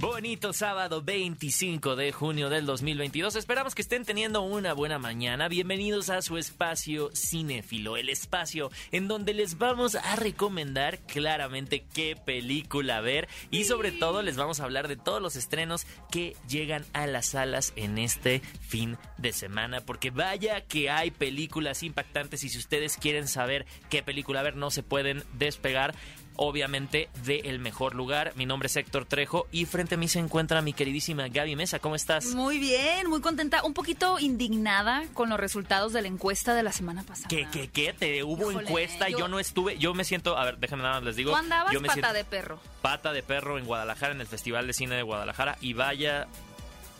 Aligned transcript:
Bonito 0.00 0.52
sábado 0.52 1.02
25 1.02 1.96
de 1.96 2.12
junio 2.12 2.50
del 2.50 2.66
2022. 2.66 3.34
Esperamos 3.34 3.74
que 3.74 3.82
estén 3.82 4.04
teniendo 4.04 4.42
una 4.42 4.72
buena 4.72 5.00
mañana. 5.00 5.48
Bienvenidos 5.48 6.08
a 6.08 6.22
su 6.22 6.38
espacio 6.38 7.10
cinéfilo, 7.16 7.96
el 7.96 8.08
espacio 8.08 8.70
en 8.92 9.08
donde 9.08 9.34
les 9.34 9.58
vamos 9.58 9.96
a 9.96 10.14
recomendar 10.14 11.00
claramente 11.00 11.84
qué 11.92 12.14
película 12.14 13.00
ver 13.00 13.26
y 13.50 13.64
sobre 13.64 13.90
todo 13.90 14.22
les 14.22 14.36
vamos 14.36 14.60
a 14.60 14.64
hablar 14.64 14.86
de 14.86 14.94
todos 14.94 15.20
los 15.20 15.34
estrenos 15.34 15.84
que 16.12 16.36
llegan 16.48 16.84
a 16.92 17.08
las 17.08 17.26
salas 17.26 17.72
en 17.74 17.98
este 17.98 18.40
fin 18.60 18.98
de 19.16 19.32
semana. 19.32 19.80
Porque 19.80 20.10
vaya 20.10 20.60
que 20.60 20.90
hay 20.90 21.10
películas 21.10 21.82
impactantes 21.82 22.44
y 22.44 22.50
si 22.50 22.58
ustedes 22.58 22.98
quieren 22.98 23.26
saber 23.26 23.66
qué 23.90 24.04
película 24.04 24.42
ver 24.42 24.54
no 24.54 24.70
se 24.70 24.84
pueden 24.84 25.24
despegar 25.32 25.92
obviamente 26.38 27.10
de 27.26 27.40
el 27.44 27.58
mejor 27.58 27.94
lugar. 27.94 28.32
Mi 28.36 28.46
nombre 28.46 28.68
es 28.68 28.76
Héctor 28.76 29.04
Trejo 29.04 29.46
y 29.52 29.66
frente 29.66 29.96
a 29.96 29.98
mí 29.98 30.08
se 30.08 30.18
encuentra 30.18 30.62
mi 30.62 30.72
queridísima 30.72 31.28
Gaby 31.28 31.54
Mesa. 31.56 31.78
¿Cómo 31.78 31.94
estás? 31.94 32.26
Muy 32.34 32.58
bien, 32.58 33.08
muy 33.10 33.20
contenta, 33.20 33.62
un 33.64 33.74
poquito 33.74 34.18
indignada 34.18 35.04
con 35.12 35.28
los 35.28 35.38
resultados 35.38 35.92
de 35.92 36.00
la 36.02 36.08
encuesta 36.08 36.54
de 36.54 36.62
la 36.62 36.72
semana 36.72 37.02
pasada. 37.02 37.28
¿Qué, 37.28 37.46
qué, 37.52 37.68
qué? 37.68 37.92
¿Te 37.92 38.22
hubo 38.24 38.50
Híjole, 38.50 38.68
encuesta? 38.68 39.08
Yo, 39.10 39.18
yo- 39.18 39.28
no 39.28 39.38
estuve, 39.38 39.76
yo 39.78 39.92
me 39.92 40.04
siento, 40.04 40.38
a 40.38 40.44
ver, 40.44 40.58
déjenme 40.58 40.84
nada 40.84 40.94
más 40.96 41.04
les 41.04 41.16
digo. 41.16 41.32
Tú 41.32 41.36
andabas 41.36 41.72
yo 41.72 41.80
me 41.80 41.88
pata 41.88 41.94
siento 42.00 42.12
de 42.14 42.24
perro. 42.24 42.60
pata 42.80 43.12
de 43.12 43.22
perro 43.22 43.58
en 43.58 43.66
Guadalajara, 43.66 44.14
en 44.14 44.20
el 44.20 44.26
Festival 44.26 44.66
de 44.66 44.72
Cine 44.72 44.94
de 44.94 45.02
Guadalajara 45.02 45.58
y 45.60 45.74
vaya... 45.74 46.26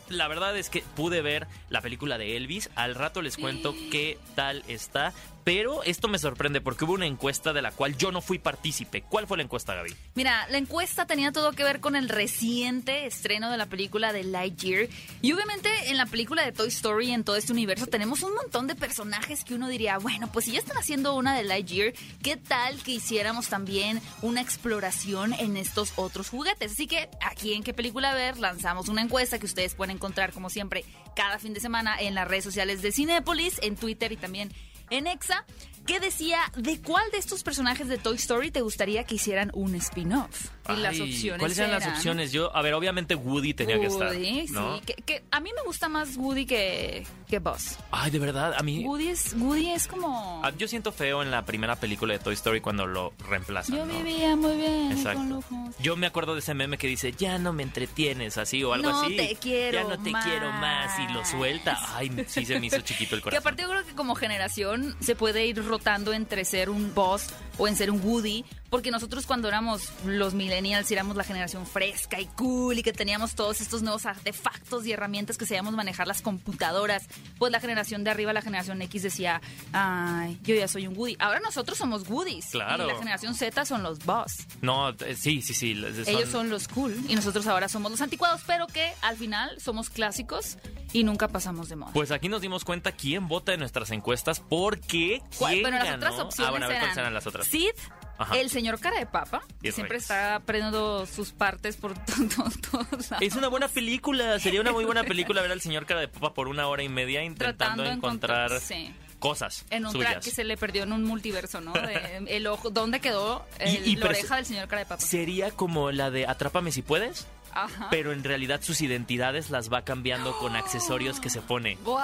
La 0.08 0.26
verdad 0.26 0.56
es 0.56 0.70
que 0.70 0.82
pude 0.96 1.20
ver 1.20 1.46
la 1.68 1.82
película 1.82 2.16
de 2.16 2.34
Elvis. 2.38 2.70
Al 2.76 2.94
rato 2.94 3.20
les 3.20 3.36
cuento 3.36 3.74
qué 3.90 4.18
tal 4.34 4.64
está. 4.66 5.12
Pero 5.48 5.82
esto 5.82 6.08
me 6.08 6.18
sorprende 6.18 6.60
porque 6.60 6.84
hubo 6.84 6.92
una 6.92 7.06
encuesta 7.06 7.54
de 7.54 7.62
la 7.62 7.72
cual 7.72 7.96
yo 7.96 8.12
no 8.12 8.20
fui 8.20 8.38
partícipe. 8.38 9.00
¿Cuál 9.00 9.26
fue 9.26 9.38
la 9.38 9.44
encuesta, 9.44 9.74
Gaby? 9.74 9.94
Mira, 10.14 10.46
la 10.48 10.58
encuesta 10.58 11.06
tenía 11.06 11.32
todo 11.32 11.52
que 11.52 11.64
ver 11.64 11.80
con 11.80 11.96
el 11.96 12.10
reciente 12.10 13.06
estreno 13.06 13.50
de 13.50 13.56
la 13.56 13.64
película 13.64 14.12
de 14.12 14.24
Lightyear. 14.24 14.90
Y 15.22 15.32
obviamente 15.32 15.70
en 15.86 15.96
la 15.96 16.04
película 16.04 16.44
de 16.44 16.52
Toy 16.52 16.68
Story, 16.68 17.12
en 17.12 17.24
todo 17.24 17.36
este 17.36 17.54
universo, 17.54 17.86
tenemos 17.86 18.22
un 18.22 18.34
montón 18.34 18.66
de 18.66 18.74
personajes 18.74 19.42
que 19.42 19.54
uno 19.54 19.70
diría, 19.70 19.96
bueno, 19.96 20.30
pues 20.30 20.44
si 20.44 20.52
ya 20.52 20.58
están 20.58 20.76
haciendo 20.76 21.16
una 21.16 21.34
de 21.34 21.44
Lightyear, 21.44 21.94
¿qué 22.22 22.36
tal 22.36 22.82
que 22.82 22.92
hiciéramos 22.92 23.48
también 23.48 24.02
una 24.20 24.42
exploración 24.42 25.32
en 25.32 25.56
estos 25.56 25.94
otros 25.96 26.28
juguetes? 26.28 26.72
Así 26.72 26.86
que 26.86 27.08
aquí 27.22 27.54
en 27.54 27.62
qué 27.62 27.72
película 27.72 28.12
ver 28.12 28.36
lanzamos 28.36 28.90
una 28.90 29.00
encuesta 29.00 29.38
que 29.38 29.46
ustedes 29.46 29.74
pueden 29.74 29.96
encontrar 29.96 30.34
como 30.34 30.50
siempre 30.50 30.84
cada 31.16 31.38
fin 31.38 31.54
de 31.54 31.60
semana 31.60 31.98
en 31.98 32.14
las 32.14 32.28
redes 32.28 32.44
sociales 32.44 32.82
de 32.82 32.92
Cinépolis, 32.92 33.58
en 33.62 33.76
Twitter 33.76 34.12
y 34.12 34.16
también 34.18 34.52
en 34.90 35.06
Exa, 35.06 35.44
que 35.88 36.00
decía 36.00 36.38
de 36.54 36.80
cuál 36.82 37.10
de 37.10 37.18
estos 37.18 37.42
personajes 37.42 37.88
de 37.88 37.96
Toy 37.98 38.16
Story 38.16 38.50
te 38.50 38.60
gustaría 38.60 39.04
que 39.04 39.14
hicieran 39.14 39.50
un 39.54 39.74
spin-off. 39.74 40.50
Y 40.68 40.76
las 40.76 41.00
opciones 41.00 41.38
¿Cuáles 41.40 41.58
eran 41.58 41.70
las 41.70 41.86
opciones? 41.86 42.30
Yo, 42.30 42.54
a 42.54 42.60
ver, 42.60 42.74
obviamente 42.74 43.14
Woody 43.14 43.54
tenía 43.54 43.80
que 43.80 43.86
estar. 43.86 44.08
Woody, 44.12 44.48
¿no? 44.50 44.76
sí. 44.76 44.82
Que, 44.84 44.94
que 45.02 45.24
a 45.30 45.40
mí 45.40 45.48
me 45.56 45.62
gusta 45.62 45.88
más 45.88 46.18
Woody 46.18 46.44
que, 46.44 47.06
que 47.26 47.38
Buzz. 47.38 47.78
Ay, 47.90 48.10
de 48.10 48.18
verdad, 48.18 48.52
a 48.54 48.62
mí. 48.62 48.84
Woody 48.84 49.08
es, 49.08 49.32
Woody 49.38 49.70
es 49.70 49.88
como... 49.88 50.42
ah, 50.44 50.52
Yo 50.58 50.68
siento 50.68 50.92
feo 50.92 51.22
en 51.22 51.30
la 51.30 51.46
primera 51.46 51.76
película 51.76 52.12
de 52.12 52.18
Toy 52.18 52.34
Story 52.34 52.60
cuando 52.60 52.86
lo 52.86 53.14
reemplazan. 53.30 53.76
Yo 53.78 53.86
¿no? 53.86 53.94
vivía 53.94 54.36
muy 54.36 54.56
bien 54.58 54.92
Exacto. 54.92 55.42
con. 55.48 55.74
Yo 55.80 55.96
me 55.96 56.06
acuerdo 56.06 56.34
de 56.34 56.40
ese 56.40 56.52
meme 56.52 56.76
que 56.76 56.86
dice, 56.86 57.12
ya 57.12 57.38
no 57.38 57.54
me 57.54 57.62
entretienes, 57.62 58.36
así 58.36 58.62
o 58.62 58.74
algo 58.74 58.90
No 58.90 59.00
así. 59.04 59.16
te 59.16 59.36
quiero 59.36 59.78
Ya 59.78 59.84
no 59.96 60.02
te 60.02 60.10
más. 60.10 60.24
quiero 60.26 60.52
más. 60.52 60.98
Y 60.98 61.10
lo 61.14 61.24
suelta. 61.24 61.78
Ay, 61.96 62.10
sí 62.28 62.44
se 62.44 62.60
me 62.60 62.66
hizo 62.66 62.82
chiquito 62.82 63.14
el 63.14 63.22
Que 63.22 63.24
corazón. 63.24 63.40
aparte 63.40 63.62
yo 63.62 63.70
creo 63.70 63.86
que 63.86 63.94
como 63.94 64.14
generación 64.16 64.94
se 65.00 65.16
puede 65.16 65.46
ir 65.46 65.56
rotando 65.56 65.77
entre 66.12 66.44
ser 66.44 66.70
un 66.70 66.94
Buzz 66.94 67.28
o 67.58 67.66
en 67.66 67.76
ser 67.76 67.90
un 67.90 68.00
Woody, 68.02 68.44
porque 68.70 68.90
nosotros 68.90 69.26
cuando 69.26 69.48
éramos 69.48 69.90
los 70.04 70.34
millennials 70.34 70.90
éramos 70.90 71.16
la 71.16 71.24
generación 71.24 71.66
fresca 71.66 72.20
y 72.20 72.26
cool 72.26 72.78
y 72.78 72.82
que 72.82 72.92
teníamos 72.92 73.34
todos 73.34 73.60
estos 73.60 73.82
nuevos 73.82 74.06
artefactos 74.06 74.86
y 74.86 74.92
herramientas 74.92 75.38
que 75.38 75.46
sabíamos 75.46 75.74
manejar 75.74 76.06
las 76.06 76.20
computadoras, 76.22 77.06
pues 77.38 77.50
la 77.52 77.60
generación 77.60 78.04
de 78.04 78.10
arriba, 78.10 78.32
la 78.32 78.42
generación 78.42 78.80
X 78.82 79.02
decía, 79.02 79.40
ay, 79.72 80.38
yo 80.42 80.54
ya 80.54 80.68
soy 80.68 80.86
un 80.86 80.96
Woody. 80.96 81.16
Ahora 81.18 81.40
nosotros 81.40 81.78
somos 81.78 82.08
Woodies. 82.08 82.46
Claro. 82.52 82.84
Y 82.84 82.86
la 82.88 82.98
generación 82.98 83.34
Z 83.34 83.64
son 83.64 83.82
los 83.82 83.98
Buzz. 84.04 84.46
No, 84.60 84.90
eh, 84.90 85.16
sí, 85.16 85.42
sí, 85.42 85.54
sí. 85.54 85.74
son- 85.74 86.08
Ellos 86.08 86.28
son 86.30 86.50
los 86.50 86.68
cool 86.68 86.94
y 87.08 87.14
nosotros 87.14 87.46
ahora 87.46 87.68
somos 87.68 87.90
los 87.90 88.00
anticuados, 88.00 88.42
pero 88.46 88.66
que 88.66 88.92
al 89.02 89.16
final 89.16 89.58
somos 89.60 89.90
clásicos 89.90 90.58
y 90.92 91.04
nunca 91.04 91.28
pasamos 91.28 91.68
de 91.68 91.76
moda. 91.76 91.92
Pues 91.92 92.10
aquí 92.10 92.28
nos 92.28 92.40
dimos 92.40 92.64
cuenta 92.64 92.92
quién 92.92 93.28
vota 93.28 93.52
en 93.52 93.60
nuestras 93.60 93.90
encuestas 93.90 94.40
porque 94.40 95.22
Bueno, 95.38 95.70
las 95.70 95.84
ganó. 95.84 95.96
otras 95.96 96.18
opciones 96.20 96.48
ah, 96.48 96.50
bueno, 96.50 96.66
a 96.66 96.68
ver, 96.68 96.76
eran, 96.76 96.86
¿cuáles 96.88 96.98
eran 96.98 97.14
las 97.14 97.26
otras? 97.26 97.46
Sid, 97.46 97.70
Ajá. 98.18 98.36
el 98.38 98.50
señor 98.50 98.80
cara 98.80 98.98
de 98.98 99.06
papa, 99.06 99.42
que 99.62 99.72
siempre 99.72 99.98
está 99.98 100.40
prendiendo 100.44 101.06
sus 101.06 101.30
partes 101.32 101.76
por 101.76 101.94
to- 102.04 102.12
to- 102.34 102.50
todos 102.70 103.10
lados. 103.10 103.22
Es 103.22 103.36
una 103.36 103.48
buena 103.48 103.68
película, 103.68 104.38
sería 104.38 104.60
una 104.60 104.72
muy 104.72 104.84
buena 104.84 105.04
película 105.04 105.40
ver 105.42 105.52
al 105.52 105.60
señor 105.60 105.86
cara 105.86 106.00
de 106.00 106.08
papa 106.08 106.34
por 106.34 106.48
una 106.48 106.66
hora 106.68 106.82
y 106.82 106.88
media 106.88 107.22
intentando 107.22 107.82
Tratando 107.84 107.84
encontrar 107.84 108.60
sí. 108.60 108.92
cosas 109.18 109.64
En 109.70 109.86
un 109.86 109.92
suyas. 109.92 110.10
track 110.12 110.24
que 110.24 110.30
se 110.30 110.44
le 110.44 110.56
perdió 110.56 110.82
en 110.82 110.92
un 110.92 111.04
multiverso, 111.04 111.60
¿no? 111.60 111.72
De- 111.72 112.24
el 112.28 112.46
ojo, 112.46 112.70
¿dónde 112.70 113.00
quedó 113.00 113.46
el- 113.58 113.86
Y- 113.86 113.92
y 113.92 113.96
la 113.96 114.06
oreja 114.06 114.36
del 114.36 114.46
señor 114.46 114.68
cara 114.68 114.80
de 114.80 114.86
papa? 114.86 115.00
Sería 115.02 115.50
como 115.50 115.90
la 115.92 116.10
de 116.10 116.26
Atrápame 116.26 116.72
si 116.72 116.82
puedes, 116.82 117.26
Ajá. 117.52 117.88
pero 117.90 118.12
en 118.12 118.24
realidad 118.24 118.60
sus 118.62 118.80
identidades 118.80 119.50
las 119.50 119.72
va 119.72 119.82
cambiando 119.82 120.36
con 120.38 120.56
accesorios 120.56 121.20
que 121.20 121.30
se 121.30 121.40
pone. 121.40 121.78
¡Wow! 121.84 121.96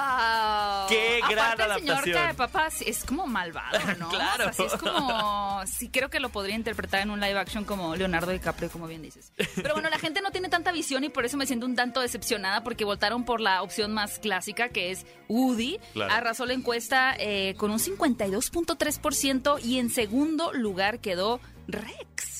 ¡Qué 0.89 1.21
gran 1.29 1.53
Aparte, 1.53 1.63
el 1.63 1.79
señor 1.79 1.93
adaptación! 1.95 2.13
cara 2.15 2.69
de 2.69 2.85
es 2.85 3.03
como 3.05 3.27
malvado, 3.27 3.79
¿no? 3.99 4.09
Claro. 4.09 4.49
O 4.49 4.53
sea, 4.53 4.65
es 4.65 4.73
como... 4.73 5.61
Sí, 5.65 5.89
creo 5.89 6.09
que 6.09 6.19
lo 6.19 6.29
podría 6.29 6.55
interpretar 6.55 7.01
en 7.01 7.09
un 7.09 7.19
live 7.19 7.37
action 7.37 7.63
como 7.65 7.95
Leonardo 7.95 8.31
DiCaprio, 8.31 8.69
como 8.69 8.87
bien 8.87 9.01
dices. 9.01 9.31
Pero 9.55 9.73
bueno, 9.73 9.89
la 9.89 9.99
gente 9.99 10.21
no 10.21 10.31
tiene 10.31 10.49
tanta 10.49 10.71
visión 10.71 11.03
y 11.03 11.09
por 11.09 11.25
eso 11.25 11.37
me 11.37 11.45
siento 11.45 11.65
un 11.65 11.75
tanto 11.75 12.01
decepcionada 12.01 12.63
porque 12.63 12.85
votaron 12.85 13.25
por 13.25 13.41
la 13.41 13.61
opción 13.61 13.93
más 13.93 14.19
clásica, 14.19 14.69
que 14.69 14.91
es 14.91 15.05
Woody. 15.27 15.79
Claro. 15.93 16.13
Arrasó 16.13 16.45
la 16.45 16.53
encuesta 16.53 17.15
eh, 17.17 17.55
con 17.57 17.71
un 17.71 17.79
52.3% 17.79 19.63
y 19.63 19.79
en 19.79 19.89
segundo 19.89 20.53
lugar 20.53 20.99
quedó 20.99 21.39
Rex. 21.67 22.34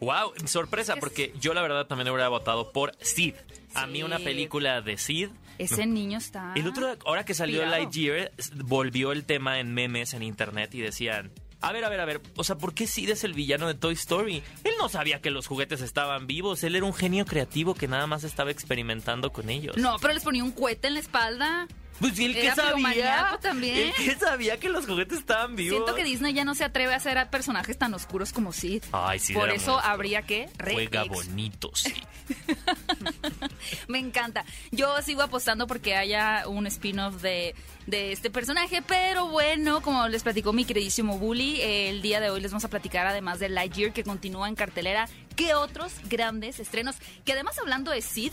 Wow, 0.00 0.32
sorpresa, 0.46 0.94
Es- 0.94 1.00
porque 1.00 1.32
yo 1.40 1.54
la 1.54 1.62
verdad 1.62 1.86
también 1.86 2.08
hubiera 2.08 2.28
votado 2.28 2.72
por 2.72 2.92
Sid. 3.00 3.34
A 3.74 3.86
mí 3.86 4.02
una 4.02 4.18
película 4.18 4.80
de 4.80 4.96
Sid. 4.98 5.28
Ese 5.58 5.86
niño 5.86 6.18
está... 6.18 6.52
El 6.54 6.68
otro, 6.68 6.96
ahora 7.06 7.24
que 7.24 7.32
salió 7.32 7.60
Cuidado. 7.60 7.76
Lightyear, 7.76 8.30
volvió 8.64 9.12
el 9.12 9.24
tema 9.24 9.58
en 9.58 9.72
memes 9.72 10.12
en 10.12 10.22
internet 10.22 10.74
y 10.74 10.80
decían, 10.80 11.30
a 11.62 11.72
ver, 11.72 11.82
a 11.84 11.88
ver, 11.88 12.00
a 12.00 12.04
ver, 12.04 12.20
o 12.36 12.44
sea, 12.44 12.58
¿por 12.58 12.74
qué 12.74 12.86
Sid 12.86 13.08
es 13.08 13.24
el 13.24 13.32
villano 13.32 13.66
de 13.66 13.72
Toy 13.74 13.94
Story? 13.94 14.42
Él 14.64 14.72
no 14.78 14.90
sabía 14.90 15.22
que 15.22 15.30
los 15.30 15.46
juguetes 15.46 15.80
estaban 15.80 16.26
vivos, 16.26 16.62
él 16.62 16.76
era 16.76 16.84
un 16.84 16.92
genio 16.92 17.24
creativo 17.24 17.74
que 17.74 17.88
nada 17.88 18.06
más 18.06 18.22
estaba 18.24 18.50
experimentando 18.50 19.32
con 19.32 19.48
ellos. 19.48 19.78
No, 19.78 19.96
pero 19.98 20.12
les 20.12 20.22
ponía 20.22 20.44
un 20.44 20.52
cohete 20.52 20.88
en 20.88 20.94
la 20.94 21.00
espalda. 21.00 21.66
Pues 22.00 22.18
¿y 22.18 22.26
el 22.26 22.34
que 22.34 22.54
sabía, 22.54 23.38
también. 23.40 23.88
el 23.88 23.92
que 23.94 24.16
sabía 24.16 24.58
que 24.58 24.68
los 24.68 24.86
juguetes 24.86 25.18
estaban 25.18 25.56
vivos. 25.56 25.76
Siento 25.76 25.94
que 25.94 26.04
Disney 26.04 26.34
ya 26.34 26.44
no 26.44 26.54
se 26.54 26.64
atreve 26.64 26.92
a 26.92 26.96
hacer 26.96 27.16
a 27.18 27.30
personajes 27.30 27.78
tan 27.78 27.94
oscuros 27.94 28.32
como 28.32 28.52
Sid. 28.52 28.82
Ay, 28.92 29.18
sí, 29.18 29.32
Por 29.32 29.50
eso 29.50 29.78
habría 29.78 30.22
que 30.22 30.48
Juega 30.62 31.04
Rex. 31.04 31.14
bonito, 31.14 31.70
sí. 31.74 31.94
Me 33.88 33.98
encanta. 33.98 34.44
Yo 34.70 35.00
sigo 35.02 35.22
apostando 35.22 35.66
porque 35.66 35.96
haya 35.96 36.44
un 36.48 36.66
spin-off 36.66 37.20
de, 37.22 37.54
de 37.86 38.12
este 38.12 38.30
personaje, 38.30 38.82
pero 38.82 39.28
bueno, 39.28 39.80
como 39.80 40.08
les 40.08 40.22
platicó 40.22 40.52
mi 40.52 40.64
queridísimo 40.64 41.18
Bully, 41.18 41.60
el 41.62 42.02
día 42.02 42.20
de 42.20 42.30
hoy 42.30 42.40
les 42.40 42.50
vamos 42.50 42.64
a 42.64 42.68
platicar 42.68 43.06
además 43.06 43.38
de 43.38 43.48
Lightyear 43.48 43.92
que 43.92 44.04
continúa 44.04 44.48
en 44.48 44.54
cartelera, 44.54 45.08
¿qué 45.34 45.54
otros 45.54 45.92
grandes 46.08 46.60
estrenos? 46.60 46.96
Que 47.24 47.32
además 47.32 47.58
hablando 47.58 47.90
de 47.90 48.02
Sid, 48.02 48.32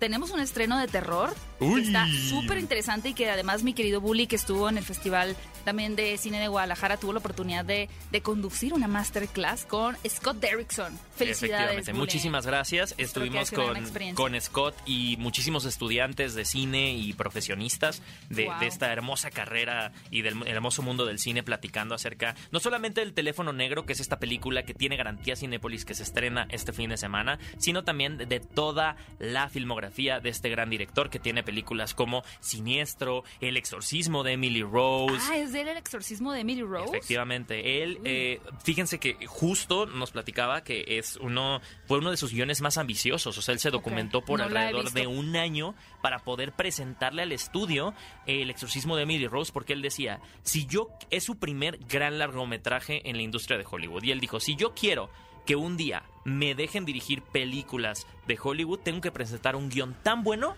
tenemos 0.00 0.30
un 0.30 0.40
estreno 0.40 0.78
de 0.78 0.88
terror 0.88 1.32
Uy. 1.60 1.82
que 1.82 1.86
está 1.88 2.08
súper 2.28 2.58
interesante 2.58 3.10
y 3.10 3.14
que 3.14 3.30
además 3.30 3.62
mi 3.62 3.74
querido 3.74 4.00
Bully, 4.00 4.26
que 4.26 4.34
estuvo 4.36 4.68
en 4.68 4.78
el 4.78 4.84
Festival 4.84 5.36
también 5.64 5.94
de 5.94 6.16
Cine 6.16 6.40
de 6.40 6.48
Guadalajara, 6.48 6.96
tuvo 6.96 7.12
la 7.12 7.18
oportunidad 7.18 7.64
de, 7.66 7.88
de 8.10 8.22
conducir 8.22 8.72
una 8.72 8.88
masterclass 8.88 9.66
con 9.66 9.96
Scott 10.08 10.38
Derrickson. 10.38 10.98
Felicidades. 11.14 11.42
Efectivamente, 11.42 11.92
Bully. 11.92 12.00
muchísimas 12.00 12.46
gracias. 12.46 12.94
Estuvimos 12.96 13.50
con, 13.50 13.76
con 14.14 14.40
Scott 14.40 14.74
y 14.86 15.16
muchísimos 15.18 15.66
estudiantes 15.66 16.34
de 16.34 16.46
cine 16.46 16.94
y 16.94 17.12
profesionistas 17.12 18.02
de, 18.30 18.46
Wow. 18.46 18.58
de 18.60 18.66
esta 18.66 18.90
hermosa 18.90 19.30
carrera 19.30 19.92
y 20.10 20.22
del 20.22 20.40
el 20.40 20.48
hermoso 20.48 20.80
mundo 20.80 21.04
del 21.04 21.18
cine 21.18 21.42
platicando 21.42 21.94
acerca 21.94 22.34
no 22.52 22.58
solamente 22.58 23.00
del 23.02 23.12
teléfono 23.12 23.52
negro, 23.52 23.84
que 23.84 23.92
es 23.92 24.00
esta 24.00 24.18
película 24.18 24.62
que 24.62 24.72
tiene 24.72 24.96
garantía 24.96 25.36
Cinépolis 25.36 25.84
que 25.84 25.94
se 25.94 26.04
estrena 26.04 26.46
este 26.50 26.72
fin 26.72 26.88
de 26.88 26.96
semana, 26.96 27.38
sino 27.58 27.84
también 27.84 28.16
de 28.16 28.40
toda 28.40 28.96
la 29.18 29.50
filmografía 29.50 29.89
de 29.90 30.30
este 30.30 30.48
gran 30.48 30.70
director 30.70 31.10
que 31.10 31.18
tiene 31.18 31.42
películas 31.42 31.94
como 31.94 32.22
Siniestro, 32.40 33.24
El 33.40 33.56
exorcismo 33.56 34.22
de 34.22 34.32
Emily 34.32 34.62
Rose. 34.62 35.26
Ah, 35.30 35.36
es 35.36 35.52
de 35.52 35.62
él 35.62 35.68
el 35.68 35.76
exorcismo 35.76 36.32
de 36.32 36.40
Emily 36.40 36.62
Rose. 36.62 36.88
Efectivamente, 36.88 37.82
él, 37.82 37.98
eh, 38.04 38.40
fíjense 38.62 38.98
que 38.98 39.26
justo 39.26 39.86
nos 39.86 40.12
platicaba 40.12 40.62
que 40.62 40.84
es 40.86 41.16
uno, 41.16 41.60
fue 41.86 41.98
uno 41.98 42.10
de 42.10 42.16
sus 42.16 42.32
guiones 42.32 42.60
más 42.60 42.78
ambiciosos, 42.78 43.36
o 43.36 43.42
sea, 43.42 43.52
él 43.52 43.58
se 43.58 43.70
documentó 43.70 44.22
por 44.22 44.38
no 44.38 44.46
alrededor 44.46 44.90
de 44.92 45.06
un 45.06 45.36
año 45.36 45.74
para 46.02 46.20
poder 46.20 46.52
presentarle 46.52 47.22
al 47.22 47.32
estudio 47.32 47.94
el 48.26 48.50
exorcismo 48.50 48.96
de 48.96 49.02
Emily 49.02 49.26
Rose, 49.26 49.52
porque 49.52 49.72
él 49.72 49.82
decía, 49.82 50.20
si 50.42 50.66
yo, 50.66 50.88
es 51.10 51.24
su 51.24 51.38
primer 51.38 51.78
gran 51.88 52.18
largometraje 52.18 53.08
en 53.08 53.16
la 53.16 53.22
industria 53.22 53.58
de 53.58 53.66
Hollywood, 53.68 54.04
y 54.04 54.12
él 54.12 54.20
dijo, 54.20 54.40
si 54.40 54.56
yo 54.56 54.74
quiero 54.74 55.10
que 55.46 55.56
un 55.56 55.76
día 55.76 56.02
me 56.24 56.54
dejen 56.54 56.84
dirigir 56.84 57.22
películas 57.22 58.06
de 58.26 58.38
Hollywood, 58.42 58.80
tengo 58.80 59.00
que 59.00 59.10
presentar 59.10 59.56
un 59.56 59.68
guion 59.68 59.96
tan 60.02 60.22
bueno 60.22 60.56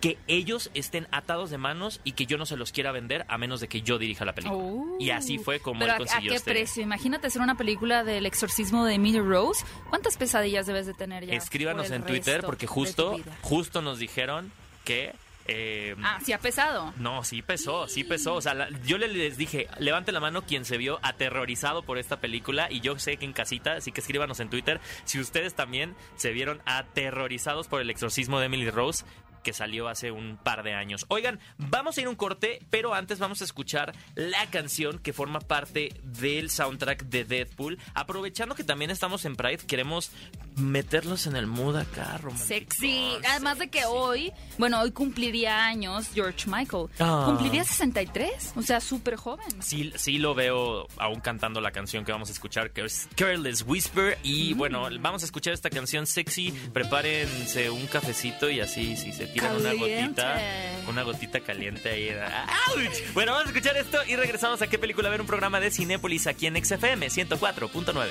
que 0.00 0.18
ellos 0.28 0.70
estén 0.74 1.08
atados 1.10 1.48
de 1.48 1.56
manos 1.56 2.00
y 2.04 2.12
que 2.12 2.26
yo 2.26 2.36
no 2.36 2.44
se 2.44 2.56
los 2.56 2.70
quiera 2.70 2.92
vender 2.92 3.24
a 3.28 3.38
menos 3.38 3.60
de 3.60 3.68
que 3.68 3.80
yo 3.80 3.98
dirija 3.98 4.26
la 4.26 4.34
película. 4.34 4.62
Oh. 4.62 4.96
Y 5.00 5.08
así 5.10 5.38
fue 5.38 5.58
como 5.58 5.80
Pero 5.80 5.92
él 5.92 5.94
¿a- 5.94 5.98
consiguió 5.98 6.30
¿A 6.30 6.34
qué 6.34 6.36
este... 6.36 6.50
precio? 6.50 6.82
Imagínate 6.82 7.28
hacer 7.28 7.40
una 7.40 7.56
película 7.56 8.04
del 8.04 8.26
exorcismo 8.26 8.84
de 8.84 8.94
Emily 8.94 9.20
Rose. 9.20 9.64
¿Cuántas 9.88 10.18
pesadillas 10.18 10.66
debes 10.66 10.84
de 10.86 10.92
tener 10.92 11.24
ya? 11.24 11.32
Escríbanos 11.32 11.90
en 11.90 12.02
Twitter 12.04 12.42
porque 12.44 12.66
justo, 12.66 13.16
justo 13.42 13.80
nos 13.82 13.98
dijeron 13.98 14.52
que... 14.84 15.14
eh, 15.48 15.94
Ah, 16.02 16.18
sí 16.24 16.32
ha 16.32 16.38
pesado. 16.38 16.92
No, 16.98 17.24
sí 17.24 17.42
pesó, 17.42 17.88
sí 17.88 18.04
pesó. 18.04 18.34
O 18.34 18.40
sea, 18.40 18.54
la- 18.54 18.68
yo 18.84 18.98
le- 18.98 19.08
les 19.08 19.36
dije, 19.36 19.68
levante 19.78 20.12
la 20.12 20.20
mano 20.20 20.42
quien 20.42 20.64
se 20.64 20.76
vio 20.76 20.98
aterrorizado 21.02 21.82
por 21.82 21.98
esta 21.98 22.20
película. 22.20 22.68
Y 22.70 22.80
yo 22.80 22.98
sé 22.98 23.16
que 23.16 23.24
en 23.24 23.32
casita, 23.32 23.74
así 23.74 23.92
que 23.92 24.00
escríbanos 24.00 24.40
en 24.40 24.50
Twitter 24.50 24.80
si 25.04 25.20
ustedes 25.20 25.54
también 25.54 25.94
se 26.16 26.32
vieron 26.32 26.60
aterrorizados 26.66 27.68
por 27.68 27.80
el 27.80 27.90
exorcismo 27.90 28.40
de 28.40 28.46
Emily 28.46 28.70
Rose 28.70 29.04
que 29.42 29.52
salió 29.52 29.86
hace 29.86 30.10
un 30.10 30.38
par 30.42 30.64
de 30.64 30.74
años. 30.74 31.04
Oigan, 31.06 31.38
vamos 31.56 31.96
a 31.96 32.00
ir 32.00 32.08
a 32.08 32.10
un 32.10 32.16
corte, 32.16 32.58
pero 32.68 32.94
antes 32.94 33.20
vamos 33.20 33.42
a 33.42 33.44
escuchar 33.44 33.92
la 34.16 34.44
canción 34.50 34.98
que 34.98 35.12
forma 35.12 35.38
parte 35.38 35.94
del 36.02 36.50
soundtrack 36.50 37.04
de 37.04 37.24
Deadpool. 37.24 37.78
Aprovechando 37.94 38.56
que 38.56 38.64
también 38.64 38.90
estamos 38.90 39.24
en 39.24 39.36
Pride, 39.36 39.58
queremos 39.58 40.10
meterlos 40.56 41.26
en 41.26 41.36
el 41.36 41.46
mood 41.46 41.76
acá, 41.76 42.18
romántico. 42.18 42.46
Sexy. 42.48 43.10
Además 43.30 43.58
de 43.58 43.68
que 43.68 43.84
hoy, 43.84 44.32
bueno, 44.58 44.80
hoy 44.80 44.90
cumpliría 44.90 45.64
años 45.66 46.08
George 46.14 46.48
Michael. 46.50 46.86
Ah. 46.98 47.24
Cumpliría 47.26 47.64
63. 47.64 48.52
O 48.56 48.62
sea, 48.62 48.80
súper 48.80 49.16
joven. 49.16 49.46
Sí, 49.62 49.92
sí 49.96 50.18
lo 50.18 50.34
veo 50.34 50.86
aún 50.96 51.20
cantando 51.20 51.60
la 51.60 51.70
canción 51.70 52.04
que 52.04 52.12
vamos 52.12 52.28
a 52.28 52.32
escuchar, 52.32 52.70
que 52.70 52.84
es 52.84 53.08
Careless 53.16 53.62
Whisper. 53.66 54.18
Y 54.22 54.54
Mm. 54.54 54.58
bueno, 54.58 54.88
vamos 55.00 55.22
a 55.22 55.26
escuchar 55.26 55.52
esta 55.52 55.70
canción 55.70 56.06
sexy. 56.06 56.52
Prepárense 56.72 57.70
un 57.70 57.86
cafecito 57.86 58.48
y 58.50 58.60
así, 58.60 58.96
si 58.96 59.12
se 59.12 59.26
tiran 59.26 59.56
una 59.56 59.72
gotita, 59.74 60.40
una 60.88 61.02
gotita 61.02 61.40
caliente 61.40 61.90
ahí. 61.90 62.08
¡Auch! 62.10 63.12
Bueno, 63.14 63.32
vamos 63.32 63.46
a 63.46 63.50
escuchar 63.50 63.76
esto 63.76 63.98
y 64.06 64.16
regresamos 64.16 64.62
a 64.62 64.66
qué 64.68 64.78
película 64.78 65.08
ver, 65.10 65.20
un 65.20 65.26
programa 65.26 65.60
de 65.60 65.70
Cinépolis 65.70 66.26
aquí 66.26 66.46
en 66.46 66.56
XFM 66.64 67.08
104.9. 67.10 68.08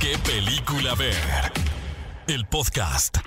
¿Qué 0.00 0.16
película 0.18 0.94
ver? 0.94 1.14
El 2.26 2.46
podcast. 2.46 3.18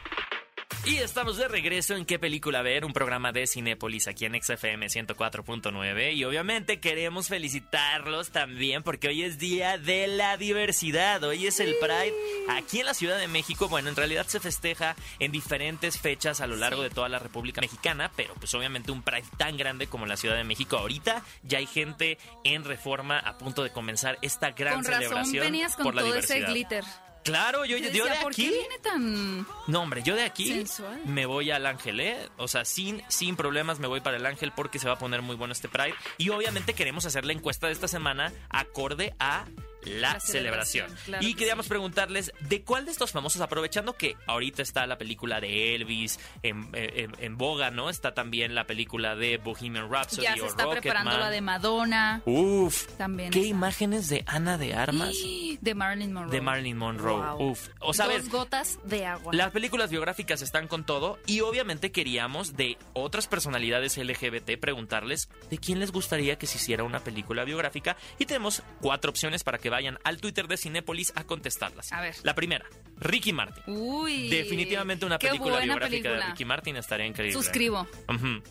Y 0.86 0.98
estamos 0.98 1.36
de 1.38 1.48
regreso 1.50 1.96
en 1.96 2.06
qué 2.06 2.18
película 2.18 2.62
ver, 2.62 2.86
un 2.86 2.94
programa 2.94 3.34
de 3.34 3.46
Cinépolis 3.46 4.08
aquí 4.08 4.24
en 4.26 4.42
XFM 4.42 4.88
104.9 4.88 6.14
y 6.16 6.24
obviamente 6.24 6.80
queremos 6.80 7.28
felicitarlos 7.28 8.32
también 8.32 8.84
porque 8.84 9.10
hoy 9.10 9.24
es 9.24 9.38
día 9.38 9.78
de 9.78 10.08
la 10.08 10.38
diversidad, 10.38 11.22
hoy 11.26 11.46
es 11.46 11.60
el 11.60 11.76
Pride 11.82 12.14
aquí 12.50 12.80
en 12.80 12.86
la 12.86 12.94
Ciudad 12.94 13.18
de 13.18 13.28
México, 13.28 13.68
bueno 13.68 13.90
en 13.90 13.98
realidad 13.98 14.28
se 14.28 14.40
festeja 14.40 14.96
en 15.20 15.34
diferentes 15.34 16.00
fechas 16.00 16.40
a 16.40 16.48
lo 16.48 16.56
largo 16.56 16.84
de 16.84 16.90
toda 16.90 17.10
la 17.10 17.20
República 17.20 17.60
Mexicana, 17.60 18.10
pero 18.16 18.34
pues 18.36 18.54
obviamente 18.54 18.92
un 18.94 19.04
Pride 19.04 19.26
tan 19.38 19.58
grande 19.58 19.88
como 19.88 20.06
la 20.06 20.16
Ciudad 20.16 20.38
de 20.38 20.46
México 20.46 20.78
ahorita 20.78 21.22
ya 21.44 21.58
hay 21.58 21.68
gente 21.68 22.18
en 22.46 22.64
reforma 22.64 23.20
a 23.20 23.38
punto 23.38 23.62
de 23.62 23.72
comenzar 23.72 24.18
esta 24.22 24.52
gran 24.52 24.76
Con 24.76 24.86
razón 24.86 25.02
celebración 25.02 25.44
venías 25.46 25.76
con 25.76 25.84
por 25.84 25.96
la 25.96 26.02
todo 26.04 26.16
ese 26.16 26.36
diversidad. 26.36 26.54
glitter. 26.54 27.07
Claro, 27.28 27.66
yo, 27.66 27.78
Yo 27.78 27.90
yo 27.90 28.04
de 28.06 28.10
decía, 28.10 28.22
¿por 28.22 28.32
aquí 28.32 28.46
qué 28.46 28.52
viene 28.52 28.80
tan...? 28.82 29.46
no, 29.68 29.82
hombre, 29.82 30.02
yo 30.04 30.16
de 30.16 30.24
aquí 30.24 30.48
Sensual. 30.48 31.02
me 31.06 31.26
voy 31.26 31.52
al 31.52 31.66
Ángel, 31.66 32.00
¿eh? 32.00 32.30
O 32.38 32.48
sea, 32.48 32.66
sin, 32.66 33.04
sin 33.10 33.36
problemas 33.36 33.80
me 33.80 33.88
voy 33.88 34.00
para 34.02 34.18
el 34.18 34.26
Ángel 34.26 34.52
porque 34.56 34.80
se 34.80 34.88
va 34.88 34.94
a 34.94 35.00
poner 35.00 35.22
muy 35.22 35.36
bueno 35.36 35.52
este 35.52 35.68
Pride. 35.70 35.94
Y 36.18 36.30
obviamente 36.30 36.74
queremos 36.74 37.06
hacer 37.06 37.26
la 37.26 37.34
encuesta 37.34 37.68
de 37.68 37.74
esta 37.74 37.88
semana 37.88 38.32
acorde 38.50 39.14
a 39.20 39.46
la, 39.84 40.14
La 40.14 40.20
celebración. 40.20 40.88
celebración, 40.90 41.06
claro 41.06 41.24
y 41.26 41.34
que 41.34 41.40
queríamos 41.40 41.66
sí. 41.66 41.70
preguntarles 41.70 42.32
de 42.42 42.62
cuál 42.64 42.86
de 42.86 42.92
estos 42.92 43.12
famosos, 43.12 43.42
aprovechando 43.42 43.94
que 43.94 44.16
ahorita 44.28 44.62
está 44.62 44.86
la 44.88 44.98
película 44.98 45.40
de 45.40 45.76
Elvis 45.76 46.20
en, 46.44 46.70
en- 46.74 47.16
en 47.20 47.38
boga, 47.38 47.72
¿no? 47.72 47.90
Está 47.90 48.14
también 48.14 48.56
la 48.56 48.66
película 48.66 49.16
de 49.16 49.38
Bohemian 49.38 49.90
Rhapsody 49.92 50.24
Ya 50.24 50.36
se 50.36 50.42
o 50.42 50.48
está 50.48 50.70
preparando 50.70 51.18
la 51.18 51.30
de 51.30 51.42
Madonna. 51.42 52.22
Uf, 52.26 52.88
También 52.98 53.32
¿qué 53.32 53.40
está. 53.40 53.50
imágenes 53.50 54.10
de 54.10 54.24
Ana 54.28 54.58
de 54.58 54.74
Armas? 54.74 55.16
De 55.62 55.74
Marilyn 55.74 56.14
Monroe. 56.14 56.32
De 56.32 56.42
Marilyn 56.42 56.78
Monroe. 56.78 57.36
Wow. 57.36 57.50
Uf. 57.52 57.70
O 57.80 57.94
sea, 57.94 58.08
Dos 58.08 58.30
gotas 58.30 58.78
de 58.84 59.06
agua. 59.06 59.34
las 59.34 59.52
películas 59.52 59.90
biográficas 59.90 60.42
están 60.44 60.68
con 60.68 60.86
todo 60.86 61.18
y 61.26 61.40
obviamente 61.42 61.92
queríamos 61.92 62.56
de 62.56 62.78
otras 62.94 63.28
personalidades 63.28 63.98
LGBT 63.98 64.60
preguntarles 64.60 65.30
de 65.50 65.58
quién 65.58 65.80
les 65.80 65.92
gustaría 65.92 66.38
que 66.38 66.46
se 66.48 66.58
hiciera 66.58 66.84
una 66.84 67.00
película 67.00 67.44
biográfica 67.44 67.98
y 68.20 68.26
tenemos 68.26 68.62
cuatro 68.82 69.10
opciones 69.10 69.44
para 69.44 69.58
que 69.58 69.67
vayan 69.70 69.98
al 70.04 70.20
Twitter 70.20 70.48
de 70.48 70.58
Cinépolis 70.58 71.14
a 71.16 71.24
contestarlas. 71.24 71.92
A 71.92 72.02
ver. 72.02 72.16
La 72.24 72.36
primera, 72.36 72.66
Ricky 73.00 73.34
Martin. 73.34 73.64
Uy. 73.68 74.30
Definitivamente 74.30 75.06
una 75.06 75.20
película 75.20 75.60
biográfica 75.60 76.12
de. 76.12 76.26
Ricky 76.28 76.46
Martin 76.46 76.76
estaría 76.78 77.06
increíble. 77.06 77.34
Suscribo. 77.34 77.88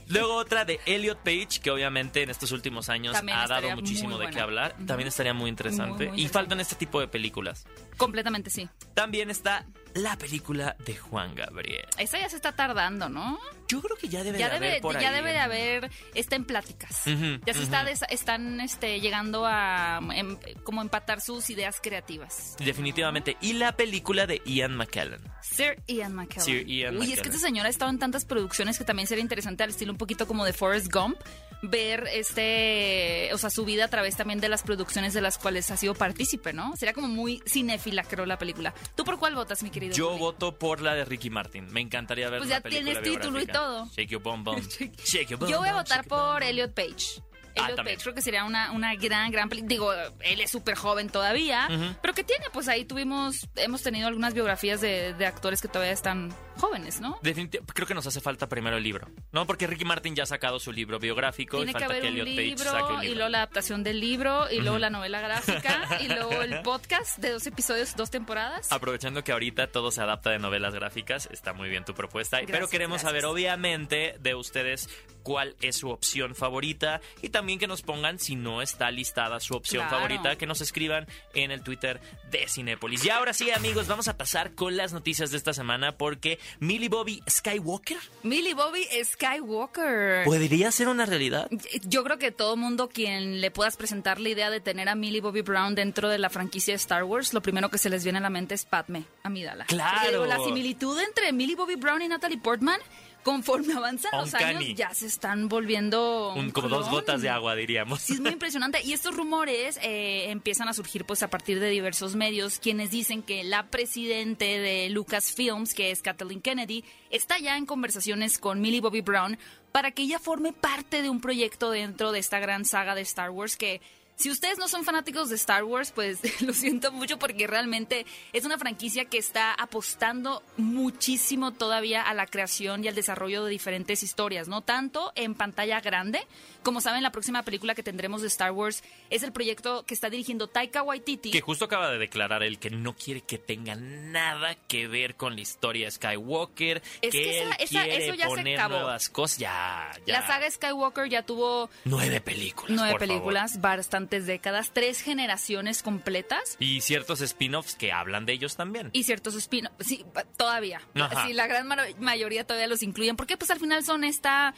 Luego 0.08 0.36
otra 0.36 0.64
de 0.64 0.80
Elliot 0.86 1.18
Page, 1.18 1.60
que 1.62 1.70
obviamente 1.70 2.22
en 2.22 2.30
estos 2.30 2.52
últimos 2.52 2.88
años 2.88 3.14
También 3.14 3.38
ha 3.38 3.46
dado 3.46 3.70
muchísimo 3.74 4.18
de 4.18 4.30
qué 4.30 4.40
hablar. 4.40 4.76
También 4.86 5.08
estaría 5.08 5.34
muy 5.34 5.50
interesante. 5.50 5.86
Muy, 5.86 5.96
muy 5.96 6.18
y 6.18 6.22
interesante. 6.22 6.32
faltan 6.32 6.60
este 6.60 6.76
tipo 6.76 7.00
de 7.00 7.08
películas. 7.08 7.66
Completamente 7.96 8.50
sí. 8.50 8.68
También 8.94 9.30
está 9.30 9.66
la 9.94 10.16
película 10.18 10.76
de 10.84 10.94
Juan 10.96 11.34
Gabriel. 11.34 11.86
Esa 11.98 12.18
ya 12.18 12.28
se 12.28 12.36
está 12.36 12.52
tardando, 12.52 13.08
¿no? 13.08 13.38
Yo 13.68 13.80
creo 13.80 13.96
que 13.96 14.08
ya 14.08 14.22
debe 14.22 14.38
Ya 14.38 14.48
de 14.50 14.56
haber 14.56 14.68
debe, 14.70 14.80
por 14.82 14.98
ya 15.00 15.08
ahí 15.08 15.14
debe 15.16 15.30
de 15.30 15.36
en- 15.36 15.42
haber, 15.42 15.90
está 16.14 16.36
en 16.36 16.44
pláticas. 16.44 17.02
Ya 17.46 17.54
se 17.54 17.62
está 17.62 17.82
des- 17.84 18.04
están 18.10 18.60
este, 18.60 19.00
llegando 19.00 19.44
a 19.46 20.00
em, 20.14 20.36
como 20.62 20.82
empatar 20.82 21.20
sus 21.20 21.48
ideas 21.50 21.76
creativas. 21.82 22.56
Definitivamente. 22.58 23.36
Y 23.40 23.54
la 23.54 23.72
película 23.76 24.26
de 24.26 24.42
Ian 24.44 24.76
McKellen. 24.76 25.20
Sir 25.42 25.82
Ian 25.88 26.14
McKellen. 26.14 26.44
Sir 26.44 26.66
Ian 26.66 26.96
Uy, 26.98 27.02
es 27.04 27.08
que 27.08 27.16
McKellen. 27.16 27.32
este 27.34 27.46
señor 27.46 27.66
ha 27.66 27.70
estado 27.70 27.90
en 27.90 27.98
tantas 27.98 28.24
producciones 28.24 28.78
que 28.78 28.84
también 28.84 29.08
sería 29.08 29.22
interesante 29.22 29.64
al 29.64 29.70
estilo 29.70 29.92
un 29.92 29.98
poquito 29.98 30.26
como 30.26 30.44
de 30.44 30.52
Forrest 30.52 30.92
Gump 30.92 31.16
ver 31.62 32.06
este, 32.12 33.30
o 33.32 33.38
sea, 33.38 33.50
su 33.50 33.64
vida 33.64 33.86
a 33.86 33.88
través 33.88 34.14
también 34.16 34.40
de 34.40 34.48
las 34.48 34.62
producciones 34.62 35.14
de 35.14 35.22
las 35.22 35.38
cuales 35.38 35.70
ha 35.70 35.76
sido 35.76 35.94
partícipe, 35.94 36.52
¿no? 36.52 36.76
Sería 36.76 36.92
como 36.92 37.08
muy 37.08 37.42
cinéfila, 37.86 38.02
creo, 38.02 38.26
la 38.26 38.38
película. 38.38 38.74
¿Tú 38.94 39.04
por 39.04 39.18
cuál 39.18 39.34
votas, 39.34 39.62
mi 39.62 39.70
querido? 39.70 39.94
Yo 39.94 40.16
voto 40.18 40.58
por 40.58 40.80
la 40.80 40.94
de 40.94 41.04
Ricky 41.04 41.30
Martin. 41.30 41.72
Me 41.72 41.80
encantaría 41.80 42.28
ver 42.28 42.40
Pues 42.40 42.50
ya 42.50 42.60
tienes 42.60 43.00
título 43.02 43.40
y 43.40 43.46
todo. 43.46 43.86
Shake 43.96 44.10
your 44.10 44.22
bum 44.22 44.44
bum. 44.44 44.56
Shake 45.04 45.28
your 45.28 45.38
bum 45.38 45.48
Yo 45.48 45.58
voy 45.58 45.68
a 45.68 45.74
votar 45.74 46.04
por. 46.06 46.42
Elliot 46.42 46.74
Page. 46.74 47.22
Ah, 47.56 47.70
Elliot. 47.70 47.76
Page 47.76 47.98
creo 48.02 48.14
que 48.14 48.22
sería 48.22 48.44
una, 48.44 48.72
una 48.72 48.94
gran, 48.94 49.30
gran 49.30 49.48
película. 49.48 49.68
Digo, 49.68 49.92
él 50.20 50.40
es 50.40 50.50
súper 50.50 50.74
joven 50.76 51.08
todavía, 51.08 51.68
pero 52.02 52.14
que 52.14 52.24
tiene, 52.24 52.46
pues 52.52 52.68
ahí 52.68 52.84
tuvimos, 52.84 53.48
hemos 53.56 53.82
tenido 53.82 54.08
algunas 54.08 54.34
biografías 54.34 54.80
de, 54.80 55.14
de 55.14 55.26
actores 55.26 55.60
que 55.62 55.68
todavía 55.68 55.92
están 55.92 56.34
jóvenes, 56.56 57.00
¿no? 57.00 57.18
Definiti- 57.22 57.60
creo 57.72 57.86
que 57.86 57.94
nos 57.94 58.06
hace 58.06 58.20
falta 58.20 58.48
primero 58.48 58.76
el 58.76 58.82
libro, 58.82 59.08
¿no? 59.32 59.46
Porque 59.46 59.66
Ricky 59.66 59.84
Martin 59.84 60.14
ya 60.14 60.24
ha 60.24 60.26
sacado 60.26 60.58
su 60.58 60.72
libro 60.72 60.98
biográfico 60.98 61.58
Tiene 61.58 61.70
y 61.70 61.74
que 61.74 61.80
falta 61.80 61.92
haber 61.94 62.02
que, 62.02 62.08
un 62.08 62.14
Elliot 62.28 62.36
Page 62.36 62.58
saque 62.58 62.76
libro 62.76 62.94
un 62.96 63.02
y 63.02 63.06
libro. 63.06 63.14
luego 63.16 63.28
la 63.30 63.38
adaptación 63.38 63.82
del 63.84 64.00
libro 64.00 64.50
y 64.50 64.60
luego 64.60 64.78
la 64.78 64.90
novela 64.90 65.20
gráfica 65.20 65.98
y 66.00 66.08
luego 66.08 66.42
el 66.42 66.60
podcast 66.62 67.18
de 67.18 67.30
dos 67.30 67.46
episodios, 67.46 67.94
dos 67.96 68.10
temporadas. 68.10 68.70
Aprovechando 68.72 69.22
que 69.24 69.32
ahorita 69.32 69.68
todo 69.68 69.90
se 69.90 70.00
adapta 70.02 70.30
de 70.30 70.38
novelas 70.38 70.74
gráficas, 70.74 71.28
está 71.32 71.52
muy 71.52 71.68
bien 71.68 71.84
tu 71.84 71.94
propuesta. 71.94 72.40
Pero 72.46 72.68
queremos 72.68 73.02
gracias. 73.02 73.10
saber, 73.10 73.24
obviamente, 73.26 74.16
de 74.20 74.34
ustedes 74.34 74.88
cuál 75.22 75.56
es 75.60 75.76
su 75.76 75.90
opción 75.90 76.34
favorita 76.36 77.00
y 77.20 77.30
también 77.30 77.58
que 77.58 77.66
nos 77.66 77.82
pongan 77.82 78.18
si 78.20 78.36
no 78.36 78.62
está 78.62 78.90
listada 78.92 79.40
su 79.40 79.54
opción 79.54 79.82
Claro. 79.88 79.96
favorita, 79.96 80.36
que 80.36 80.46
nos 80.46 80.60
escriban 80.60 81.06
en 81.34 81.50
el 81.50 81.62
Twitter 81.62 82.00
de 82.30 82.46
Cinépolis. 82.48 83.04
Y 83.04 83.10
ahora 83.10 83.32
sí, 83.32 83.50
amigos, 83.50 83.88
vamos 83.88 84.06
a 84.08 84.16
pasar 84.16 84.54
con 84.54 84.76
las 84.76 84.92
noticias 84.92 85.30
de 85.32 85.36
esta 85.36 85.52
semana 85.52 85.96
porque 85.98 86.38
Millie 86.60 86.88
Bobby 86.88 87.22
Skywalker 87.26 87.98
Millie 88.22 88.54
Bobby 88.54 88.86
Skywalker. 89.04 90.24
podría 90.24 90.70
ser 90.72 90.88
una 90.88 91.06
realidad. 91.06 91.48
Yo 91.82 92.04
creo 92.04 92.18
que 92.18 92.30
todo 92.30 92.56
mundo 92.56 92.88
quien 92.88 93.40
le 93.40 93.50
puedas 93.50 93.76
presentar 93.76 94.20
la 94.20 94.28
idea 94.28 94.50
de 94.50 94.60
tener 94.60 94.88
a 94.88 94.94
Millie 94.94 95.20
Bobby 95.20 95.42
Brown 95.42 95.74
dentro 95.74 96.08
de 96.08 96.18
la 96.18 96.30
franquicia 96.30 96.72
de 96.72 96.76
Star 96.76 97.04
Wars, 97.04 97.32
lo 97.32 97.42
primero 97.42 97.70
que 97.70 97.78
se 97.78 97.90
les 97.90 98.04
viene 98.04 98.18
a 98.18 98.22
la 98.22 98.30
mente 98.30 98.54
es 98.54 98.64
Padme, 98.64 99.04
Amidala. 99.22 99.64
Claro. 99.66 100.10
Digo, 100.10 100.26
la 100.26 100.38
similitud 100.44 100.98
entre 101.00 101.32
Millie 101.32 101.56
Bobby 101.56 101.76
Brown 101.76 102.02
y 102.02 102.08
Natalie 102.08 102.38
Portman, 102.38 102.80
conforme 103.26 103.72
avanzan 103.76 104.12
los 104.20 104.32
años 104.34 104.62
ya 104.76 104.94
se 104.94 105.06
están 105.06 105.48
volviendo 105.48 106.32
Un- 106.36 106.52
como 106.52 106.68
dos 106.68 106.88
gotas 106.88 107.22
de 107.22 107.28
agua, 107.28 107.56
diríamos. 107.56 108.00
Sí, 108.00 108.12
es 108.14 108.20
muy 108.20 108.30
impresionante. 108.30 108.80
Y 108.84 108.92
estos 108.92 109.16
rumores 109.16 109.80
eh, 109.82 110.30
empiezan 110.30 110.68
a 110.68 110.72
surgir 110.72 111.04
pues 111.04 111.24
a 111.24 111.28
partir 111.28 111.58
de 111.58 111.68
diversos 111.68 112.14
medios, 112.14 112.60
quienes 112.60 112.92
dicen 112.92 113.24
que 113.24 113.42
la 113.42 113.66
presidente 113.66 114.44
de 114.60 114.88
Lucasfilms, 114.90 115.74
que 115.74 115.90
es 115.90 116.02
Kathleen 116.02 116.40
Kennedy, 116.40 116.84
está 117.10 117.36
ya 117.40 117.56
en 117.56 117.66
conversaciones 117.66 118.38
con 118.38 118.60
Millie 118.60 118.80
Bobby 118.80 119.00
Brown 119.00 119.38
para 119.72 119.90
que 119.90 120.02
ella 120.02 120.20
forme 120.20 120.52
parte 120.52 121.02
de 121.02 121.10
un 121.10 121.20
proyecto 121.20 121.72
dentro 121.72 122.12
de 122.12 122.20
esta 122.20 122.38
gran 122.38 122.64
saga 122.64 122.94
de 122.94 123.00
Star 123.02 123.30
Wars 123.30 123.56
que... 123.56 123.80
Si 124.16 124.30
ustedes 124.30 124.58
no 124.58 124.66
son 124.66 124.84
fanáticos 124.84 125.28
de 125.28 125.36
Star 125.36 125.64
Wars, 125.64 125.92
pues 125.92 126.20
lo 126.42 126.52
siento 126.52 126.90
mucho 126.92 127.18
porque 127.18 127.46
realmente 127.46 128.06
es 128.32 128.44
una 128.44 128.58
franquicia 128.58 129.04
que 129.04 129.18
está 129.18 129.52
apostando 129.54 130.42
muchísimo 130.56 131.52
todavía 131.52 132.02
a 132.02 132.14
la 132.14 132.26
creación 132.26 132.84
y 132.84 132.88
al 132.88 132.94
desarrollo 132.94 133.44
de 133.44 133.50
diferentes 133.50 134.02
historias, 134.02 134.48
¿no? 134.48 134.60
Tanto 134.62 135.12
en 135.16 135.34
pantalla 135.34 135.80
grande, 135.80 136.26
como 136.62 136.80
saben, 136.80 137.02
la 137.02 137.12
próxima 137.12 137.42
película 137.42 137.74
que 137.74 137.82
tendremos 137.82 138.22
de 138.22 138.28
Star 138.28 138.52
Wars 138.52 138.82
es 139.10 139.22
el 139.22 139.32
proyecto 139.32 139.84
que 139.84 139.94
está 139.94 140.10
dirigiendo 140.10 140.48
Taika 140.48 140.82
Waititi. 140.82 141.30
Que 141.30 141.40
justo 141.40 141.64
acaba 141.66 141.90
de 141.90 141.98
declarar 141.98 142.42
él 142.42 142.58
que 142.58 142.70
no 142.70 142.94
quiere 142.96 143.20
que 143.20 143.38
tenga 143.38 143.74
nada 143.76 144.54
que 144.66 144.88
ver 144.88 145.14
con 145.16 145.34
la 145.34 145.42
historia 145.42 145.86
de 145.86 145.90
Skywalker, 145.92 146.82
Es 147.02 147.10
que, 147.12 147.22
que 147.22 147.38
esa- 147.40 147.48
él 147.50 147.56
esa- 147.60 147.82
quiere 147.84 148.04
eso 148.06 148.14
ya 148.14 148.24
se 148.24 148.30
poner 148.30 148.58
acabó. 148.58 148.74
nuevas 148.76 149.08
cosas. 149.08 149.38
Ya, 149.38 149.90
ya. 150.06 150.20
La 150.20 150.26
saga 150.26 150.50
Skywalker 150.50 151.08
ya 151.08 151.22
tuvo 151.22 151.68
Nueve 151.84 152.20
películas. 152.20 152.70
nueve 152.76 152.92
por 152.92 153.00
favor. 153.00 153.08
películas, 153.08 153.60
bastantes 154.06 154.26
décadas, 154.26 154.70
tres 154.72 155.00
generaciones 155.00 155.82
completas. 155.82 156.56
Y 156.60 156.80
ciertos 156.80 157.20
spin-offs 157.20 157.74
que 157.74 157.90
hablan 157.92 158.24
de 158.24 158.34
ellos 158.34 158.56
también. 158.56 158.90
Y 158.92 159.02
ciertos 159.02 159.34
spin 159.34 159.68
sí, 159.80 160.04
todavía. 160.36 160.80
Ajá. 160.94 161.26
Sí, 161.26 161.32
la 161.32 161.46
gran 161.48 161.66
ma- 161.66 161.76
mayoría 161.98 162.46
todavía 162.46 162.68
los 162.68 162.82
incluyen, 162.82 163.16
porque 163.16 163.36
pues 163.36 163.50
al 163.50 163.58
final 163.58 163.82
son 163.84 164.04
esta 164.04 164.54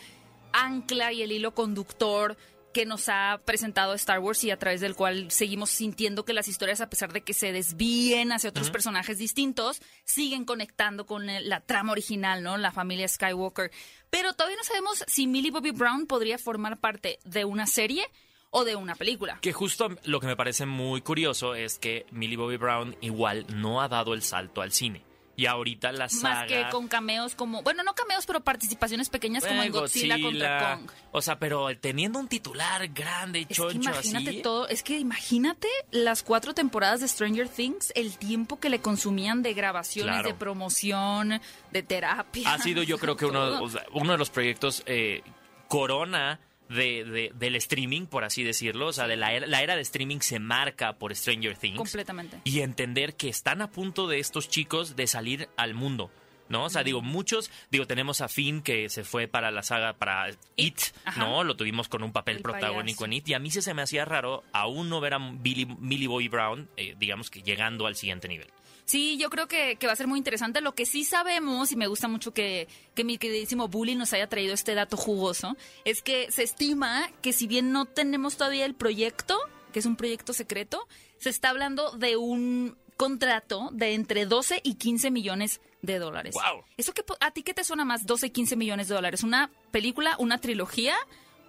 ancla 0.53 1.13
y 1.13 1.23
el 1.23 1.33
hilo 1.33 1.55
conductor 1.55 2.37
que 2.75 2.85
nos 2.85 3.09
ha 3.09 3.41
presentado 3.47 3.95
Star 3.95 4.19
Wars 4.21 4.45
y 4.45 4.51
a 4.51 4.59
través 4.59 4.83
del 4.83 4.95
cual 4.95 5.31
seguimos 5.31 5.71
sintiendo 5.71 6.25
que 6.27 6.35
las 6.35 6.49
historias, 6.49 6.83
a 6.83 6.91
pesar 6.91 7.13
de 7.13 7.23
que 7.23 7.33
se 7.33 7.51
desvíen 7.51 8.31
hacia 8.31 8.51
otros 8.51 8.71
personajes 8.71 9.17
distintos, 9.17 9.81
siguen 10.05 10.45
conectando 10.45 11.07
con 11.07 11.27
la 11.27 11.61
trama 11.61 11.93
original, 11.93 12.43
¿no? 12.43 12.59
La 12.59 12.71
familia 12.71 13.09
Skywalker. 13.09 13.71
Pero 14.11 14.35
todavía 14.35 14.59
no 14.59 14.65
sabemos 14.65 15.03
si 15.07 15.27
Millie 15.27 15.51
Bobby 15.51 15.71
Brown 15.71 16.07
podría 16.07 16.37
formar 16.39 16.79
parte 16.79 17.19
de 17.25 17.47
una 17.47 17.67
serie 17.67 18.05
o 18.51 18.65
de 18.65 18.77
una 18.77 18.95
película. 18.95 19.39
Que 19.41 19.53
justo 19.53 19.89
lo 20.05 20.21
que 20.21 20.27
me 20.27 20.37
parece 20.37 20.67
muy 20.67 21.01
curioso 21.03 21.55
es 21.55 21.79
que 21.79 22.07
Millie 22.11 22.37
Bobby 22.37 22.57
Brown 22.57 22.97
igual 23.01 23.47
no 23.55 23.81
ha 23.83 23.89
dado 23.89 24.15
el 24.15 24.23
salto 24.23 24.63
al 24.63 24.73
cine. 24.73 25.05
Y 25.37 25.47
ahorita 25.47 25.93
la 25.93 26.09
saga... 26.09 26.35
Más 26.41 26.47
que 26.49 26.65
con 26.73 26.89
cameos 26.89 27.37
como, 27.37 27.63
bueno, 27.63 27.85
no 27.85 27.95
cameos, 27.95 28.27
pero 28.27 28.41
participaciones 28.41 29.09
pequeñas 29.09 29.45
como 29.47 29.63
en 29.63 29.69
Eh, 29.69 29.71
Godzilla, 29.71 30.21
contra 30.21 30.75
Kong. 30.75 30.91
O 31.13 31.23
sea, 31.23 31.39
pero 31.39 31.69
teniendo 31.79 32.19
un 32.19 32.27
titular 32.27 32.89
grande, 32.89 33.43
Es 33.43 33.47
que 33.47 33.55
choncho 33.55 33.77
imagínate 33.77 34.31
así. 34.31 34.43
todo, 34.43 34.67
es 34.67 34.83
que 34.83 34.99
imagínate 34.99 35.69
las 35.93 36.25
cuatro 36.25 36.55
temporadas 36.55 36.99
de 37.03 37.07
Stranger 37.07 37.49
Things, 37.49 37.93
el 37.95 38.19
tiempo 38.19 38.59
que 38.59 38.69
le 38.69 38.81
consumían 38.81 39.43
de 39.45 39.55
grabaciones, 39.55 40.13
Claro. 40.15 40.29
de 40.29 40.35
promoción, 40.35 41.41
de 41.71 41.83
terapia. 41.85 42.53
Ha 42.55 42.59
sido 42.59 42.83
yo 42.83 42.99
creo 42.99 43.17
que 43.17 43.27
uno, 43.27 43.39
todo. 43.49 43.63
o 43.63 43.69
sea, 43.71 43.85
uno 43.93 44.11
de 44.11 44.19
los 44.19 44.31
proyectos 44.31 44.83
eh, 44.87 45.23
corona 45.69 46.41
de, 46.69 47.05
de- 47.05 47.33
del 47.35 47.57
streaming, 47.57 48.07
por 48.07 48.25
así 48.25 48.43
decirlo. 48.45 48.89
O 48.89 48.93
sea, 48.93 49.07
de 49.07 49.17
la 49.17 49.33
era, 49.33 49.47
la 49.47 49.63
era 49.63 49.77
de 49.77 49.83
streaming 49.83 50.21
se 50.21 50.39
marca 50.39 50.95
por 50.99 51.15
Stranger 51.15 51.57
Things. 51.57 51.77
Completamente. 51.77 52.39
Y 52.45 52.61
entender 52.61 53.15
que 53.15 53.29
están 53.29 53.63
a 53.63 53.71
punto 53.71 54.07
de 54.07 54.19
estos 54.19 54.49
chicos 54.49 54.97
de 54.97 55.07
salir 55.07 55.49
al 55.57 55.75
mundo. 55.75 56.11
¿No? 56.51 56.65
O 56.65 56.71
sea, 56.71 56.83
digo, 56.83 57.03
muchos, 57.03 57.51
digo, 57.71 57.87
tenemos 57.87 58.23
a 58.23 58.29
Finn 58.29 58.63
que 58.63 58.89
se 58.89 59.05
fue 59.05 59.29
para 59.29 59.51
la 59.51 59.63
saga, 59.63 59.93
para 59.99 60.31
It. 60.57 60.79
¿no? 61.19 61.45
Lo 61.45 61.57
tuvimos 61.57 61.89
con 61.89 62.03
un 62.03 62.11
papel 62.11 62.37
El 62.39 62.43
protagónico 62.43 63.01
payaso. 63.01 63.05
en 63.05 63.13
It. 63.13 63.29
Y 63.29 63.35
a 63.35 63.39
mí 63.39 63.51
sí 63.51 63.61
se 63.61 63.75
me 63.75 63.83
hacía 63.83 64.07
raro 64.07 64.43
aún 64.55 64.89
no 64.89 64.99
ver 64.99 65.13
a 65.13 65.19
Billy, 65.19 65.67
Millie 65.67 66.09
Bobby 66.09 66.29
Brown, 66.29 66.67
eh, 66.79 66.95
digamos 66.99 67.29
que 67.29 67.43
llegando 67.43 67.87
al 67.87 67.97
siguiente 67.97 68.29
nivel. 68.29 68.49
Sí, 68.89 69.19
yo 69.19 69.29
creo 69.29 69.49
que, 69.49 69.77
que 69.77 69.87
va 69.87 69.93
a 69.93 69.97
ser 69.97 70.07
muy 70.07 70.17
interesante. 70.17 70.63
Lo 70.63 70.75
que 70.75 70.87
sí 70.87 71.05
sabemos, 71.05 71.73
y 71.73 71.77
me 71.77 71.89
gusta 71.89 72.09
mucho 72.09 72.33
que, 72.33 72.69
que 72.95 73.05
mi 73.05 73.19
queridísimo 73.19 73.69
Bully 73.69 73.95
nos 73.95 74.15
haya 74.15 74.31
traído 74.31 74.55
este 74.55 74.75
dato 74.75 74.97
jugoso, 74.97 75.59
es 75.85 76.01
que 76.01 76.33
se 76.33 76.43
estima 76.43 77.11
que 77.21 77.35
si 77.35 77.47
bien 77.47 77.71
no 77.71 77.85
tenemos 77.85 78.39
todavía 78.39 78.65
el 78.65 78.75
proyecto, 78.75 79.39
que 79.75 79.81
es 79.81 79.85
un 79.85 79.97
proyecto 79.97 80.33
secreto, 80.33 80.89
se 81.19 81.29
está 81.29 81.51
hablando 81.51 81.91
de 81.99 82.17
un 82.17 82.79
contrato 82.97 83.69
de 83.73 83.93
entre 83.93 84.25
12 84.25 84.63
y 84.65 84.77
15 84.77 85.11
millones 85.11 85.61
de 85.83 85.99
dólares. 85.99 86.33
¡Guau! 86.33 86.65
¿Eso 86.79 86.95
que, 86.95 87.05
¿A 87.21 87.31
ti 87.31 87.43
qué 87.43 87.53
te 87.53 87.65
suena 87.65 87.85
más 87.85 88.07
12 88.07 88.29
y 88.29 88.31
15 88.31 88.57
millones 88.57 88.89
de 88.89 88.95
dólares? 88.95 89.23
¿Una 89.23 89.51
película, 89.71 90.17
una 90.19 90.41
trilogía 90.41 90.97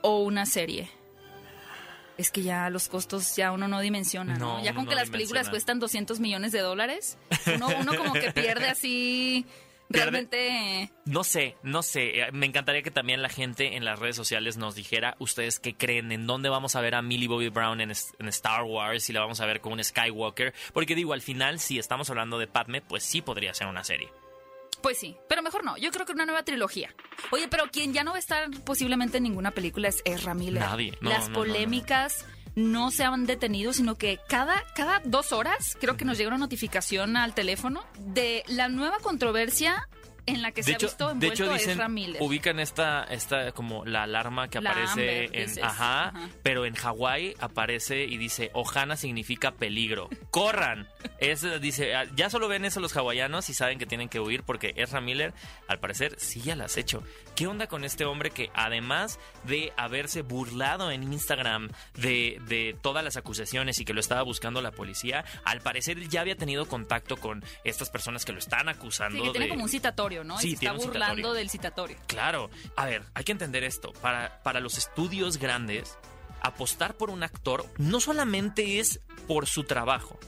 o 0.01 0.23
una 0.23 0.45
serie? 0.45 0.91
Es 2.19 2.31
que 2.31 2.43
ya 2.43 2.69
los 2.69 2.89
costos 2.89 3.33
ya 3.37 3.53
uno 3.53 3.69
no 3.69 3.79
dimensiona, 3.79 4.37
¿no? 4.37 4.57
No, 4.57 4.63
ya 4.63 4.73
con 4.73 4.85
que 4.85 4.93
las 4.93 5.09
películas 5.09 5.49
cuestan 5.49 5.79
200 5.79 6.19
millones 6.19 6.51
de 6.51 6.59
dólares, 6.59 7.17
uno, 7.55 7.69
uno 7.79 7.95
como 7.95 8.11
que 8.11 8.33
pierde 8.33 8.67
así 8.67 9.45
realmente... 9.89 10.91
No 11.05 11.23
sé, 11.23 11.55
no 11.63 11.81
sé. 11.81 12.21
Eh, 12.21 12.31
Me 12.33 12.45
encantaría 12.45 12.81
que 12.81 12.91
también 12.91 13.21
la 13.21 13.29
gente 13.29 13.75
en 13.77 13.85
las 13.85 13.99
redes 13.99 14.17
sociales 14.17 14.57
nos 14.57 14.75
dijera 14.75 15.15
ustedes 15.19 15.59
qué 15.61 15.75
creen, 15.75 16.11
en 16.11 16.27
dónde 16.27 16.49
vamos 16.49 16.75
a 16.75 16.81
ver 16.81 16.93
a 16.93 17.01
Millie 17.01 17.29
Bobby 17.29 17.49
Brown 17.49 17.81
en, 17.81 17.91
en 17.91 18.27
Star 18.27 18.63
Wars, 18.63 19.03
si 19.03 19.13
la 19.13 19.21
vamos 19.21 19.39
a 19.41 19.45
ver 19.45 19.61
con 19.61 19.73
un 19.73 19.83
Skywalker. 19.83 20.53
Porque 20.73 20.95
digo, 20.95 21.13
al 21.13 21.21
final, 21.21 21.59
si 21.59 21.79
estamos 21.79 22.09
hablando 22.09 22.37
de 22.37 22.47
Padme, 22.47 22.81
pues 22.81 23.03
sí 23.03 23.21
podría 23.21 23.53
ser 23.53 23.67
una 23.67 23.83
serie. 23.83 24.09
Pues 24.81 24.97
sí, 24.97 25.15
pero 25.27 25.41
mejor 25.41 25.63
no. 25.65 25.77
Yo 25.77 25.91
creo 25.91 26.05
que 26.05 26.13
una 26.13 26.25
nueva 26.25 26.43
trilogía. 26.43 26.93
Oye, 27.31 27.47
pero 27.47 27.65
quien 27.71 27.93
ya 27.93 28.03
no 28.03 28.11
va 28.11 28.17
a 28.17 28.19
estar 28.19 28.49
posiblemente 28.63 29.17
en 29.17 29.23
ninguna 29.23 29.51
película 29.51 29.87
es 29.87 30.01
Ezra 30.05 30.33
Miller. 30.33 30.61
Nadie. 30.61 30.97
No, 31.01 31.09
Las 31.09 31.23
no, 31.23 31.29
no, 31.29 31.33
polémicas 31.35 32.25
no 32.55 32.91
se 32.91 33.03
han 33.03 33.25
detenido, 33.25 33.73
sino 33.73 33.95
que 33.95 34.19
cada, 34.27 34.63
cada 34.75 35.01
dos 35.05 35.31
horas 35.31 35.77
creo 35.79 35.97
que 35.97 36.05
nos 36.05 36.17
llega 36.17 36.29
una 36.29 36.37
notificación 36.37 37.17
al 37.17 37.33
teléfono 37.33 37.85
de 37.99 38.43
la 38.47 38.69
nueva 38.69 38.97
controversia 38.99 39.87
en 40.25 40.41
la 40.41 40.51
que 40.51 40.63
se 40.63 40.71
de 40.71 40.73
ha 40.73 40.77
hecho, 40.77 40.87
visto 40.87 41.05
de 41.07 41.11
envuelto 41.13 41.43
hecho 41.43 41.53
dicen, 41.53 41.69
Ezra 41.71 41.89
Miller. 41.89 42.21
ubican 42.21 42.59
esta, 42.59 43.03
esta 43.05 43.51
como 43.51 43.85
la 43.85 44.03
alarma 44.03 44.49
que 44.49 44.61
La 44.61 44.71
aparece 44.71 44.91
Amber, 45.25 45.35
en, 45.39 45.47
dices. 45.47 45.63
ajá, 45.63 46.09
Ajá. 46.09 46.29
pero 46.43 46.65
en 46.65 46.75
Hawái 46.75 47.35
aparece 47.39 48.03
y 48.05 48.17
dice 48.17 48.51
Ohana 48.53 48.95
significa 48.95 49.51
peligro, 49.51 50.09
corran. 50.31 50.87
Es, 51.19 51.45
dice, 51.61 51.95
ah, 51.95 52.05
ya 52.15 52.29
solo 52.29 52.47
ven 52.47 52.65
eso 52.65 52.79
los 52.79 52.95
hawaianos 52.95 53.49
y 53.49 53.53
saben 53.53 53.77
que 53.79 53.85
tienen 53.85 54.09
que 54.09 54.19
huir 54.19 54.43
porque 54.43 54.73
Ezra 54.77 55.01
Miller, 55.01 55.33
al 55.67 55.79
parecer, 55.79 56.15
sí 56.19 56.41
ya 56.41 56.55
las 56.55 56.77
hecho. 56.77 57.03
¿Qué 57.35 57.47
onda 57.47 57.67
con 57.67 57.83
este 57.83 58.05
hombre 58.05 58.31
que 58.31 58.49
además 58.53 59.19
de 59.45 59.73
haberse 59.77 60.21
burlado 60.21 60.91
en 60.91 61.03
Instagram 61.11 61.69
de, 61.95 62.39
de 62.47 62.75
todas 62.81 63.03
las 63.03 63.17
acusaciones 63.17 63.79
y 63.79 63.85
que 63.85 63.93
lo 63.93 63.99
estaba 63.99 64.21
buscando 64.23 64.61
la 64.61 64.71
policía, 64.71 65.23
al 65.43 65.61
parecer 65.61 66.07
ya 66.09 66.21
había 66.21 66.35
tenido 66.35 66.67
contacto 66.67 67.17
con 67.17 67.43
estas 67.63 67.89
personas 67.89 68.25
que 68.25 68.31
lo 68.33 68.39
están 68.39 68.69
acusando 68.69 69.17
Sí, 69.19 69.23
que 69.25 69.31
tiene 69.31 69.45
de- 69.45 69.49
como 69.51 69.63
un 69.63 69.69
citatorio, 69.69 70.08
¿no? 70.23 70.35
Y 70.35 70.41
Sí, 70.41 70.47
se 70.49 70.53
está 70.55 70.59
tiene 70.59 70.75
un 70.79 70.85
burlando 70.85 71.15
citatorio. 71.15 71.33
del 71.33 71.49
citatorio. 71.49 71.97
Claro. 72.07 72.49
A 72.75 72.85
ver, 72.85 73.03
hay 73.13 73.23
que 73.23 73.31
entender 73.31 73.63
esto. 73.63 73.93
Para, 74.01 74.41
para 74.43 74.59
los 74.59 74.77
estudios 74.77 75.37
grandes, 75.37 75.97
apostar 76.41 76.95
por 76.95 77.09
un 77.09 77.23
actor 77.23 77.65
no 77.77 77.99
solamente 77.99 78.79
es 78.79 78.99
por 79.27 79.47
su 79.47 79.63
trabajo, 79.63 80.19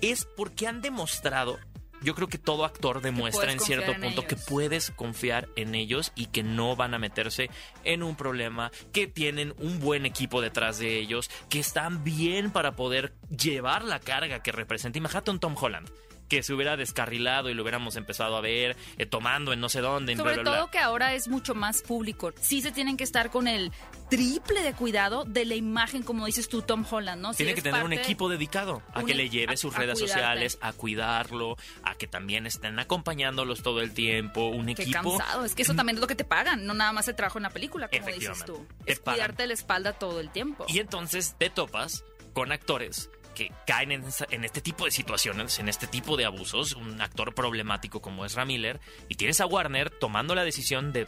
es 0.00 0.24
porque 0.36 0.66
han 0.66 0.80
demostrado. 0.80 1.58
Yo 2.00 2.14
creo 2.14 2.28
que 2.28 2.38
todo 2.38 2.64
actor 2.64 3.00
demuestra 3.02 3.50
en 3.50 3.58
cierto 3.58 3.90
en 3.90 4.00
punto 4.00 4.24
que 4.24 4.36
puedes 4.36 4.92
confiar 4.92 5.48
en 5.56 5.74
ellos 5.74 6.12
y 6.14 6.26
que 6.26 6.44
no 6.44 6.76
van 6.76 6.94
a 6.94 6.98
meterse 7.00 7.50
en 7.82 8.04
un 8.04 8.14
problema, 8.14 8.70
que 8.92 9.08
tienen 9.08 9.52
un 9.58 9.80
buen 9.80 10.06
equipo 10.06 10.40
detrás 10.40 10.78
de 10.78 10.96
ellos, 10.96 11.28
que 11.48 11.58
están 11.58 12.04
bien 12.04 12.52
para 12.52 12.76
poder 12.76 13.14
llevar 13.36 13.82
la 13.82 13.98
carga 13.98 14.44
que 14.44 14.52
representa. 14.52 14.96
Imagínate 14.96 15.32
un 15.32 15.40
Tom 15.40 15.56
Holland 15.60 15.90
que 16.28 16.42
se 16.42 16.52
hubiera 16.52 16.76
descarrilado 16.76 17.48
y 17.50 17.54
lo 17.54 17.62
hubiéramos 17.62 17.96
empezado 17.96 18.36
a 18.36 18.40
ver 18.40 18.76
eh, 18.98 19.06
tomando 19.06 19.52
en 19.52 19.60
no 19.60 19.68
sé 19.68 19.80
dónde, 19.80 20.16
Sobre 20.16 20.34
bla, 20.34 20.42
bla, 20.42 20.50
bla. 20.50 20.58
todo 20.60 20.70
que 20.70 20.78
ahora 20.78 21.14
es 21.14 21.28
mucho 21.28 21.54
más 21.54 21.82
público. 21.82 22.32
Sí 22.40 22.60
se 22.62 22.70
tienen 22.72 22.96
que 22.96 23.04
estar 23.04 23.30
con 23.30 23.48
el 23.48 23.72
triple 24.10 24.62
de 24.62 24.72
cuidado 24.74 25.24
de 25.24 25.44
la 25.44 25.54
imagen, 25.54 26.02
como 26.02 26.26
dices 26.26 26.48
tú, 26.48 26.62
Tom 26.62 26.84
Holland, 26.90 27.20
¿no? 27.20 27.32
Si 27.32 27.38
Tiene 27.38 27.54
que 27.54 27.62
tener 27.62 27.82
un 27.84 27.92
equipo 27.92 28.28
dedicado 28.28 28.82
a 28.94 29.02
que 29.04 29.12
e- 29.12 29.16
le 29.16 29.28
lleve 29.30 29.54
a- 29.54 29.56
sus 29.56 29.74
a 29.74 29.78
redes 29.78 29.98
cuidarte. 29.98 30.12
sociales, 30.20 30.58
a 30.60 30.72
cuidarlo, 30.72 31.56
a 31.82 31.94
que 31.94 32.06
también 32.06 32.46
estén 32.46 32.78
acompañándolos 32.78 33.62
todo 33.62 33.80
el 33.80 33.92
tiempo, 33.92 34.48
un 34.48 34.66
Qué 34.66 34.82
equipo. 34.82 35.16
cansado. 35.18 35.44
Es 35.44 35.54
que 35.54 35.62
eso 35.62 35.74
también 35.74 35.96
es 35.96 36.00
lo 36.00 36.06
que 36.06 36.14
te 36.14 36.24
pagan, 36.24 36.64
no 36.66 36.74
nada 36.74 36.92
más 36.92 37.08
el 37.08 37.14
trabajo 37.16 37.38
en 37.38 37.44
la 37.44 37.50
película, 37.50 37.88
como 37.88 38.06
dices 38.08 38.44
tú. 38.44 38.66
Te 38.84 38.92
Es 38.92 39.00
pagan. 39.00 39.16
cuidarte 39.18 39.46
la 39.46 39.54
espalda 39.54 39.92
todo 39.94 40.20
el 40.20 40.30
tiempo. 40.30 40.64
Y 40.68 40.78
entonces 40.78 41.34
te 41.38 41.50
topas 41.50 42.04
con 42.32 42.52
actores 42.52 43.10
que 43.38 43.52
caen 43.68 43.92
en, 43.92 44.44
este 44.44 44.60
tipo 44.60 44.84
de 44.84 44.90
situaciones, 44.90 45.60
en 45.60 45.68
este 45.68 45.86
tipo 45.86 46.16
de 46.16 46.24
abusos, 46.24 46.72
un 46.72 47.00
actor 47.00 47.34
problemático 47.34 48.02
como 48.02 48.24
es 48.24 48.36
Miller, 48.44 48.80
y 49.08 49.14
tienes 49.14 49.40
a 49.40 49.46
Warner 49.46 49.90
tomando 49.90 50.34
la 50.34 50.42
decisión 50.42 50.92
de 50.92 51.06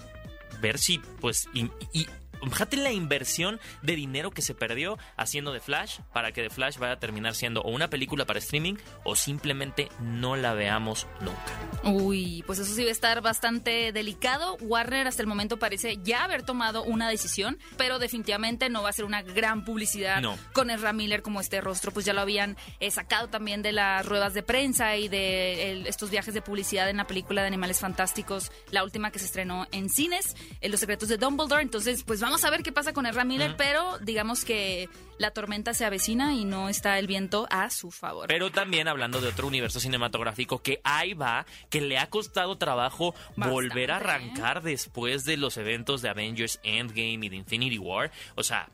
ver 0.61 0.79
si, 0.79 0.99
pues, 1.21 1.49
fíjate 2.49 2.77
la 2.77 2.93
inversión 2.93 3.61
de 3.83 3.97
dinero 3.97 4.31
que 4.31 4.43
se 4.43 4.55
perdió 4.55 4.99
haciendo 5.17 5.53
The 5.53 5.61
Flash 5.61 5.99
para 6.13 6.33
que 6.33 6.43
The 6.43 6.51
Flash 6.51 6.79
vaya 6.79 6.95
a 6.95 6.99
terminar 6.99 7.35
siendo 7.35 7.61
o 7.63 7.71
una 7.71 7.89
película 7.91 8.25
para 8.27 8.39
streaming 8.39 8.75
o 9.05 9.17
simplemente 9.17 9.89
no 10.01 10.37
la 10.37 10.55
veamos 10.55 11.07
nunca. 11.21 11.41
Uy, 11.85 12.43
pues 12.47 12.59
eso 12.59 12.75
sí 12.75 12.83
va 12.83 12.89
a 12.89 12.93
estar 12.93 13.21
bastante 13.23 13.93
delicado. 13.93 14.57
Warner 14.61 15.07
hasta 15.07 15.23
el 15.23 15.27
momento 15.29 15.59
parece 15.59 15.99
ya 16.03 16.25
haber 16.25 16.43
tomado 16.43 16.83
una 16.83 17.09
decisión, 17.09 17.59
pero 17.77 17.99
definitivamente 17.99 18.69
no 18.69 18.83
va 18.83 18.91
a 18.91 18.93
ser 18.93 19.05
una 19.05 19.23
gran 19.23 19.65
publicidad 19.65 20.21
No. 20.21 20.37
con 20.53 20.71
Ezra 20.71 20.93
Miller 20.93 21.23
como 21.23 21.41
este 21.41 21.61
rostro, 21.61 21.93
pues 21.93 22.05
ya 22.07 22.13
lo 22.13 22.21
habían 22.21 22.57
eh, 22.81 22.91
sacado 22.91 23.29
también 23.29 23.63
de 23.63 23.73
las 23.73 24.05
ruedas 24.07 24.35
de 24.35 24.43
prensa 24.43 24.97
y 24.97 25.09
de 25.09 25.73
el- 25.73 25.87
estos 25.87 26.11
viajes 26.11 26.35
de 26.35 26.43
publicidad 26.43 26.89
en 26.91 26.97
la 26.99 27.07
película 27.07 27.41
de 27.43 27.49
Animales 27.49 27.81
Fantásticos, 27.81 28.53
la 28.71 28.85
última 28.85 29.11
que 29.11 29.19
se 29.19 29.25
estrenó 29.27 29.67
en 29.73 29.89
cines, 29.89 30.37
en 30.61 30.71
Los 30.71 30.81
Secretos 30.81 31.09
de 31.09 31.17
Dumbledore. 31.17 31.63
Entonces, 31.63 32.05
pues 32.05 32.21
vamos 32.21 32.30
a 32.45 32.51
ver 32.51 32.63
qué 32.63 32.73
pasa 32.73 32.93
con 32.93 33.07
Ezra 33.07 33.25
Miller, 33.25 33.55
pero 33.57 33.99
digamos 33.99 34.45
que 34.45 34.89
la 35.19 35.31
tormenta 35.33 35.75
se 35.75 35.85
avecina 35.85 36.35
y 36.35 36.45
no 36.45 36.69
está 36.69 36.99
el 36.99 37.07
viento 37.07 37.47
a 37.51 37.69
su 37.71 37.91
favor. 37.91 38.27
Pero 38.29 38.51
también 38.51 38.89
hablando 38.89 39.21
de 39.21 39.29
otro 39.29 39.47
universo 39.47 39.81
cinematográfico 39.81 40.63
que 40.63 40.81
ahí 40.85 41.13
va, 41.15 41.45
que 41.69 41.81
le 41.81 41.99
ha 41.99 42.09
costado 42.09 42.57
trabajo 42.57 43.13
Bastante, 43.37 43.51
volver 43.51 43.91
a 43.91 43.97
arrancar 43.97 44.63
después 44.63 45.25
de 45.25 45.37
los 45.37 45.57
eventos 45.57 46.03
de 46.03 46.09
Avengers 46.09 46.61
Endgame 46.63 47.27
y 47.27 47.29
de 47.29 47.37
Infinity 47.37 47.79
War. 47.79 48.11
O 48.37 48.43
sea, 48.43 48.69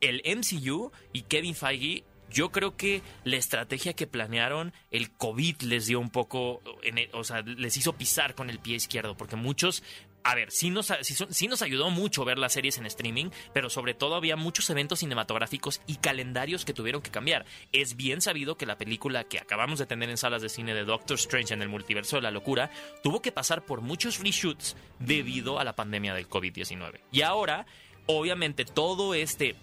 el 0.00 0.22
MCU 0.24 0.90
y 1.12 1.22
Kevin 1.22 1.54
Feige. 1.54 2.04
Yo 2.30 2.50
creo 2.50 2.76
que 2.76 3.00
la 3.22 3.36
estrategia 3.36 3.92
que 3.92 4.08
planearon, 4.08 4.72
el 4.90 5.12
COVID 5.12 5.62
les 5.62 5.86
dio 5.86 6.00
un 6.00 6.10
poco, 6.10 6.60
en 6.82 6.98
el- 6.98 7.10
o 7.12 7.22
sea, 7.22 7.42
les 7.42 7.76
hizo 7.76 7.92
pisar 7.92 8.34
con 8.34 8.50
el 8.50 8.58
pie 8.58 8.74
izquierdo, 8.74 9.16
porque 9.16 9.36
muchos, 9.36 9.84
a 10.24 10.34
ver, 10.34 10.50
sí 10.50 10.70
nos, 10.70 10.92
sí, 11.02 11.14
sí 11.28 11.48
nos 11.48 11.60
ayudó 11.60 11.90
mucho 11.90 12.24
ver 12.24 12.38
las 12.38 12.54
series 12.54 12.78
en 12.78 12.86
streaming, 12.86 13.26
pero 13.52 13.68
sobre 13.68 13.92
todo 13.92 14.14
había 14.14 14.36
muchos 14.36 14.68
eventos 14.70 15.00
cinematográficos 15.00 15.82
y 15.86 15.96
calendarios 15.96 16.64
que 16.64 16.72
tuvieron 16.72 17.02
que 17.02 17.10
cambiar. 17.10 17.44
Es 17.72 17.94
bien 17.94 18.22
sabido 18.22 18.56
que 18.56 18.64
la 18.64 18.78
película 18.78 19.24
que 19.24 19.38
acabamos 19.38 19.78
de 19.78 19.86
tener 19.86 20.08
en 20.08 20.16
salas 20.16 20.40
de 20.40 20.48
cine 20.48 20.74
de 20.74 20.84
Doctor 20.84 21.16
Strange 21.16 21.52
en 21.52 21.60
el 21.60 21.68
multiverso 21.68 22.16
de 22.16 22.22
la 22.22 22.30
locura 22.30 22.70
tuvo 23.02 23.20
que 23.20 23.32
pasar 23.32 23.66
por 23.66 23.82
muchos 23.82 24.18
reshoots 24.18 24.76
debido 24.98 25.58
a 25.58 25.64
la 25.64 25.76
pandemia 25.76 26.14
del 26.14 26.28
COVID-19. 26.28 27.00
Y 27.12 27.20
ahora, 27.20 27.66
obviamente, 28.06 28.64
todo 28.64 29.14
este 29.14 29.56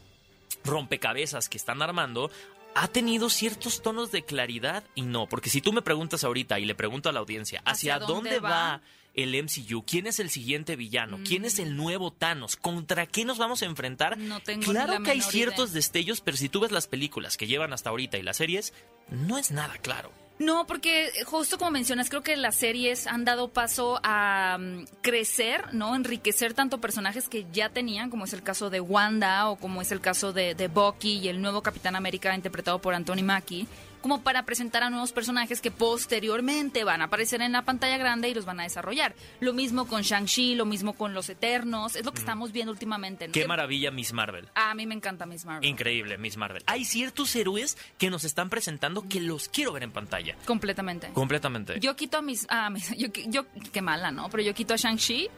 rompecabezas 0.63 1.50
que 1.50 1.58
están 1.58 1.82
armando 1.82 2.30
ha 2.75 2.87
tenido 2.87 3.29
ciertos 3.29 3.81
tonos 3.81 4.11
de 4.11 4.23
claridad 4.23 4.83
y 4.95 5.01
no, 5.03 5.27
porque 5.27 5.49
si 5.49 5.61
tú 5.61 5.73
me 5.73 5.81
preguntas 5.81 6.23
ahorita 6.23 6.59
y 6.59 6.65
le 6.65 6.75
pregunto 6.75 7.09
a 7.09 7.11
la 7.11 7.19
audiencia, 7.19 7.61
¿hacia, 7.65 7.95
¿Hacia 7.95 8.07
dónde, 8.07 8.31
dónde 8.31 8.39
va? 8.39 8.49
va? 8.49 8.81
el 9.13 9.35
MCU? 9.43 9.83
¿Quién 9.85 10.07
es 10.07 10.19
el 10.19 10.29
siguiente 10.29 10.77
villano? 10.77 11.19
¿Quién 11.25 11.43
es 11.43 11.59
el 11.59 11.75
nuevo 11.75 12.11
Thanos? 12.11 12.55
¿Contra 12.55 13.05
qué 13.07 13.25
nos 13.25 13.37
vamos 13.37 13.61
a 13.61 13.65
enfrentar? 13.65 14.17
No 14.17 14.39
tengo 14.39 14.63
claro 14.63 14.93
la 14.93 15.03
que 15.03 15.11
hay 15.11 15.21
ciertos 15.21 15.71
idea. 15.71 15.75
destellos, 15.75 16.21
pero 16.21 16.37
si 16.37 16.47
tú 16.47 16.61
ves 16.61 16.71
las 16.71 16.87
películas 16.87 17.35
que 17.35 17.47
llevan 17.47 17.73
hasta 17.73 17.89
ahorita 17.89 18.17
y 18.17 18.21
las 18.23 18.37
series, 18.37 18.73
no 19.09 19.37
es 19.37 19.51
nada 19.51 19.75
claro. 19.77 20.11
No, 20.41 20.65
porque 20.65 21.12
justo 21.25 21.60
como 21.60 21.69
mencionas, 21.69 22.10
creo 22.10 22.24
que 22.24 22.36
las 22.36 22.55
series 22.55 23.05
han 23.05 23.25
dado 23.25 23.50
paso 23.50 24.00
a 24.01 24.57
mm, 24.60 24.86
crecer, 25.01 25.71
¿no? 25.71 25.95
Enriquecer 25.95 26.55
tanto 26.55 26.81
personajes 26.81 27.29
que 27.29 27.45
ya 27.53 27.69
tenían, 27.69 28.10
como 28.10 28.25
es 28.25 28.33
el 28.33 28.41
caso 28.41 28.71
de 28.71 28.81
Wanda 28.81 29.48
o 29.50 29.57
como 29.57 29.83
es 29.83 29.91
el 29.91 30.01
caso 30.01 30.33
de, 30.33 30.55
de 30.55 30.67
Bucky 30.67 31.19
y 31.19 31.27
el 31.27 31.43
nuevo 31.43 31.62
Capitán 31.62 31.95
América 31.95 32.33
interpretado 32.33 32.79
por 32.79 32.95
Anthony 32.95 33.21
Mackie, 33.21 33.67
como 34.01 34.22
para 34.22 34.43
presentar 34.43 34.84
a 34.84 34.89
nuevos 34.89 35.12
personajes 35.12 35.62
que 35.62 35.72
posteriormente 35.72 36.84
van 36.84 37.01
a 37.01 37.05
aparecer 37.05 37.41
en 37.41 37.51
la 37.51 37.62
pantalla 37.63 37.98
grande 37.98 38.29
y 38.29 38.34
los 38.34 38.46
van 38.46 38.60
a 38.60 38.63
desarrollar. 38.63 39.15
Lo 39.39 39.53
mismo 39.53 39.88
con 39.88 40.01
Shang-Chi, 40.01 40.55
lo 40.55 40.65
mismo 40.65 40.93
con 40.93 41.13
Los 41.13 41.29
Eternos, 41.29 41.96
es 41.96 42.05
lo 42.05 42.12
que 42.12 42.20
estamos 42.20 42.51
viendo 42.51 42.72
últimamente. 42.72 43.27
¿no? 43.27 43.31
Mm. 43.31 43.34
Qué 43.34 43.48
maravilla 43.48 43.91
Miss 43.91 44.13
Marvel. 44.13 44.50
A 44.55 44.74
mí 44.75 44.86
me 44.88 44.96
encanta 44.96 45.25
Miss 45.25 45.46
Marvel. 45.46 45.67
Increíble, 45.70 46.17
Miss 46.17 46.38
Marvel. 46.38 46.63
Hay 46.67 46.86
ciertos 46.86 47.36
héroes 47.36 47.77
que 47.98 48.10
nos 48.10 48.24
están 48.24 48.50
presentando 48.50 49.08
que 49.08 49.22
los 49.22 49.50
quiero 49.50 49.72
ver 49.74 49.84
en 49.84 49.91
pantalla. 49.91 50.36
Completamente. 50.46 51.10
Completamente. 51.13 51.79
Yo 51.79 51.96
quito 51.96 52.17
a 52.17 52.22
mis. 52.22 52.48
mis- 52.72 52.89
yo, 52.98 53.08
yo, 53.27 53.46
qué 53.72 53.81
mala, 53.81 54.12
¿no? 54.12 54.29
Pero 54.29 54.43
yo 54.43 54.53
quito 54.53 54.74
a 54.74 54.77
Shang-Chi 54.77 55.29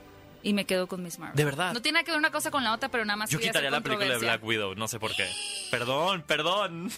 y 0.44 0.54
me 0.54 0.66
quedo 0.66 0.88
con 0.88 1.02
Miss 1.02 1.18
Marvel. 1.18 1.36
¿De 1.36 1.46
verdad? 1.46 1.74
No 1.74 1.82
tiene 1.82 1.96
nada 1.98 2.04
que 2.04 2.12
ver 2.12 2.20
una 2.20 2.30
cosa 2.32 2.52
con 2.52 2.64
la 2.64 2.74
otra, 2.74 2.90
pero 2.90 3.06
nada 3.06 3.18
más. 3.18 3.30
Yo 3.30 3.40
quitaría 3.40 3.72
la 3.72 3.82
película 3.82 4.10
de. 4.14 4.18
Black 4.20 4.44
Widow, 4.44 4.76
no 4.76 4.88
sé 4.88 5.00
por 5.00 5.16
qué. 5.16 5.28
Perdón, 5.72 6.24
perdón. 6.28 6.92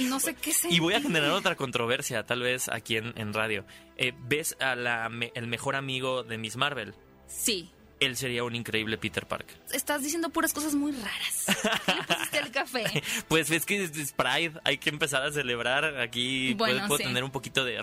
No 0.00 0.18
sé 0.20 0.34
qué 0.34 0.52
sé. 0.54 0.68
Y 0.70 0.78
voy 0.78 0.94
a 0.94 1.00
generar 1.02 1.30
otra 1.32 1.56
controversia, 1.56 2.24
tal 2.24 2.40
vez 2.40 2.68
aquí 2.70 2.96
en, 2.96 3.12
en 3.16 3.34
radio. 3.34 3.66
Eh, 3.96 4.12
¿Ves 4.16 4.56
a 4.60 4.74
la 4.76 5.08
me- 5.10 5.32
el 5.34 5.46
mejor 5.46 5.76
amigo 5.76 6.22
de 6.22 6.38
Miss 6.38 6.56
Marvel? 6.56 6.94
Sí. 7.26 7.70
Él 8.00 8.16
sería 8.16 8.42
un 8.42 8.56
increíble 8.56 8.98
Peter 8.98 9.26
Parker. 9.26 9.56
Estás 9.72 10.02
diciendo 10.02 10.28
puras 10.30 10.52
cosas 10.52 10.74
muy 10.74 10.90
raras. 10.90 11.46
¿Qué 11.86 11.92
le 11.94 12.02
pusiste 12.02 12.38
al 12.38 12.50
café? 12.50 13.02
Pues 13.28 13.48
es 13.52 13.64
que 13.64 13.84
es, 13.84 14.12
Pride, 14.12 14.54
hay 14.64 14.78
que 14.78 14.90
empezar 14.90 15.22
a 15.22 15.30
celebrar. 15.30 15.84
Aquí 16.00 16.54
Bueno, 16.54 16.74
puedo, 16.78 16.88
puedo 16.88 16.98
sí. 16.98 17.04
tener 17.04 17.22
un 17.22 17.30
poquito 17.30 17.64
de, 17.64 17.80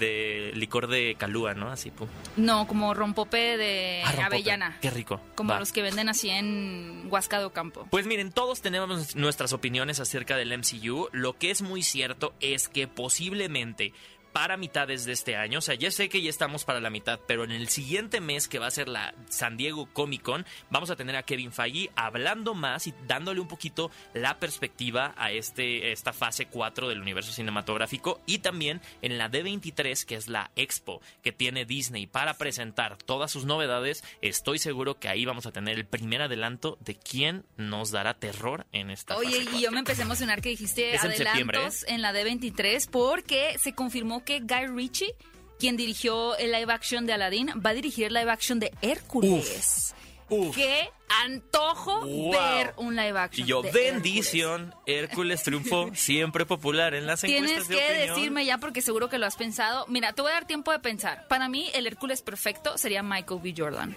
de 0.00 0.50
licor 0.54 0.88
de 0.88 1.14
calúa, 1.16 1.54
¿no? 1.54 1.70
Así, 1.70 1.92
pum. 1.92 2.08
No, 2.36 2.66
como 2.66 2.92
rompope 2.94 3.56
de 3.56 4.02
Ah, 4.04 4.08
rompope. 4.10 4.24
avellana. 4.36 4.78
Qué 4.80 4.90
rico. 4.90 5.20
Como 5.36 5.52
Va. 5.52 5.60
los 5.60 5.70
que 5.70 5.82
venden 5.82 6.08
así 6.08 6.28
en 6.30 7.06
Huasca 7.08 7.38
de 7.38 7.44
Ocampo. 7.44 7.86
Pues 7.90 8.06
miren, 8.06 8.32
todos 8.32 8.60
tenemos 8.62 9.14
nuestras 9.14 9.52
opiniones 9.52 10.00
acerca 10.00 10.36
del 10.36 10.52
MCU. 10.52 11.08
Lo 11.12 11.38
que 11.38 11.50
es 11.52 11.62
muy 11.62 11.82
cierto 11.82 12.34
es 12.40 12.68
que 12.68 12.88
posiblemente 12.88 13.92
para 14.32 14.56
mitades 14.56 15.04
de 15.04 15.12
este 15.12 15.36
año, 15.36 15.58
o 15.58 15.62
sea, 15.62 15.74
ya 15.74 15.90
sé 15.90 16.08
que 16.08 16.22
ya 16.22 16.30
estamos 16.30 16.64
para 16.64 16.80
la 16.80 16.90
mitad, 16.90 17.20
pero 17.26 17.44
en 17.44 17.50
el 17.50 17.68
siguiente 17.68 18.20
mes 18.20 18.48
que 18.48 18.58
va 18.58 18.66
a 18.66 18.70
ser 18.70 18.88
la 18.88 19.14
San 19.28 19.56
Diego 19.56 19.88
Comic 19.92 20.22
Con, 20.22 20.46
vamos 20.70 20.90
a 20.90 20.96
tener 20.96 21.16
a 21.16 21.22
Kevin 21.22 21.52
Feige 21.52 21.90
hablando 21.96 22.54
más 22.54 22.86
y 22.86 22.94
dándole 23.06 23.40
un 23.40 23.48
poquito 23.48 23.90
la 24.14 24.38
perspectiva 24.38 25.14
a 25.16 25.32
este 25.32 25.92
esta 25.92 26.12
fase 26.12 26.46
4 26.46 26.88
del 26.88 27.00
universo 27.00 27.32
cinematográfico 27.32 28.20
y 28.26 28.38
también 28.38 28.80
en 29.02 29.18
la 29.18 29.30
D23, 29.30 30.04
que 30.04 30.14
es 30.14 30.28
la 30.28 30.50
expo 30.56 31.00
que 31.22 31.32
tiene 31.32 31.64
Disney 31.64 32.06
para 32.06 32.34
presentar 32.34 32.96
todas 32.96 33.30
sus 33.30 33.44
novedades, 33.44 34.04
estoy 34.22 34.58
seguro 34.58 34.98
que 34.98 35.08
ahí 35.08 35.24
vamos 35.24 35.46
a 35.46 35.52
tener 35.52 35.76
el 35.76 35.86
primer 35.86 36.22
adelanto 36.22 36.78
de 36.80 36.96
quién 36.96 37.44
nos 37.56 37.90
dará 37.90 38.14
terror 38.14 38.66
en 38.72 38.90
esta 38.90 39.16
Oye, 39.16 39.30
fase 39.30 39.42
y 39.42 39.44
4. 39.44 39.60
yo 39.60 39.72
me 39.72 39.78
empecé 39.80 40.02
a 40.02 40.04
emocionar 40.04 40.40
que 40.40 40.50
dijiste 40.50 40.94
Es 40.94 41.04
en 41.04 41.10
¿eh? 41.10 41.28
adelantos 41.28 41.84
en 41.88 42.02
la 42.02 42.12
D23 42.12 42.88
porque 42.90 43.56
se 43.58 43.74
confirmó 43.74 44.19
que 44.24 44.40
Guy 44.40 44.66
Ritchie, 44.74 45.14
quien 45.58 45.76
dirigió 45.76 46.36
el 46.36 46.52
live 46.52 46.72
action 46.72 47.06
de 47.06 47.12
Aladdin, 47.12 47.50
va 47.64 47.70
a 47.70 47.74
dirigir 47.74 48.06
el 48.06 48.14
live 48.14 48.30
action 48.30 48.58
de 48.60 48.72
Hércules. 48.82 49.94
Uf. 50.32 50.54
Qué 50.54 50.88
antojo 51.24 52.00
Wow. 52.06 52.30
ver 52.30 52.74
un 52.76 52.94
live 52.94 53.18
action. 53.18 53.44
Y 53.44 53.50
yo, 53.50 53.62
de 53.62 53.72
bendición, 53.72 54.72
Hércules 54.86 55.42
triunfo, 55.42 55.90
siempre 55.94 56.46
popular 56.46 56.94
en 56.94 57.04
las 57.06 57.22
Tienes 57.22 57.50
encuestas 57.50 57.68
de 57.68 57.76
que 57.76 57.84
opinión. 57.86 58.14
decirme 58.16 58.44
ya 58.46 58.58
porque 58.58 58.80
seguro 58.80 59.08
que 59.08 59.18
lo 59.18 59.26
has 59.26 59.34
pensado. 59.34 59.86
Mira, 59.88 60.12
te 60.12 60.22
voy 60.22 60.30
a 60.30 60.34
dar 60.34 60.46
tiempo 60.46 60.70
de 60.70 60.78
pensar. 60.78 61.26
Para 61.26 61.48
mí, 61.48 61.68
el 61.74 61.86
Hércules 61.88 62.22
perfecto 62.22 62.78
sería 62.78 63.02
Michael 63.02 63.40
B. 63.42 63.54
Jordan. 63.56 63.96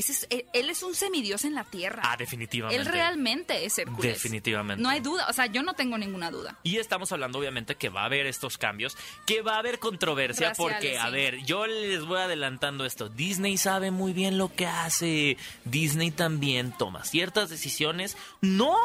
Ese 0.00 0.12
es- 0.12 0.26
él, 0.52 0.70
es 0.70 0.82
un 0.82 0.94
semidios 0.94 1.44
en 1.44 1.54
la 1.54 1.64
tierra. 1.64 2.02
Ah, 2.04 2.16
definitivamente. 2.16 2.80
él 2.80 2.86
realmente 2.86 3.64
es 3.64 3.78
Hércules. 3.78 4.14
Definitivamente. 4.14 4.82
No 4.82 4.88
hay 4.88 5.00
duda. 5.00 5.26
O 5.28 5.32
sea, 5.32 5.46
yo 5.46 5.62
no 5.62 5.74
tengo 5.74 5.98
ninguna 5.98 6.30
duda. 6.30 6.56
Y 6.62 6.78
estamos 6.78 7.12
hablando 7.12 7.38
obviamente 7.38 7.74
que 7.74 7.88
va 7.90 8.02
a 8.02 8.04
haber 8.06 8.26
estos 8.26 8.56
cambios, 8.58 8.96
que 9.26 9.42
va 9.42 9.56
a 9.56 9.58
haber 9.58 9.78
controversia, 9.78 10.50
Raciales, 10.50 10.74
porque, 10.74 10.98
a 10.98 11.06
sí. 11.06 11.12
ver, 11.12 11.38
yo 11.44 11.66
les 11.66 12.04
voy 12.04 12.18
adelantando 12.18 12.84
esto, 12.84 13.08
Disney 13.08 13.56
sabe 13.58 13.90
muy 13.90 14.12
bien 14.12 14.38
lo 14.38 14.52
que 14.54 14.66
hace, 14.66 15.36
Disney 15.64 16.10
también 16.10 16.72
toma 16.76 17.04
ciertas 17.04 17.50
decisiones, 17.50 18.16
no... 18.40 18.76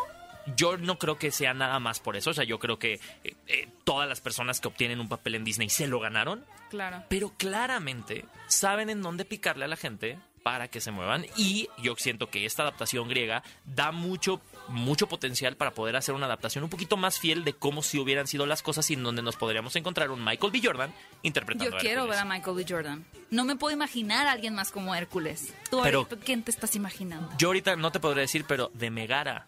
Yo 0.56 0.78
no 0.78 0.99
creo 0.99 1.17
que 1.17 1.32
sea 1.32 1.56
nada 1.56 1.80
más 1.80 1.99
por 1.99 2.15
eso, 2.15 2.30
o 2.30 2.34
sea, 2.36 2.43
yo 2.43 2.60
creo 2.60 2.78
que 2.78 2.99
eh, 3.23 3.34
eh, 3.47 3.67
todas 3.84 4.08
las 4.08 4.21
personas 4.21 4.62
que 4.62 4.67
obtienen 4.67 4.99
un 4.99 5.10
papel 5.10 5.34
en 5.34 5.43
Disney 5.43 5.71
se 5.71 5.88
lo 5.88 5.99
ganaron, 5.99 6.45
Claro. 6.69 7.04
pero 7.10 7.34
claramente 7.36 8.25
saben 8.47 8.91
en 8.91 9.01
dónde 9.01 9.25
picarle 9.25 9.65
a 9.65 9.67
la 9.67 9.75
gente 9.75 10.19
para 10.46 10.68
que 10.68 10.80
se 10.80 10.92
muevan 10.92 11.26
y 11.36 11.70
yo 11.80 11.96
siento 11.98 12.30
que 12.30 12.46
esta 12.46 12.62
adaptación 12.62 13.10
griega 13.10 13.42
da 13.66 13.92
mucho 13.92 14.40
mucho 14.68 15.08
potencial 15.08 15.56
para 15.58 15.72
poder 15.72 15.96
hacer 15.96 16.14
una 16.14 16.28
adaptación 16.28 16.64
un 16.64 16.70
poquito 16.70 16.98
más 16.98 17.18
fiel 17.18 17.44
de 17.44 17.54
cómo 17.54 17.82
si 17.82 17.98
hubieran 17.98 18.28
sido 18.28 18.46
las 18.46 18.62
cosas 18.62 18.88
y 18.92 18.94
en 18.94 19.02
donde 19.02 19.24
nos 19.24 19.38
podríamos 19.38 19.76
encontrar 19.76 20.12
un 20.12 20.24
Michael 20.24 20.52
B. 20.52 20.62
Jordan 20.64 20.94
interpretando 21.24 21.72
Yo 21.72 21.78
a 21.78 21.80
quiero 21.80 22.06
ver 22.06 22.20
a 22.20 22.26
Michael 22.26 22.56
B. 22.58 22.66
Jordan. 22.70 23.04
No 23.32 23.44
me 23.44 23.56
puedo 23.56 23.74
imaginar 23.74 24.28
a 24.28 24.34
alguien 24.34 24.54
más 24.54 24.70
como 24.72 24.94
Hércules. 24.94 25.52
¿Tú, 25.72 25.82
Pero- 25.82 26.08
quién 26.24 26.44
te 26.44 26.52
estás 26.52 26.76
imaginando? 26.76 27.28
Yo 27.40 27.48
ahorita 27.48 27.76
no 27.76 27.92
te 27.92 28.00
podré 28.00 28.22
decir, 28.22 28.46
pero 28.48 28.70
de 28.76 28.92
Megara. 28.92 29.48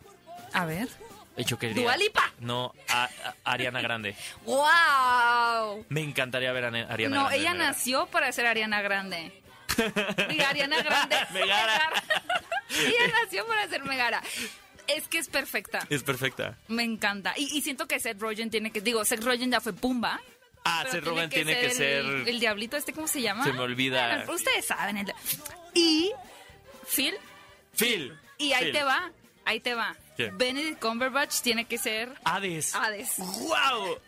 A 0.52 0.66
ver. 0.66 0.90
Yo 1.46 1.60
quería, 1.60 1.76
¿Dua 1.84 1.96
Lipa? 1.96 2.24
No, 2.40 2.74
a, 2.90 3.04
a- 3.04 3.36
Ariana 3.44 3.82
Grande. 3.82 4.16
¡Wow! 4.48 5.86
Me 5.90 6.02
encantaría 6.02 6.52
ver 6.52 6.66
a 6.66 6.68
Ariana 6.70 7.16
No, 7.16 7.22
Grande. 7.26 7.38
de 7.38 7.42
ella 7.44 7.54
nació 7.54 8.08
para 8.08 8.32
ser 8.32 8.48
Ariana 8.48 8.82
Grande. 8.82 9.44
Ariana 10.50 10.82
Grande. 10.82 11.16
Megara. 11.34 11.82
ella 12.70 13.14
nació 13.24 13.46
para 13.48 13.68
ser 13.68 13.84
Megara. 13.84 14.22
Es 14.88 15.08
que 15.08 15.18
es 15.18 15.28
perfecta. 15.28 15.86
Es 15.90 16.04
perfecta. 16.04 16.58
Me 16.68 16.84
encanta. 16.84 17.34
Y, 17.38 17.58
y 17.58 17.62
siento 17.62 17.88
que 17.88 18.00
Seth 18.00 18.20
Rogen 18.22 18.50
tiene 18.50 18.72
que. 18.72 18.82
Digo, 18.82 19.04
Seth 19.04 19.24
Rogen 19.24 19.52
ya 19.52 19.60
fue 19.60 19.74
Pumba. 19.74 20.22
Ah, 20.64 20.86
Seth 20.90 21.04
Rogen 21.04 21.30
tiene 21.30 21.60
que 21.60 21.72
ser... 21.72 22.06
El, 22.06 22.28
el 22.28 22.40
diablito, 22.40 22.76
¿este 22.76 22.92
cómo 22.94 23.08
se 23.08 23.22
llama? 23.22 23.44
Se 23.46 23.54
me 23.54 23.60
olvida. 23.62 24.18
Bueno, 24.18 24.34
ustedes 24.34 24.66
saben. 24.66 24.98
el- 24.98 25.14
y 25.74 26.12
Phil. 26.94 27.14
Phil. 27.78 28.14
Y 28.38 28.52
ahí 28.54 28.72
te 28.72 28.84
va, 28.84 29.12
ahí 29.46 29.60
te 29.62 29.74
va. 29.76 29.96
Benedict 30.34 30.82
Cumberbatch 30.82 31.42
tiene 31.42 31.66
que 31.66 31.78
ser 31.78 32.12
Hades. 32.24 32.74
Hades. 32.76 33.14
¡Wow! 33.18 34.00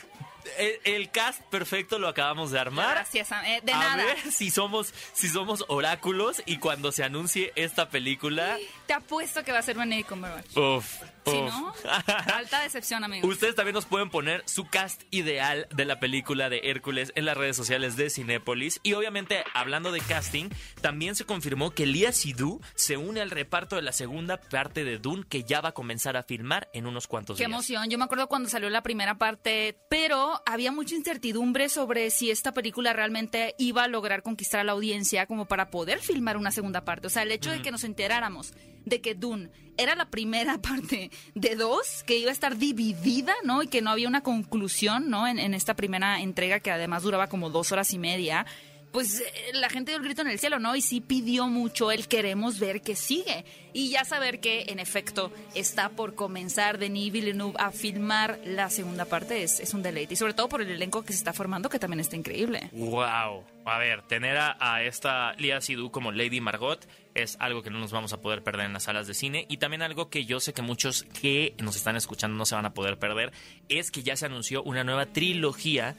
El, 0.57 0.79
el 0.85 1.11
cast 1.11 1.41
perfecto 1.43 1.99
lo 1.99 2.07
acabamos 2.07 2.51
de 2.51 2.59
armar. 2.59 2.91
Gracias, 2.95 3.31
a- 3.31 3.47
eh, 3.49 3.61
de 3.63 3.71
a 3.73 3.77
nada. 3.79 4.05
ver 4.05 4.17
si 4.31 4.49
somos, 4.51 4.93
si 5.13 5.27
somos 5.29 5.65
oráculos 5.67 6.41
y 6.45 6.57
cuando 6.57 6.91
se 6.91 7.03
anuncie 7.03 7.51
esta 7.55 7.89
película. 7.89 8.57
Te 8.87 8.93
apuesto 8.93 9.43
que 9.43 9.51
va 9.51 9.59
a 9.59 9.61
ser 9.63 9.77
Benedict 9.77 10.09
Cumberbatch. 10.09 10.57
Uf, 10.57 10.85
Si 11.31 11.37
uf. 11.37 11.49
no, 11.51 11.73
alta 12.33 12.61
decepción, 12.61 13.03
amigos. 13.03 13.29
Ustedes 13.29 13.55
también 13.55 13.75
nos 13.75 13.85
pueden 13.85 14.09
poner 14.09 14.43
su 14.45 14.65
cast 14.65 15.01
ideal 15.11 15.67
de 15.75 15.85
la 15.85 15.99
película 15.99 16.49
de 16.49 16.61
Hércules 16.65 17.11
en 17.15 17.25
las 17.25 17.37
redes 17.37 17.55
sociales 17.55 17.95
de 17.95 18.09
Cinépolis. 18.09 18.79
Y 18.83 18.93
obviamente, 18.93 19.43
hablando 19.53 19.91
de 19.91 20.01
casting, 20.01 20.49
también 20.81 21.15
se 21.15 21.25
confirmó 21.25 21.71
que 21.71 21.85
Lia 21.85 22.11
Sidhu 22.11 22.61
se 22.75 22.97
une 22.97 23.21
al 23.21 23.31
reparto 23.31 23.75
de 23.75 23.81
la 23.81 23.91
segunda 23.91 24.37
parte 24.37 24.83
de 24.83 24.97
Dune 24.97 25.23
que 25.27 25.43
ya 25.43 25.61
va 25.61 25.69
a 25.69 25.73
comenzar 25.73 26.17
a 26.17 26.23
filmar 26.23 26.69
en 26.73 26.87
unos 26.87 27.07
cuantos 27.07 27.37
Qué 27.37 27.41
días. 27.45 27.51
emoción. 27.51 27.89
Yo 27.89 27.97
me 27.97 28.05
acuerdo 28.05 28.27
cuando 28.27 28.49
salió 28.49 28.69
la 28.69 28.83
primera 28.83 29.17
parte, 29.17 29.77
pero 29.89 30.41
había 30.45 30.71
mucha 30.71 30.95
incertidumbre 30.95 31.69
sobre 31.69 32.09
si 32.11 32.31
esta 32.31 32.53
película 32.53 32.93
realmente 32.93 33.55
iba 33.57 33.83
a 33.83 33.87
lograr 33.87 34.23
conquistar 34.23 34.61
a 34.61 34.63
la 34.63 34.71
audiencia 34.73 35.25
como 35.25 35.45
para 35.45 35.69
poder 35.69 35.99
filmar 35.99 36.37
una 36.37 36.51
segunda 36.51 36.85
parte. 36.85 37.07
O 37.07 37.09
sea, 37.09 37.23
el 37.23 37.31
hecho 37.31 37.51
de 37.51 37.61
que 37.61 37.71
nos 37.71 37.83
enteráramos 37.83 38.53
de 38.85 39.01
que 39.01 39.15
Dune 39.15 39.49
era 39.79 39.95
la 39.95 40.05
primera 40.05 40.57
parte 40.61 41.09
de 41.33 41.55
dos, 41.55 42.03
que 42.05 42.17
iba 42.17 42.29
a 42.29 42.33
estar 42.33 42.57
dividida, 42.57 43.33
¿no? 43.43 43.63
Y 43.63 43.67
que 43.67 43.81
no 43.81 43.89
había 43.89 44.07
una 44.07 44.21
conclusión, 44.21 45.09
¿no? 45.09 45.27
En, 45.27 45.53
esta 45.53 45.75
primera 45.75 46.21
entrega 46.21 46.59
que 46.59 46.71
además 46.71 47.03
duraba 47.03 47.27
como 47.27 47.49
dos 47.49 47.71
horas 47.71 47.93
y 47.93 47.97
media. 47.97 48.45
Pues 48.91 49.21
eh, 49.21 49.25
la 49.53 49.69
gente 49.69 49.91
dio 49.91 49.97
el 49.97 50.03
grito 50.03 50.21
en 50.21 50.29
el 50.29 50.39
cielo, 50.39 50.59
¿no? 50.59 50.75
Y 50.75 50.81
sí 50.81 51.01
pidió 51.01 51.47
mucho 51.47 51.91
el 51.91 52.07
queremos 52.07 52.59
ver 52.59 52.81
que 52.81 52.95
sigue. 52.95 53.45
Y 53.71 53.89
ya 53.89 54.03
saber 54.03 54.39
que, 54.39 54.65
en 54.69 54.79
efecto, 54.79 55.31
está 55.53 55.89
por 55.89 56.15
comenzar 56.15 56.79
Denis 56.79 57.11
Villeneuve 57.11 57.55
a 57.59 57.71
filmar 57.71 58.39
la 58.45 58.69
segunda 58.69 59.05
parte 59.05 59.43
es, 59.43 59.59
es 59.59 59.73
un 59.73 59.83
deleite. 59.83 60.15
Y 60.15 60.17
sobre 60.17 60.33
todo 60.33 60.49
por 60.49 60.61
el 60.61 60.69
elenco 60.69 61.03
que 61.03 61.13
se 61.13 61.19
está 61.19 61.33
formando, 61.33 61.69
que 61.69 61.77
también 61.77 61.99
está 61.99 62.15
increíble. 62.15 62.69
Wow. 62.71 63.43
A 63.65 63.77
ver, 63.77 64.01
tener 64.03 64.37
a, 64.37 64.57
a 64.59 64.81
esta 64.83 65.33
Lia 65.33 65.61
Sidhu 65.61 65.91
como 65.91 66.11
Lady 66.11 66.41
Margot 66.41 66.87
es 67.13 67.37
algo 67.39 67.61
que 67.61 67.69
no 67.69 67.79
nos 67.79 67.91
vamos 67.91 68.13
a 68.13 68.21
poder 68.21 68.43
perder 68.43 68.65
en 68.65 68.73
las 68.73 68.83
salas 68.83 69.05
de 69.05 69.13
cine 69.13 69.45
y 69.49 69.57
también 69.57 69.81
algo 69.81 70.09
que 70.09 70.25
yo 70.25 70.39
sé 70.39 70.53
que 70.53 70.61
muchos 70.61 71.03
que 71.03 71.55
nos 71.59 71.75
están 71.75 71.95
escuchando 71.95 72.37
no 72.37 72.45
se 72.45 72.55
van 72.55 72.65
a 72.65 72.73
poder 72.73 72.97
perder 72.97 73.31
es 73.67 73.91
que 73.91 74.03
ya 74.03 74.15
se 74.15 74.25
anunció 74.25 74.63
una 74.63 74.83
nueva 74.83 75.07
trilogía 75.07 75.95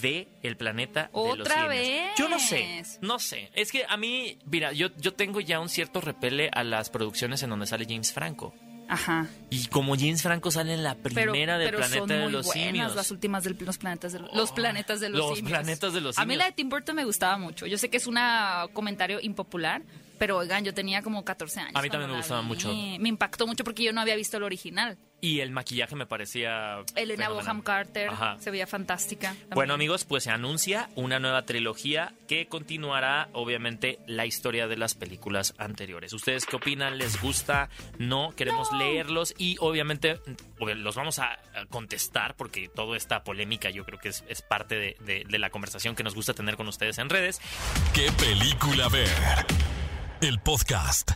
de 0.00 0.28
El 0.42 0.56
planeta 0.56 1.04
de 1.04 1.08
los 1.12 1.40
¿Otra 1.40 1.54
simios. 1.54 1.68
vez? 1.70 2.10
Yo 2.18 2.28
no 2.28 2.38
sé, 2.38 2.82
no 3.00 3.18
sé. 3.18 3.50
Es 3.54 3.70
que 3.72 3.84
a 3.88 3.96
mí, 3.96 4.38
mira, 4.46 4.72
yo, 4.72 4.88
yo 4.96 5.14
tengo 5.14 5.40
ya 5.40 5.60
un 5.60 5.68
cierto 5.68 6.00
repele 6.00 6.50
a 6.52 6.64
las 6.64 6.90
producciones 6.90 7.42
en 7.42 7.50
donde 7.50 7.66
sale 7.66 7.84
James 7.88 8.12
Franco. 8.12 8.54
Ajá. 8.88 9.26
Y 9.48 9.66
como 9.68 9.94
James 9.96 10.22
Franco 10.22 10.50
sale 10.50 10.74
en 10.74 10.82
la 10.82 10.94
Pero, 10.96 11.14
primera 11.14 11.56
del 11.56 11.68
pero 11.68 11.78
planeta 11.78 11.98
son 12.00 12.08
de 12.08 12.18
los 12.30 12.46
buenas 12.46 12.66
simios. 12.66 12.94
las 12.96 13.10
últimas 13.10 13.44
de 13.44 13.50
los 13.50 13.78
planetas 13.78 14.12
de 14.12 14.18
los, 14.18 14.34
los 14.34 14.52
planetas 14.52 15.00
de 15.00 15.08
los, 15.08 15.18
Los 15.20 15.36
simios. 15.38 15.50
planetas 15.52 15.92
de 15.94 16.00
los 16.02 16.18
A 16.18 16.24
mí 16.26 16.36
la 16.36 16.46
de 16.46 16.52
Tim 16.52 16.68
Burton 16.68 16.96
me 16.96 17.04
gustaba 17.04 17.38
mucho. 17.38 17.66
Yo 17.66 17.78
sé 17.78 17.88
que 17.88 17.96
es 17.96 18.06
un 18.06 18.18
comentario 18.74 19.18
impopular, 19.22 19.82
pero 20.22 20.36
oigan, 20.36 20.64
yo 20.64 20.72
tenía 20.72 21.02
como 21.02 21.24
14 21.24 21.58
años. 21.58 21.72
A 21.74 21.82
mí 21.82 21.90
también 21.90 22.12
me 22.12 22.16
gustaba 22.16 22.42
vi. 22.42 22.46
mucho. 22.46 22.68
Me 23.00 23.08
impactó 23.08 23.44
mucho 23.44 23.64
porque 23.64 23.82
yo 23.82 23.92
no 23.92 24.00
había 24.00 24.14
visto 24.14 24.36
el 24.36 24.44
original. 24.44 24.96
Y 25.20 25.40
el 25.40 25.50
maquillaje 25.50 25.96
me 25.96 26.06
parecía. 26.06 26.76
Elena. 26.94 27.28
Boham 27.28 27.60
Carter 27.60 28.08
Ajá. 28.10 28.36
se 28.38 28.52
veía 28.52 28.68
fantástica. 28.68 29.30
también. 29.30 29.50
Bueno 29.54 29.74
amigos, 29.74 30.04
pues 30.04 30.22
se 30.22 30.30
anuncia 30.30 30.88
una 30.94 31.18
nueva 31.18 31.42
trilogía 31.44 32.12
que 32.28 32.46
continuará 32.46 33.30
obviamente 33.32 33.98
la 34.06 34.24
historia 34.24 34.68
de 34.68 34.76
las 34.76 34.94
películas 34.94 35.54
anteriores. 35.58 36.12
¿Ustedes 36.12 36.46
qué 36.46 36.54
opinan? 36.54 36.98
¿Les 36.98 37.20
gusta? 37.20 37.68
¿No? 37.98 38.30
Queremos 38.36 38.70
No. 38.70 38.78
leerlos 38.78 39.34
y 39.38 39.56
obviamente 39.58 40.20
los 40.60 40.94
vamos 40.94 41.18
a 41.18 41.32
a 41.54 41.66
contestar 41.66 42.36
porque 42.36 42.68
toda 42.68 42.96
esta 42.96 43.24
polémica 43.24 43.70
yo 43.70 43.84
creo 43.84 43.98
que 43.98 44.08
es, 44.10 44.24
es 44.28 44.40
parte 44.40 44.76
de, 44.76 44.96
de- 45.00 45.24
de 45.28 45.38
la 45.40 45.50
conversación 45.50 45.94
que 45.96 46.04
nos 46.04 46.14
gusta 46.14 46.32
tener 46.32 46.56
con 46.56 46.68
ustedes 46.68 46.96
en 46.98 47.10
redes. 47.10 47.40
¿Qué 47.92 48.10
película 48.12 48.88
ver? 48.88 49.08
El 50.22 50.38
podcast. 50.38 51.12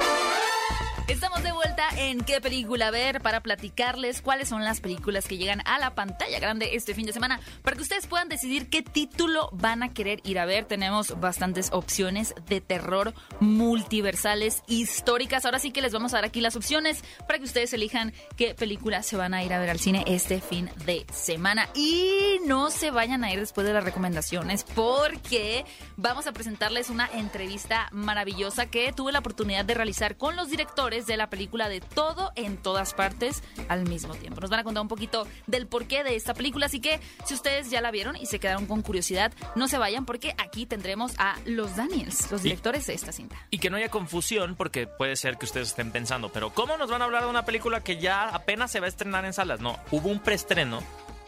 Estamos 1.09 1.45
de 1.45 1.53
vuelta 1.53 1.89
en 1.97 2.21
qué 2.25 2.41
película 2.41 2.91
ver 2.91 3.21
para 3.21 3.41
platicarles 3.41 4.21
cuáles 4.21 4.49
son 4.49 4.65
las 4.65 4.81
películas 4.81 5.29
que 5.29 5.39
llegan 5.39 5.63
a 5.65 5.79
la 5.79 5.95
pantalla 5.95 6.41
grande 6.41 6.75
este 6.75 6.95
fin 6.95 7.07
de 7.07 7.13
semana 7.13 7.41
para 7.63 7.77
que 7.77 7.85
ustedes 7.85 8.09
puedan 8.09 8.29
decidir 8.29 8.69
qué 8.69 8.83
título 8.83 9.49
van 9.53 9.85
a 9.85 9.95
querer 9.95 10.21
ir 10.25 10.41
a 10.41 10.47
ver. 10.47 10.65
Tenemos 10.65 11.21
bastantes 11.21 11.71
opciones 11.73 12.35
de 12.49 12.61
terror 12.61 13.15
multiversales 13.39 14.65
históricas. 14.67 15.45
Ahora 15.45 15.61
sí 15.61 15.71
que 15.71 15.81
les 15.81 15.93
vamos 15.93 16.13
a 16.13 16.17
dar 16.17 16.25
aquí 16.25 16.41
las 16.41 16.57
opciones 16.57 17.05
para 17.21 17.39
que 17.39 17.45
ustedes 17.45 17.73
elijan 17.73 18.13
qué 18.37 18.55
película 18.55 19.05
se 19.05 19.17
van 19.17 19.33
a 19.33 19.45
ir 19.45 19.53
a 19.53 19.61
ver 19.61 19.71
al 19.71 19.79
cine 19.79 20.03
este 20.09 20.41
fin 20.41 20.69
de 20.87 21.07
semana. 21.13 21.69
Y 21.75 22.41
no 22.47 22.71
se 22.71 22.91
vayan 22.91 23.23
a 23.23 23.33
ir 23.33 23.39
después 23.39 23.65
de 23.65 23.73
las 23.73 23.85
recomendaciones 23.85 24.65
porque 24.75 25.65
vamos 25.97 26.27
a 26.27 26.33
presentarles 26.33 26.91
una 26.91 27.07
entrevista 27.07 27.89
maravillosa 27.93 28.67
que 28.67 28.93
tuve 28.93 29.13
la 29.13 29.21
oportunidad 29.21 29.65
de 29.65 29.75
realizar 29.75 30.17
con 30.17 30.35
los 30.35 30.51
directores 30.57 31.07
de 31.07 31.19
la 31.19 31.29
película 31.29 31.69
de 31.69 31.81
Todo 31.81 32.33
en 32.35 32.57
todas 32.57 32.95
partes 32.95 33.43
al 33.69 33.87
mismo 33.87 34.15
tiempo. 34.15 34.41
Nos 34.41 34.49
van 34.49 34.61
a 34.61 34.65
contar 34.65 34.81
un 34.81 34.89
poquito 34.89 35.27
del 35.47 35.67
porqué 35.67 36.03
de 36.03 36.17
esta 36.17 36.33
película, 36.33 36.67
así 36.67 36.81
que 36.81 36.99
si 37.27 37.35
ustedes 37.35 37.69
ya 37.69 37.83
la 37.83 37.91
vieron 37.91 38.17
y 38.17 38.25
se 38.25 38.39
quedaron 38.39 38.65
con 38.65 38.81
curiosidad, 38.81 39.33
no 39.55 39.69
se 39.69 39.77
vayan 39.77 40.07
porque 40.07 40.35
aquí 40.39 40.65
tendremos 40.65 41.13
a 41.19 41.37
los 41.45 41.77
Daniels, 41.77 42.31
los 42.31 42.43
directores 42.43 42.87
de 42.87 42.95
esta 42.95 43.13
cinta. 43.13 43.37
Y 43.51 43.59
que 43.59 43.69
no 43.69 43.77
haya 43.77 43.91
confusión, 43.91 44.57
porque 44.57 44.87
puede 44.87 45.17
ser 45.17 45.37
que 45.37 45.45
ustedes 45.45 45.69
estén 45.69 45.93
pensando, 45.93 46.31
pero 46.31 46.55
¿cómo 46.55 46.79
nos 46.79 46.91
van 46.91 47.03
a 47.03 47.05
hablar 47.05 47.25
de 47.25 47.29
una 47.29 47.45
película 47.45 47.83
que 47.83 47.99
ya 47.99 48.29
apenas 48.31 48.71
se 48.71 48.81
va 48.81 48.87
a 48.87 48.89
estrenar 48.89 49.27
en 49.27 49.35
salas? 49.35 49.61
No, 49.61 49.79
hubo 49.91 50.09
un 50.09 50.21
preestreno 50.21 50.83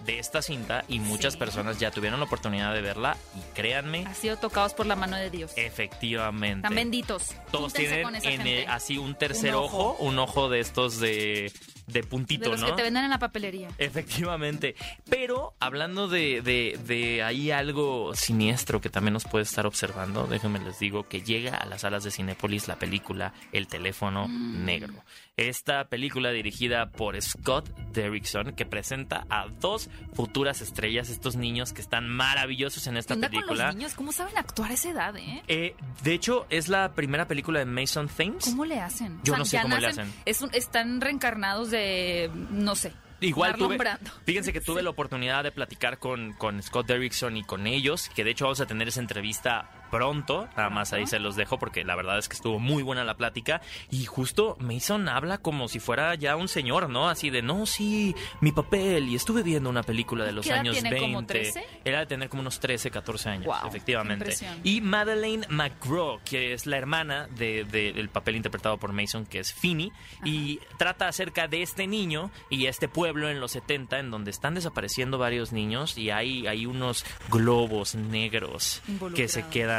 de 0.05 0.19
esta 0.19 0.43
cinta 0.43 0.85
y 0.89 1.01
muchas 1.01 1.35
Sí. 1.35 1.39
personas 1.39 1.79
ya 1.79 1.91
tuvieron 1.91 2.21
la 2.21 2.27
oportunidad 2.27 2.73
de 2.75 2.81
verla 2.81 3.17
y 3.37 3.41
créanme, 3.55 4.07
Ha 4.07 4.15
sido 4.15 4.37
tocados 4.37 4.73
por 4.75 4.87
la 4.87 4.97
mano 4.97 5.17
de 5.17 5.31
Dios. 5.31 5.53
efectivamente. 5.57 6.59
Están 6.67 6.75
benditos. 6.75 7.35
Todos 7.51 7.73
Júntense 7.73 8.05
tienen 8.21 8.41
en 8.41 8.47
el- 8.47 8.69
así 8.69 8.99
un 8.99 9.15
tercer 9.15 9.55
Un 9.57 9.65
ojo. 9.65 9.79
ojo. 9.91 10.05
un 10.05 10.19
ojo 10.19 10.49
de 10.49 10.61
estos 10.61 10.99
de, 11.01 11.53
de 11.87 12.03
puntito, 12.05 12.45
de 12.45 12.51
los 12.51 12.61
¿no? 12.61 12.67
que 12.69 12.73
te 12.75 12.83
venden 12.83 13.05
en 13.05 13.11
la 13.11 13.19
papelería. 13.19 13.69
Efectivamente. 13.79 14.77
Pero 15.11 15.55
hablando 15.61 16.09
de, 16.09 16.43
de, 16.43 16.79
de 16.87 17.23
ahí 17.23 17.51
algo 17.51 18.15
siniestro 18.15 18.81
que 18.81 18.91
también 18.91 19.15
nos 19.15 19.25
puede 19.25 19.43
estar 19.45 19.67
observando, 19.67 20.27
déjenme 20.27 20.59
les 20.61 20.79
digo 20.79 21.09
que 21.09 21.23
llega 21.23 21.57
a 21.57 21.67
las 21.67 21.83
salas 21.83 22.05
de 22.05 22.11
Cinépolis 22.11 22.69
la 22.69 22.77
película 22.77 23.33
El 23.53 23.67
teléfono 23.67 24.27
Mm. 24.29 24.65
negro. 24.65 24.95
Esta 25.38 25.88
película 25.88 26.31
dirigida 26.33 26.90
por 26.90 27.20
Scott 27.22 27.68
Derrickson 27.92 28.53
que 28.55 28.66
presenta 28.66 29.24
a 29.31 29.46
dos 29.61 29.88
futuras 30.12 30.61
estrellas, 30.61 31.11
estos 31.11 31.37
niños 31.37 31.72
que 31.72 31.81
están 31.81 32.09
maravillosos 32.09 32.87
en 32.88 32.96
esta 32.96 33.14
¿Qué 33.14 33.18
onda 33.18 33.29
con 33.29 33.37
película. 33.37 33.66
los 33.68 33.74
niños? 33.77 33.94
¿Cómo 33.94 34.11
saben 34.11 34.37
actuar 34.37 34.72
a 34.72 34.74
esa 34.74 34.90
edad, 34.90 35.16
eh? 35.16 35.42
Eh, 35.46 35.77
de 36.03 36.12
hecho, 36.12 36.46
es 36.51 36.68
la 36.68 36.92
primera 36.92 37.29
película 37.29 37.61
de 37.61 37.66
Mason 37.66 38.09
Thames. 38.09 38.44
¿Cómo 38.46 38.64
le 38.64 38.81
hacen? 38.81 39.20
Yo 39.22 39.37
no 39.37 39.44
sé 39.44 39.61
cómo 39.62 39.77
le 39.79 39.87
hacen. 39.87 40.12
es 40.27 40.42
un- 40.42 40.51
están 40.53 41.01
reencarnados 41.01 41.70
de, 41.70 42.31
no 42.51 42.74
sé. 42.74 42.92
Igual 43.20 43.57
tuve, 43.57 43.77
fíjense 44.24 44.53
que 44.53 44.61
tuve 44.61 44.83
la 44.85 44.90
oportunidad 44.90 45.42
de 45.44 45.51
platicar 45.53 45.98
con, 45.98 46.33
con 46.35 46.61
Scott 46.62 46.87
Derrickson 46.88 47.37
y 47.37 47.44
con 47.44 47.66
ellos, 47.66 48.09
que 48.14 48.22
de 48.24 48.31
hecho 48.31 48.44
vamos 48.44 48.61
a 48.61 48.66
tener 48.66 48.87
esa 48.88 49.01
entrevista 49.01 49.68
pronto, 49.90 50.48
nada 50.57 50.70
más 50.70 50.92
ahí 50.92 51.07
se 51.07 51.18
los 51.18 51.37
dejo 51.37 51.59
porque 51.59 51.85
la 51.85 51.96
verdad 51.96 52.18
es 52.18 52.29
que 52.29 52.35
estuvo 52.35 52.59
muy 52.59 52.83
buena 52.83 53.05
la 53.05 53.16
plática 53.16 53.61
y 53.90 54.05
justo 54.05 54.57
Mason 54.61 55.09
habla 55.09 55.38
como 55.38 55.68
si 55.68 55.81
fuera 55.81 56.14
ya 56.14 56.37
un 56.37 56.48
señor, 56.48 56.88
¿no? 56.88 57.09
Así 57.09 57.31
de, 57.31 57.42
no, 57.42 57.66
sí, 57.66 58.14
mi 58.40 58.53
papel 58.53 59.09
y 59.09 59.14
estuve 59.14 59.42
viendo 59.42 59.70
una 59.70 59.83
película 59.83 60.24
de 60.24 60.33
los 60.33 60.44
¿Qué 60.44 60.51
edad 60.51 60.61
años 60.61 60.74
tiene, 60.74 60.90
20. 60.90 61.07
como 61.07 61.27
13? 61.27 61.66
Era 61.85 62.01
de 62.01 62.07
tener 62.07 62.29
como 62.29 62.42
unos 62.42 62.61
13, 62.61 62.90
14 62.90 63.29
años, 63.29 63.46
Guau, 63.46 63.68
efectivamente. 63.68 64.35
Y 64.64 64.81
Madeleine 64.81 65.46
McGraw, 65.48 66.20
que 66.24 66.53
es 66.53 66.66
la 66.66 66.77
hermana 66.77 67.27
del 67.37 67.70
de, 67.70 67.92
del 67.92 68.09
papel 68.09 68.37
interpretado 68.37 68.79
por 68.79 68.92
Mason, 68.92 69.27
que 69.27 69.40
es 69.40 69.53
Finney, 69.53 69.92
y 70.24 70.61
trata 70.77 71.09
acerca 71.09 71.48
de 71.48 71.62
este 71.62 71.87
niño 71.87 72.31
y 72.51 72.66
este 72.66 72.88
pueblo 72.88 73.29
en 73.29 73.40
los 73.40 73.53
70 73.53 73.98
en 73.98 74.11
donde 74.11 74.31
están 74.31 74.55
desapareciendo 74.55 75.18
varios 75.18 75.53
niños 75.53 75.96
y 75.96 76.11
hay, 76.11 76.46
hay 76.46 76.66
unos 76.66 77.05
globos 77.31 77.94
negros 77.94 78.83
que 79.14 79.29
se 79.29 79.46
quedan 79.46 79.78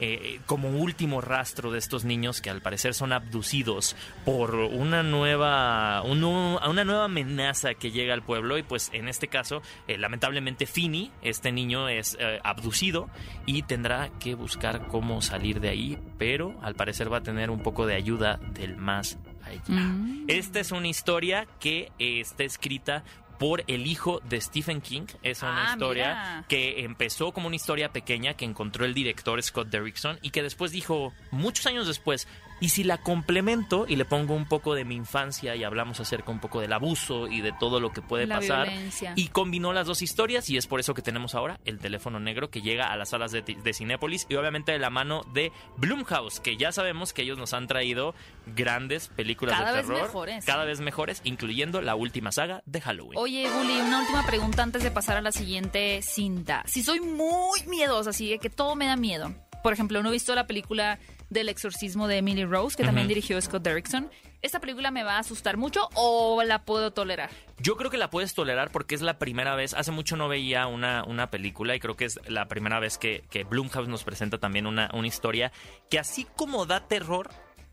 eh, 0.00 0.40
como 0.46 0.70
último 0.70 1.20
rastro 1.20 1.70
de 1.70 1.78
estos 1.78 2.04
niños 2.04 2.40
que 2.40 2.50
al 2.50 2.60
parecer 2.62 2.94
son 2.94 3.12
abducidos 3.12 3.96
por 4.24 4.54
una 4.54 5.02
nueva, 5.02 6.02
un 6.02 6.20
nu- 6.20 6.58
una 6.68 6.84
nueva 6.84 7.04
amenaza 7.04 7.74
que 7.74 7.90
llega 7.90 8.14
al 8.14 8.22
pueblo 8.22 8.58
y 8.58 8.62
pues 8.62 8.90
en 8.92 9.08
este 9.08 9.28
caso, 9.28 9.62
eh, 9.88 9.98
lamentablemente 9.98 10.66
Finney, 10.66 11.10
este 11.22 11.52
niño 11.52 11.88
es 11.88 12.16
eh, 12.20 12.38
abducido 12.44 13.08
y 13.46 13.62
tendrá 13.62 14.10
que 14.18 14.34
buscar 14.34 14.86
cómo 14.88 15.22
salir 15.22 15.60
de 15.60 15.68
ahí, 15.70 15.98
pero 16.18 16.58
al 16.62 16.74
parecer 16.74 17.12
va 17.12 17.18
a 17.18 17.22
tener 17.22 17.50
un 17.50 17.62
poco 17.62 17.86
de 17.86 17.94
ayuda 17.94 18.38
del 18.54 18.76
más 18.76 19.18
allá. 19.44 19.60
Mm. 19.68 20.24
Esta 20.28 20.60
es 20.60 20.70
una 20.72 20.88
historia 20.88 21.46
que 21.58 21.90
está 21.98 22.44
escrita 22.44 23.04
por 23.40 23.64
el 23.68 23.86
hijo 23.86 24.20
de 24.28 24.38
Stephen 24.40 24.82
King. 24.82 25.06
Es 25.22 25.40
una 25.42 25.70
Ah, 25.70 25.72
historia 25.72 26.06
mira. 26.08 26.44
que 26.46 26.84
empezó 26.84 27.32
como 27.32 27.46
una 27.46 27.56
historia 27.56 27.90
pequeña 27.90 28.34
que 28.34 28.44
encontró 28.44 28.84
el 28.84 28.92
director 28.92 29.42
Scott 29.42 29.68
Derrickson 29.70 30.18
y 30.20 30.28
que 30.28 30.42
después 30.42 30.70
dijo, 30.72 31.14
muchos 31.30 31.64
años 31.66 31.86
después, 31.86 32.28
y 32.60 32.68
si 32.68 32.84
la 32.84 32.98
complemento 32.98 33.86
y 33.88 33.96
le 33.96 34.04
pongo 34.04 34.34
un 34.34 34.46
poco 34.46 34.74
de 34.74 34.84
mi 34.84 34.94
infancia 34.94 35.56
y 35.56 35.64
hablamos 35.64 35.98
acerca 36.00 36.30
un 36.30 36.40
poco 36.40 36.60
del 36.60 36.72
abuso 36.72 37.26
y 37.26 37.40
de 37.40 37.52
todo 37.52 37.80
lo 37.80 37.90
que 37.92 38.02
puede 38.02 38.26
La 38.26 38.36
pasar 38.36 38.68
violencia. 38.68 39.12
y 39.16 39.28
combinó 39.28 39.72
las 39.72 39.86
dos 39.86 40.02
historias 40.02 40.48
y 40.50 40.56
es 40.56 40.66
por 40.66 40.78
eso 40.80 40.94
que 40.94 41.02
tenemos 41.02 41.34
ahora 41.34 41.58
el 41.64 41.78
teléfono 41.78 42.20
negro 42.20 42.50
que 42.50 42.60
llega 42.62 42.92
a 42.92 42.96
las 42.96 43.10
salas 43.10 43.32
de, 43.32 43.42
de 43.42 43.72
Cinépolis 43.72 44.26
y 44.28 44.34
obviamente 44.34 44.72
de 44.72 44.78
la 44.78 44.90
mano 44.90 45.22
de 45.32 45.52
Blumhouse 45.78 46.40
que 46.40 46.56
ya 46.56 46.70
sabemos 46.72 47.12
que 47.12 47.22
ellos 47.22 47.38
nos 47.38 47.54
han 47.54 47.66
traído 47.66 48.14
grandes 48.46 49.08
películas 49.08 49.56
Cada 49.58 49.70
de 49.72 49.76
vez 49.78 49.86
terror 49.86 50.02
mejores. 50.02 50.44
cada 50.44 50.64
vez 50.64 50.80
mejores 50.80 51.20
incluyendo 51.24 51.80
la 51.80 51.94
última 51.94 52.32
saga 52.32 52.62
de 52.66 52.80
Halloween 52.80 53.18
Oye, 53.18 53.48
Bully, 53.50 53.80
una 53.80 54.00
última 54.00 54.26
pregunta 54.26 54.62
antes 54.62 54.82
de 54.82 54.90
pasar 54.90 55.16
a 55.16 55.22
la 55.22 55.32
siguiente 55.32 56.00
cinta. 56.02 56.62
Si 56.66 56.82
soy 56.82 57.00
muy 57.00 57.62
miedosa, 57.66 58.10
así 58.10 58.28
de 58.30 58.38
que 58.38 58.50
todo 58.50 58.76
me 58.76 58.86
da 58.86 58.96
miedo. 58.96 59.34
Por 59.62 59.72
ejemplo, 59.72 60.02
no 60.02 60.08
he 60.08 60.12
visto 60.12 60.34
la 60.34 60.46
película 60.46 60.98
del 61.28 61.48
exorcismo 61.48 62.08
de 62.08 62.18
Emily 62.18 62.44
Rose, 62.44 62.76
que 62.76 62.84
también 62.84 63.08
dirigió 63.08 63.40
Scott 63.40 63.62
Derrickson. 63.62 64.10
¿Esta 64.42 64.58
película 64.58 64.90
me 64.90 65.02
va 65.02 65.16
a 65.16 65.18
asustar 65.18 65.56
mucho 65.58 65.88
o 65.94 66.42
la 66.42 66.64
puedo 66.64 66.92
tolerar? 66.92 67.30
Yo 67.58 67.76
creo 67.76 67.90
que 67.90 67.98
la 67.98 68.08
puedes 68.08 68.32
tolerar 68.32 68.70
porque 68.70 68.94
es 68.94 69.02
la 69.02 69.18
primera 69.18 69.54
vez, 69.54 69.74
hace 69.74 69.90
mucho 69.92 70.16
no 70.16 70.28
veía 70.28 70.66
una, 70.66 71.04
una 71.04 71.30
película 71.30 71.74
y 71.74 71.80
creo 71.80 71.94
que 71.94 72.06
es 72.06 72.18
la 72.26 72.48
primera 72.48 72.80
vez 72.80 72.96
que, 72.96 73.22
que 73.30 73.44
Blumhouse 73.44 73.88
nos 73.88 74.02
presenta 74.02 74.38
también 74.38 74.66
una, 74.66 74.90
una 74.94 75.06
historia 75.06 75.52
que 75.90 75.98
así 75.98 76.26
como 76.36 76.64
da 76.64 76.88
terror, 76.88 77.28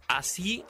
así 0.10 0.66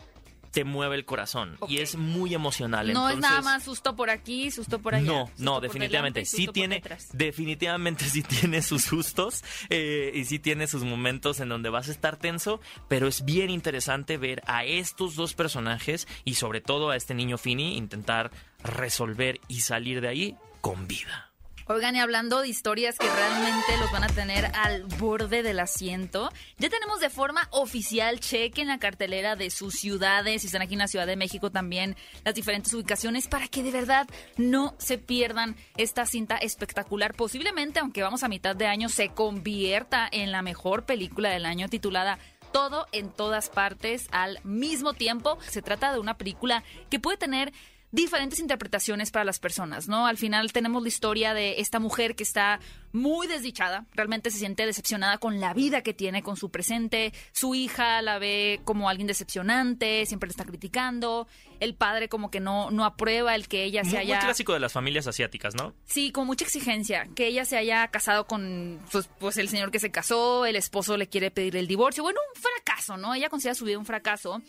te 0.51 0.63
mueve 0.63 0.95
el 0.95 1.05
corazón 1.05 1.57
y 1.67 1.77
es 1.77 1.95
muy 1.95 2.33
emocional. 2.33 2.91
no 2.93 3.09
es 3.09 3.17
nada 3.17 3.41
más 3.41 3.63
susto 3.63 3.95
por 3.95 4.09
aquí, 4.09 4.51
susto 4.51 4.79
por 4.79 4.95
allá. 4.95 5.05
No, 5.05 5.31
no, 5.37 5.59
definitivamente. 5.59 6.25
Sí 6.25 6.47
tiene, 6.47 6.81
definitivamente 7.13 8.05
sí 8.05 8.23
tiene 8.23 8.61
sus 8.61 8.83
sustos 8.83 9.43
eh, 9.69 10.11
y 10.13 10.25
sí 10.25 10.39
tiene 10.39 10.67
sus 10.67 10.83
momentos 10.83 11.39
en 11.39 11.49
donde 11.49 11.69
vas 11.69 11.89
a 11.89 11.91
estar 11.91 12.17
tenso, 12.17 12.59
pero 12.87 13.07
es 13.07 13.25
bien 13.25 13.49
interesante 13.49 14.17
ver 14.17 14.41
a 14.45 14.65
estos 14.65 15.15
dos 15.15 15.33
personajes 15.33 16.07
y 16.23 16.35
sobre 16.35 16.61
todo 16.61 16.89
a 16.89 16.95
este 16.95 17.13
niño 17.13 17.37
Fini 17.37 17.77
intentar 17.77 18.31
resolver 18.63 19.39
y 19.47 19.61
salir 19.61 20.01
de 20.01 20.07
ahí 20.07 20.37
con 20.61 20.87
vida. 20.87 21.26
Oigan, 21.69 21.97
y 21.97 21.99
hablando 21.99 22.41
de 22.41 22.47
historias 22.47 22.97
que 22.97 23.09
realmente 23.09 23.77
los 23.77 23.91
van 23.91 24.05
a 24.05 24.07
tener 24.07 24.45
al 24.55 24.83
borde 24.83 25.43
del 25.43 25.59
asiento, 25.59 26.31
ya 26.57 26.69
tenemos 26.69 27.01
de 27.01 27.09
forma 27.09 27.49
oficial, 27.51 28.21
chequen 28.21 28.69
la 28.69 28.79
cartelera 28.79 29.35
de 29.35 29.49
sus 29.49 29.73
ciudades, 29.73 30.41
si 30.41 30.47
están 30.47 30.61
aquí 30.61 30.75
en 30.75 30.79
la 30.79 30.87
Ciudad 30.87 31.05
de 31.05 31.17
México 31.17 31.51
también, 31.51 31.97
las 32.23 32.35
diferentes 32.35 32.73
ubicaciones, 32.73 33.27
para 33.27 33.49
que 33.49 33.63
de 33.63 33.71
verdad 33.71 34.07
no 34.37 34.75
se 34.77 34.97
pierdan 34.97 35.57
esta 35.75 36.05
cinta 36.05 36.37
espectacular. 36.37 37.13
Posiblemente, 37.13 37.81
aunque 37.81 38.01
vamos 38.01 38.23
a 38.23 38.29
mitad 38.29 38.55
de 38.55 38.67
año, 38.67 38.87
se 38.87 39.09
convierta 39.09 40.07
en 40.09 40.31
la 40.31 40.41
mejor 40.41 40.85
película 40.85 41.31
del 41.31 41.45
año 41.45 41.67
titulada 41.67 42.17
todo 42.53 42.87
en 42.93 43.11
todas 43.11 43.49
partes 43.49 44.07
al 44.11 44.39
mismo 44.45 44.93
tiempo. 44.93 45.37
Se 45.41 45.61
trata 45.61 45.91
de 45.91 45.99
una 45.99 46.17
película 46.17 46.63
que 46.89 46.99
puede 46.99 47.17
tener 47.17 47.51
diferentes 47.91 48.39
interpretaciones 48.39 49.11
para 49.11 49.25
las 49.25 49.39
personas, 49.39 49.87
¿no? 49.87 50.07
Al 50.07 50.17
final 50.17 50.51
tenemos 50.51 50.81
la 50.81 50.89
historia 50.89 51.33
de 51.33 51.61
esta 51.61 51.79
mujer 51.79 52.15
que 52.15 52.23
está 52.23 52.59
muy 52.91 53.27
desdichada, 53.27 53.85
realmente 53.93 54.31
se 54.31 54.39
siente 54.39 54.65
decepcionada 54.65 55.17
con 55.17 55.39
la 55.39 55.53
vida 55.53 55.81
que 55.81 55.93
tiene, 55.93 56.23
con 56.23 56.35
su 56.35 56.49
presente, 56.49 57.13
su 57.31 57.55
hija 57.55 58.01
la 58.01 58.19
ve 58.19 58.59
como 58.65 58.89
alguien 58.89 59.07
decepcionante, 59.07 60.05
siempre 60.05 60.27
le 60.27 60.31
está 60.31 60.45
criticando, 60.45 61.27
el 61.59 61.75
padre 61.75 62.09
como 62.09 62.29
que 62.29 62.39
no, 62.39 62.71
no 62.71 62.85
aprueba 62.85 63.35
el 63.35 63.47
que 63.47 63.63
ella 63.63 63.83
se 63.83 63.89
Muy, 63.91 64.05
muy 64.05 64.13
haya... 64.13 64.19
clásico 64.19 64.53
de 64.53 64.59
las 64.59 64.73
familias 64.73 65.07
asiáticas, 65.07 65.55
¿no? 65.55 65.73
Sí, 65.85 66.11
con 66.11 66.27
mucha 66.27 66.45
exigencia. 66.45 67.07
Que 67.15 67.27
ella 67.27 67.45
se 67.45 67.57
haya 67.57 67.87
casado 67.87 68.27
con 68.27 68.79
pues, 68.91 69.09
pues, 69.19 69.37
el 69.37 69.49
señor 69.49 69.71
que 69.71 69.79
se 69.79 69.91
casó, 69.91 70.45
el 70.45 70.55
esposo 70.55 70.97
le 70.97 71.07
quiere 71.07 71.31
pedir 71.31 71.55
el 71.55 71.67
divorcio. 71.67 72.03
Bueno, 72.03 72.19
un 72.35 72.41
fracaso, 72.41 72.97
¿no? 72.97 73.13
Ella 73.15 73.29
considera 73.29 73.55
su 73.55 73.65
vida 73.65 73.77
un 73.77 73.85
fracaso. 73.85 74.41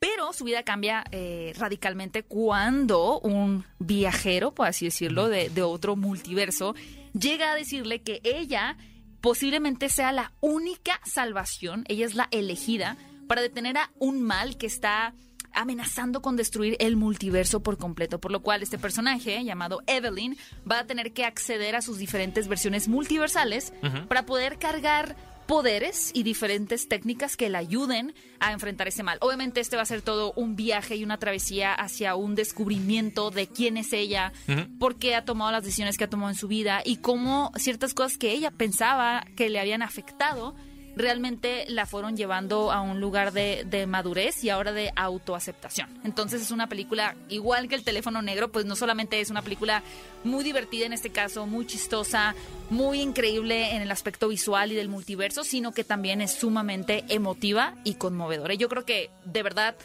Pero 0.00 0.32
su 0.32 0.44
vida 0.44 0.62
cambia 0.62 1.04
eh, 1.12 1.52
radicalmente 1.56 2.22
cuando 2.22 3.20
un 3.20 3.64
viajero, 3.78 4.52
por 4.54 4.66
así 4.66 4.86
decirlo, 4.86 5.28
de, 5.28 5.50
de 5.50 5.62
otro 5.62 5.94
multiverso, 5.94 6.74
llega 7.12 7.52
a 7.52 7.54
decirle 7.54 8.00
que 8.02 8.20
ella 8.24 8.76
posiblemente 9.20 9.90
sea 9.90 10.10
la 10.10 10.32
única 10.40 10.98
salvación, 11.04 11.84
ella 11.88 12.06
es 12.06 12.14
la 12.14 12.28
elegida 12.30 12.96
para 13.28 13.42
detener 13.42 13.76
a 13.76 13.90
un 13.98 14.22
mal 14.22 14.56
que 14.56 14.66
está 14.66 15.14
amenazando 15.52 16.22
con 16.22 16.36
destruir 16.36 16.76
el 16.80 16.96
multiverso 16.96 17.62
por 17.62 17.76
completo, 17.76 18.20
por 18.20 18.32
lo 18.32 18.40
cual 18.40 18.62
este 18.62 18.78
personaje 18.78 19.42
llamado 19.44 19.82
Evelyn 19.86 20.36
va 20.70 20.80
a 20.80 20.86
tener 20.86 21.12
que 21.12 21.24
acceder 21.24 21.76
a 21.76 21.82
sus 21.82 21.98
diferentes 21.98 22.48
versiones 22.48 22.88
multiversales 22.88 23.72
para 24.08 24.26
poder 24.26 24.58
cargar 24.58 25.16
poderes 25.50 26.12
y 26.14 26.22
diferentes 26.22 26.86
técnicas 26.86 27.36
que 27.36 27.48
la 27.48 27.58
ayuden 27.58 28.14
a 28.38 28.52
enfrentar 28.52 28.86
ese 28.86 29.02
mal. 29.02 29.18
Obviamente 29.20 29.58
este 29.58 29.74
va 29.74 29.82
a 29.82 29.84
ser 29.84 30.00
todo 30.00 30.32
un 30.36 30.54
viaje 30.54 30.94
y 30.94 31.02
una 31.02 31.18
travesía 31.18 31.74
hacia 31.74 32.14
un 32.14 32.36
descubrimiento 32.36 33.32
de 33.32 33.48
quién 33.48 33.76
es 33.76 33.92
ella, 33.92 34.32
Ujú. 34.46 34.78
por 34.78 34.94
qué 34.94 35.16
ha 35.16 35.24
tomado 35.24 35.50
las 35.50 35.64
decisiones 35.64 35.98
que 35.98 36.04
ha 36.04 36.08
tomado 36.08 36.30
en 36.30 36.36
su 36.36 36.46
vida 36.46 36.82
y 36.84 36.98
cómo 36.98 37.50
ciertas 37.56 37.94
cosas 37.94 38.16
que 38.16 38.30
ella 38.30 38.52
pensaba 38.52 39.26
que 39.34 39.48
le 39.50 39.58
habían 39.58 39.82
afectado 39.82 40.54
realmente 40.96 41.64
la 41.68 41.86
fueron 41.86 42.16
llevando 42.16 42.72
a 42.72 42.80
un 42.80 43.00
lugar 43.00 43.32
de, 43.32 43.64
de 43.66 43.86
madurez 43.86 44.42
y 44.44 44.50
ahora 44.50 44.72
de 44.72 44.92
autoaceptación. 44.96 45.88
Entonces 46.04 46.42
es 46.42 46.50
una 46.50 46.68
película, 46.68 47.16
igual 47.28 47.68
que 47.68 47.74
el 47.74 47.84
teléfono 47.84 48.22
negro, 48.22 48.50
pues 48.50 48.66
no 48.66 48.76
solamente 48.76 49.20
es 49.20 49.30
una 49.30 49.42
película 49.42 49.82
muy 50.24 50.44
divertida 50.44 50.86
en 50.86 50.92
este 50.92 51.10
caso, 51.10 51.46
muy 51.46 51.66
chistosa, 51.66 52.34
muy 52.68 53.00
increíble 53.00 53.74
en 53.74 53.82
el 53.82 53.90
aspecto 53.90 54.28
visual 54.28 54.72
y 54.72 54.74
del 54.74 54.88
multiverso, 54.88 55.44
sino 55.44 55.72
que 55.72 55.84
también 55.84 56.20
es 56.20 56.32
sumamente 56.32 57.04
emotiva 57.08 57.74
y 57.84 57.94
conmovedora. 57.94 58.54
Y 58.54 58.58
Yo 58.58 58.68
creo 58.68 58.84
que 58.84 59.10
de 59.24 59.42
verdad 59.42 59.76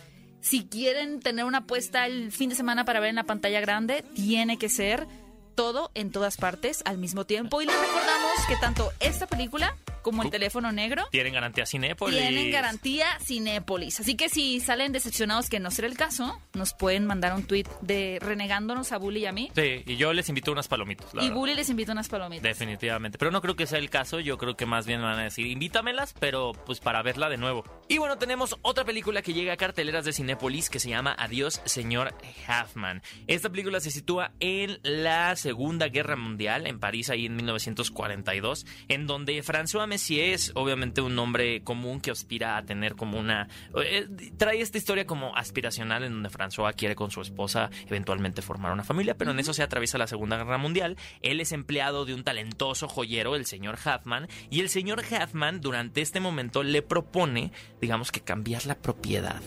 si 0.46 0.68
quieren 0.68 1.22
tener 1.22 1.44
una 1.46 1.60
apuesta 1.60 2.06
el 2.06 2.32
fin 2.32 2.50
de 2.50 2.56
semana 2.56 2.86
para 2.86 3.00
ver 3.00 3.10
en 3.10 3.16
la 3.16 3.24
pantalla 3.24 3.60
grande, 3.62 4.04
tiene 4.14 4.60
que 4.60 4.70
ser 4.70 5.08
todo 5.56 5.90
en 5.96 6.12
todas 6.12 6.38
partes 6.38 6.84
al 6.86 7.00
mismo 7.00 7.26
tiempo. 7.26 7.62
Y 7.62 7.66
les 7.66 7.76
recordamos 7.76 8.46
que 8.48 8.56
tanto 8.58 8.92
esta 9.00 9.26
película 9.26 9.76
como 10.06 10.22
el 10.22 10.30
teléfono 10.30 10.72
negro 10.72 11.04
Tienen 11.10 11.34
garantía 11.34 11.66
Cinépolis. 11.66 12.20
tienen 12.20 12.52
garantía 12.52 13.08
Cinépolis. 13.26 14.00
Así 14.00 14.16
que 14.16 14.30
si 14.30 14.60
salen 14.60 14.92
decepcionados, 14.92 15.50
que 15.50 15.60
no 15.60 15.72
será 15.72 15.88
el 15.88 15.98
caso, 15.98 16.40
nos 16.54 16.74
pueden 16.76 17.08
mandar 17.08 17.34
un 17.34 17.42
tweet 17.48 17.66
de 17.82 18.20
renegándonos 18.22 18.92
a 18.92 18.98
Bully 19.00 19.22
y 19.22 19.26
a 19.26 19.32
mí. 19.32 19.50
Sí, 19.56 19.82
y 19.88 19.96
yo 19.98 20.14
les 20.14 20.30
invito 20.30 20.52
unas 20.52 20.68
palomitas. 20.68 21.12
la 21.16 21.24
Y 21.24 21.26
verdad. 21.26 21.36
Bully 21.40 21.56
les 21.56 21.70
invita 21.70 21.92
unas 21.94 22.08
palomitas. 22.08 22.44
Definitivamente, 22.44 23.18
pero 23.18 23.32
no 23.32 23.42
creo 23.42 23.56
que 23.56 23.66
sea 23.66 23.80
el 23.80 23.90
caso, 23.90 24.20
yo 24.20 24.38
creo 24.38 24.56
que 24.56 24.68
más 24.68 24.86
bien 24.86 25.02
van 25.02 25.18
a 25.18 25.24
decir, 25.24 25.48
invítamelas, 25.48 26.14
pero 26.20 26.52
pues 26.68 26.80
para 26.80 27.02
verla 27.02 27.28
de 27.30 27.38
nuevo. 27.38 27.64
Y 27.88 27.98
bueno, 27.98 28.18
tenemos 28.20 28.56
otra 28.62 28.86
película 28.86 29.24
que 29.24 29.34
llega 29.34 29.54
a 29.54 29.58
carteleras 29.58 30.06
de 30.06 30.14
Cinépolis 30.14 30.70
que 30.70 30.80
se 30.80 30.90
llama 30.90 31.16
Adiós, 31.18 31.62
señor 31.66 32.14
Halfman. 32.48 33.02
Esta 33.26 33.50
película 33.50 33.80
se 33.80 33.90
sitúa 33.90 34.32
en 34.40 34.80
la 34.84 35.36
Segunda 35.36 35.88
Guerra 35.88 36.16
Mundial, 36.16 36.68
en 36.68 36.80
París, 36.80 37.10
ahí 37.10 37.26
en 37.26 37.36
1942, 37.38 38.66
en 38.88 39.08
donde 39.08 39.42
François 39.44 39.88
Messier 39.96 40.34
es 40.34 40.52
obviamente 40.56 41.00
un 41.00 41.16
nombre 41.16 41.64
común 41.64 42.02
que 42.02 42.12
aspira 42.12 42.58
a 42.58 42.66
tener 42.66 42.96
como 42.96 43.18
una... 43.18 43.48
eh, 43.82 44.10
trae 44.36 44.60
esta 44.60 44.78
historia 44.78 45.08
como 45.08 45.34
aspiracional 45.38 46.04
en 46.04 46.12
donde 46.12 46.30
François 46.30 46.76
quiere 46.76 46.96
con 46.96 47.12
su 47.12 47.22
esposa 47.22 47.70
eventualmente 47.88 48.42
formar 48.42 48.74
una 48.74 48.84
familia, 48.84 49.16
pero 49.16 49.32
en 49.32 49.40
eso 49.40 49.54
se 49.54 49.64
atraviesa 49.64 49.98
la 49.98 50.08
Segunda 50.08 50.36
Guerra 50.36 50.58
Mundial. 50.58 50.98
Él 51.22 51.40
es 51.40 51.54
empleado 51.54 52.04
de 52.04 52.14
un 52.14 52.26
talentoso 52.26 52.90
joyero, 52.90 53.38
el 53.38 53.46
señor 53.46 53.78
Halfman, 53.82 54.28
y 54.50 54.60
el 54.60 54.68
señor 54.68 55.02
Halfman 55.10 55.62
durante 55.62 56.02
este 56.02 56.20
momento 56.20 56.62
le 56.62 56.82
propone, 56.82 57.54
digamos 57.80 58.12
que 58.12 58.20
cambiar 58.20 58.66
la 58.66 58.76
propiedad 58.76 59.42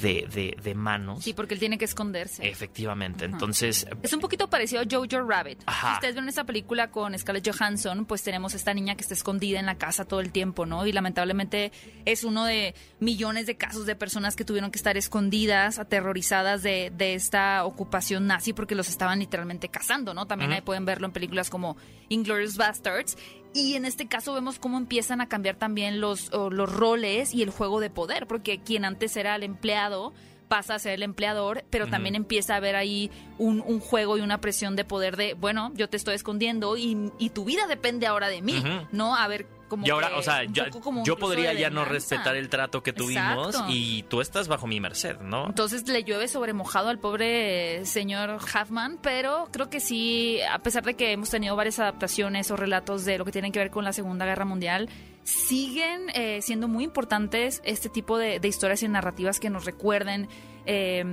de, 0.00 0.26
de, 0.32 0.56
de 0.62 0.74
manos. 0.74 1.24
Sí, 1.24 1.32
porque 1.32 1.54
él 1.54 1.60
tiene 1.60 1.78
que 1.78 1.84
esconderse. 1.84 2.46
Efectivamente, 2.48 3.24
Ajá. 3.24 3.32
entonces... 3.32 3.86
Es 4.02 4.12
un 4.12 4.20
poquito 4.20 4.48
parecido 4.48 4.82
a 4.82 4.84
Jojo 4.90 5.26
Rabbit. 5.26 5.62
Ajá. 5.66 5.88
Si 5.88 5.94
ustedes 5.94 6.14
ven 6.14 6.28
esta 6.28 6.44
película 6.44 6.90
con 6.90 7.18
Scarlett 7.18 7.50
Johansson, 7.50 8.04
pues 8.06 8.22
tenemos 8.22 8.54
esta 8.54 8.74
niña 8.74 8.94
que 8.94 9.02
está 9.02 9.14
escondida 9.14 9.58
en 9.58 9.66
la 9.66 9.76
casa 9.76 10.04
todo 10.04 10.20
el 10.20 10.32
tiempo, 10.32 10.66
¿no? 10.66 10.86
Y 10.86 10.92
lamentablemente 10.92 11.72
es 12.04 12.24
uno 12.24 12.44
de 12.44 12.74
millones 13.00 13.46
de 13.46 13.56
casos 13.56 13.86
de 13.86 13.96
personas 13.96 14.36
que 14.36 14.44
tuvieron 14.44 14.70
que 14.70 14.78
estar 14.78 14.96
escondidas, 14.96 15.78
aterrorizadas 15.78 16.62
de, 16.62 16.92
de 16.94 17.14
esta 17.14 17.64
ocupación 17.64 18.26
nazi 18.26 18.52
porque 18.52 18.74
los 18.74 18.88
estaban 18.88 19.18
literalmente 19.18 19.68
cazando, 19.68 20.14
¿no? 20.14 20.26
También 20.26 20.52
ahí 20.52 20.60
pueden 20.60 20.84
verlo 20.84 21.06
en 21.06 21.12
películas 21.12 21.50
como 21.50 21.76
Inglorious 22.08 22.56
Bastards. 22.56 23.16
Y 23.56 23.74
en 23.74 23.86
este 23.86 24.06
caso 24.06 24.34
vemos 24.34 24.58
cómo 24.58 24.76
empiezan 24.76 25.22
a 25.22 25.28
cambiar 25.28 25.56
también 25.56 25.98
los, 25.98 26.30
los 26.32 26.70
roles 26.70 27.32
y 27.32 27.42
el 27.42 27.48
juego 27.48 27.80
de 27.80 27.88
poder, 27.88 28.26
porque 28.26 28.58
quien 28.60 28.84
antes 28.84 29.16
era 29.16 29.34
el 29.34 29.42
empleado 29.42 30.12
pasa 30.46 30.74
a 30.74 30.78
ser 30.78 30.92
el 30.92 31.02
empleador, 31.02 31.64
pero 31.70 31.88
también 31.88 32.14
empieza 32.14 32.54
a 32.54 32.58
haber 32.58 32.76
ahí 32.76 33.10
un, 33.38 33.62
un 33.66 33.80
juego 33.80 34.16
y 34.16 34.20
una 34.20 34.40
presión 34.40 34.76
de 34.76 34.84
poder 34.84 35.16
de, 35.16 35.34
bueno, 35.34 35.72
yo 35.74 35.88
te 35.88 35.96
estoy 35.96 36.14
escondiendo 36.14 36.76
y, 36.76 37.10
y 37.18 37.30
tu 37.30 37.44
vida 37.44 37.66
depende 37.66 38.06
ahora 38.06 38.28
de 38.28 38.42
mí. 38.42 38.62
¿no? 38.92 39.16
A 39.16 39.26
ver, 39.26 39.46
como 39.68 39.86
y 39.86 39.90
ahora, 39.90 40.08
que 40.10 40.14
o 40.14 40.22
sea, 40.22 40.44
ya- 40.44 40.68
yo 41.04 41.16
podría 41.16 41.52
ya 41.54 41.70
no 41.70 41.84
respetar 41.84 42.36
el 42.36 42.48
trato 42.48 42.82
que 42.82 42.92
tuvimos 42.92 43.48
Exacto. 43.48 43.72
y 43.72 44.04
tú 44.04 44.20
estás 44.20 44.48
bajo 44.48 44.66
mi 44.66 44.80
merced, 44.80 45.18
¿no? 45.20 45.46
Entonces 45.46 45.86
le 45.88 46.04
llueve 46.04 46.28
sobre 46.28 46.52
mojado 46.52 46.88
al 46.88 46.98
pobre 46.98 47.84
señor 47.84 48.38
Huffman, 48.42 48.98
pero 49.02 49.48
creo 49.52 49.68
que 49.70 49.80
sí, 49.80 50.38
a 50.50 50.58
pesar 50.60 50.84
de 50.84 50.94
que 50.94 51.12
hemos 51.12 51.30
tenido 51.30 51.56
varias 51.56 51.78
adaptaciones 51.78 52.50
o 52.50 52.56
relatos 52.56 53.04
de 53.04 53.18
lo 53.18 53.24
que 53.24 53.32
tienen 53.32 53.52
que 53.52 53.58
ver 53.58 53.70
con 53.70 53.84
la 53.84 53.92
Segunda 53.92 54.24
Guerra 54.24 54.44
Mundial, 54.44 54.88
siguen 55.24 56.08
eh, 56.14 56.40
siendo 56.42 56.68
muy 56.68 56.84
importantes 56.84 57.60
este 57.64 57.88
tipo 57.88 58.16
de, 58.18 58.38
de 58.40 58.48
historias 58.48 58.82
y 58.82 58.88
narrativas 58.88 59.40
que 59.40 59.50
nos 59.50 59.64
recuerden 59.64 60.28
eh, 60.66 61.04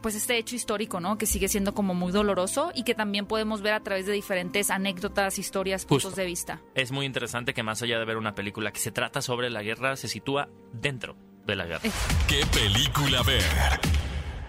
pues 0.00 0.14
este 0.14 0.38
hecho 0.38 0.56
histórico, 0.56 1.00
¿no? 1.00 1.18
Que 1.18 1.26
sigue 1.26 1.48
siendo 1.48 1.74
como 1.74 1.94
muy 1.94 2.12
doloroso 2.12 2.72
y 2.74 2.84
que 2.84 2.94
también 2.94 3.26
podemos 3.26 3.60
ver 3.62 3.74
a 3.74 3.80
través 3.80 4.06
de 4.06 4.12
diferentes 4.12 4.70
anécdotas, 4.70 5.38
historias, 5.38 5.84
puntos 5.84 6.14
de 6.16 6.24
vista. 6.24 6.60
Es 6.74 6.92
muy 6.92 7.06
interesante 7.06 7.52
que 7.54 7.62
más 7.62 7.82
allá 7.82 7.98
de 7.98 8.04
ver 8.04 8.16
una 8.16 8.34
película 8.34 8.72
que 8.72 8.80
se 8.80 8.92
trata 8.92 9.20
sobre 9.22 9.50
la 9.50 9.62
guerra, 9.62 9.96
se 9.96 10.08
sitúa 10.08 10.48
dentro 10.72 11.16
de 11.46 11.56
la 11.56 11.66
guerra. 11.66 11.82
¿Qué 12.28 12.44
película 12.52 13.22
ver? 13.22 13.42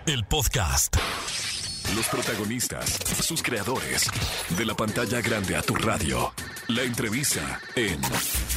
El 0.06 0.24
podcast. 0.26 0.98
Los 1.96 2.08
protagonistas, 2.08 2.90
sus 3.22 3.44
creadores. 3.44 4.10
De 4.58 4.66
la 4.66 4.76
pantalla 4.76 5.20
grande 5.22 5.56
a 5.58 5.62
tu 5.62 5.76
radio. 5.76 6.34
La 6.70 6.84
entrevista 6.84 7.60
en 7.76 8.00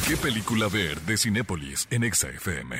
¿Qué 0.06 0.16
película 0.16 0.68
ver? 0.68 1.00
de 1.00 1.16
Cinépolis 1.16 1.88
en 1.90 2.04
Exa 2.04 2.28
FM. 2.28 2.76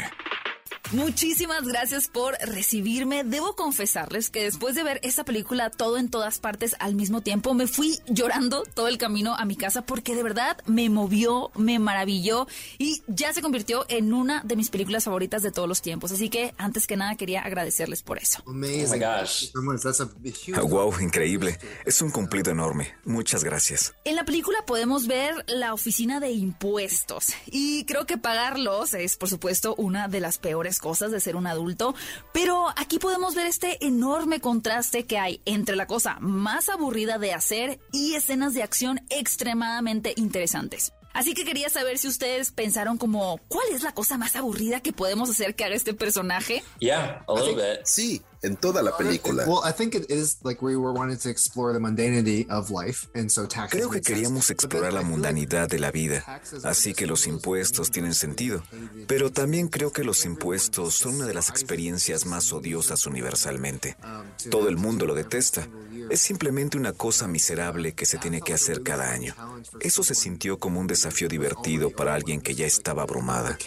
Muchísimas 0.95 1.67
gracias 1.67 2.07
por 2.07 2.35
recibirme. 2.35 3.25
Debo 3.25 3.57
confesarles 3.57 4.31
que 4.31 4.45
después 4.45 4.77
de 4.77 4.85
ver 4.85 5.01
esta 5.03 5.25
película 5.25 5.69
todo 5.69 5.99
en 5.99 6.09
todas 6.09 6.39
partes 6.39 6.77
al 6.79 6.95
mismo 6.95 7.21
tiempo, 7.21 7.53
me 7.53 7.67
fui 7.67 7.99
llorando 8.07 8.63
todo 8.75 8.87
el 8.87 8.97
camino 8.97 9.35
a 9.35 9.45
mi 9.45 9.57
casa 9.57 9.83
porque 9.83 10.15
de 10.15 10.23
verdad 10.23 10.57
me 10.67 10.89
movió, 10.91 11.51
me 11.57 11.81
maravilló 11.81 12.47
y 12.79 13.03
ya 13.09 13.33
se 13.33 13.43
convirtió 13.43 13.85
en 13.89 14.13
una 14.13 14.43
de 14.45 14.55
mis 14.55 14.71
películas 14.71 15.03
favoritas 15.03 15.43
de 15.43 15.51
todos 15.51 15.69
los 15.69 15.83
tiempos. 15.83 16.13
Así 16.13 16.29
que 16.29 16.55
antes 16.59 16.87
que 16.87 16.97
nada 16.97 17.17
quería 17.17 17.41
agradecerles 17.41 18.05
por 18.05 18.19
eso. 18.19 18.45
Amazing. 18.47 18.87
Oh 18.87 18.93
my 18.93 18.99
gosh. 19.01 19.51
Ah, 20.55 20.63
wow, 20.63 20.95
increíble. 21.01 21.59
Es 21.85 22.01
un 22.03 22.13
cumplido 22.13 22.53
enorme. 22.53 22.95
Muchas 23.05 23.43
gracias. 23.43 23.95
En 24.05 24.15
la 24.15 24.25
película 24.25 24.65
podemos 24.65 25.09
ver 25.09 25.45
la 25.49 25.75
oficina 25.75 26.21
de 26.21 26.31
impuestos 26.31 27.33
y 27.47 27.85
creo 27.85 28.07
que 28.07 28.17
pagarlos 28.17 28.95
es 28.95 29.17
por 29.17 29.29
supuesto 29.29 29.75
una 29.75 30.07
de 30.07 30.21
las 30.21 30.39
peores 30.39 30.79
cosas 30.85 31.11
de 31.11 31.19
ser 31.19 31.35
un 31.35 31.47
adulto, 31.47 31.95
pero 32.35 32.67
aquí 32.77 32.99
podemos 32.99 33.35
ver 33.35 33.47
este 33.47 33.87
enorme 33.87 34.39
contraste 34.39 35.07
que 35.07 35.17
hay 35.17 35.41
entre 35.47 35.77
la 35.77 35.87
cosa 35.87 36.19
más 36.21 36.69
aburrida 36.69 37.17
de 37.17 37.33
hacer 37.33 37.81
y 37.91 38.17
escenas 38.17 38.53
de 38.53 38.63
acción 38.63 39.01
extremadamente 39.09 40.13
interesantes. 40.19 40.93
Así 41.15 41.33
que 41.33 41.47
quería 41.47 41.71
saber 41.71 41.97
si 41.97 42.09
ustedes 42.09 42.51
pensaron 42.51 42.99
como, 42.99 43.39
¿cuál 43.49 43.65
es 43.73 43.83
la 43.83 43.95
cosa 43.95 44.19
más 44.19 44.37
aburrida 44.37 44.81
que 44.81 44.93
podemos 44.93 45.31
hacer 45.31 45.55
que 45.55 45.65
haga 45.65 45.75
este 45.75 45.95
personaje? 45.95 46.63
Yeah, 46.81 47.25
a 47.27 47.33
little 47.33 47.55
bit. 47.55 47.85
Sí, 47.85 48.21
en 48.45 48.57
toda 48.57 48.83
la 48.83 48.97
película. 48.97 49.45
Well, 49.47 49.63
I 49.65 49.73
think 49.73 49.95
it 49.95 50.11
is 50.11 50.39
like 50.45 50.63
we 50.63 50.77
were 50.77 50.93
wanting 50.93 51.19
to 51.19 51.29
explore 51.29 51.73
the 51.73 51.81
mundanity 51.81 52.47
of 52.51 52.71
life, 52.71 53.09
and 53.15 53.31
so 53.31 53.47
taxes. 53.47 53.79
Creo 53.79 53.91
que 53.91 54.01
queríamos 54.01 54.51
explorar 54.51 54.93
la 54.93 55.03
mundanidad 55.03 55.69
de 55.69 55.79
la 55.79 55.91
vida, 55.91 56.41
así 56.63 56.95
que 56.95 57.07
los 57.07 57.27
impuestos 57.27 57.91
tienen 57.91 58.15
sentido. 58.15 58.63
Pero 59.07 59.31
también 59.33 59.69
creo 59.69 59.93
que 59.93 60.05
los 60.05 60.25
impuestos 60.25 60.95
son 60.95 61.17
una 61.17 61.27
de 61.27 61.35
las 61.35 61.49
experiencias 61.49 62.27
más 62.27 62.53
odiosas 62.53 63.07
universalmente. 63.07 63.97
Todo 64.51 64.69
el 64.69 64.77
mundo 64.77 65.07
lo 65.07 65.15
detesta. 65.15 65.67
Es 66.11 66.21
simplemente 66.21 66.77
una 66.77 66.93
cosa 66.93 67.27
miserable 67.27 67.95
que 67.95 68.07
se 68.07 68.19
tiene 68.19 68.43
que 68.43 68.53
hacer 68.53 68.83
cada 68.83 69.11
año. 69.11 69.35
Eso 69.81 70.03
se 70.03 70.15
sintió 70.15 70.59
como 70.59 70.81
un 70.81 70.87
desafío 70.87 71.29
divertido 71.29 71.91
para 71.91 72.15
alguien 72.15 72.41
que 72.41 72.55
ya 72.55 72.67
estaba 72.67 73.03
abrumada. 73.03 73.59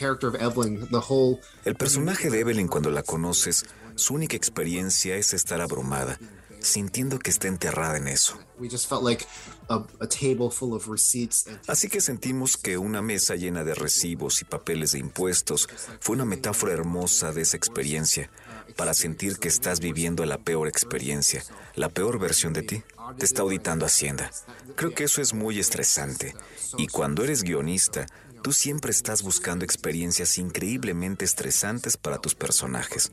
El 1.65 1.75
personaje 1.75 2.29
de 2.29 2.39
Evelyn 2.39 2.67
cuando 2.67 2.91
la 2.91 3.03
conoces, 3.03 3.65
su 3.97 4.13
única 4.13 4.37
experiencia 4.37 5.15
es 5.15 5.33
estar 5.33 5.59
abrumada, 5.61 6.17
sintiendo 6.59 7.19
que 7.19 7.29
está 7.29 7.47
enterrada 7.47 7.97
en 7.97 8.07
eso. 8.07 8.37
we 8.59 8.67
just 8.67 8.89
felt 8.89 9.03
like 9.03 9.25
a, 9.69 9.83
a 9.99 10.07
table 10.07 10.49
full 10.49 10.73
of 10.73 10.87
receipts 10.87 11.45
and 11.47 11.59
Así 11.67 11.89
que 11.89 12.01
sentimos 12.01 12.57
que 12.57 12.77
una 12.77 13.01
mesa 13.01 13.35
llena 13.35 13.63
de 13.63 13.75
recibos 13.75 14.41
y 14.41 14.45
papeles 14.45 14.93
de 14.93 14.99
impuestos 14.99 15.67
fue 15.99 16.15
una 16.15 16.25
metáfora 16.25 16.73
hermosa 16.73 17.31
de 17.31 17.41
esa 17.41 17.57
experiencia, 17.57 18.29
para 18.75 18.93
sentir 18.93 19.37
que 19.37 19.47
estás 19.47 19.79
viviendo 19.79 20.25
la 20.25 20.37
peor 20.37 20.67
experiencia, 20.67 21.43
la 21.75 21.89
peor 21.89 22.19
versión 22.19 22.53
de 22.53 22.63
ti. 22.63 22.83
Te 23.17 23.25
está 23.25 23.41
auditando 23.43 23.85
Hacienda. 23.85 24.31
Creo 24.75 24.93
que 24.93 25.05
eso 25.05 25.21
es 25.21 25.33
muy 25.33 25.59
estresante. 25.59 26.35
Y 26.77 26.87
cuando 26.87 27.23
eres 27.23 27.43
guionista, 27.43 28.05
tú 28.41 28.51
siempre 28.51 28.91
estás 28.91 29.23
buscando 29.23 29.63
experiencias 29.63 30.37
increíblemente 30.37 31.23
estresantes 31.23 31.97
para 31.97 32.17
tus 32.17 32.35
personajes. 32.35 33.11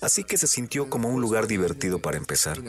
Así 0.00 0.24
que 0.24 0.36
se 0.36 0.46
sintió 0.46 0.88
como 0.88 1.08
un 1.08 1.20
lugar 1.20 1.46
divertido 1.46 1.98
para 1.98 2.16
empezar. 2.16 2.62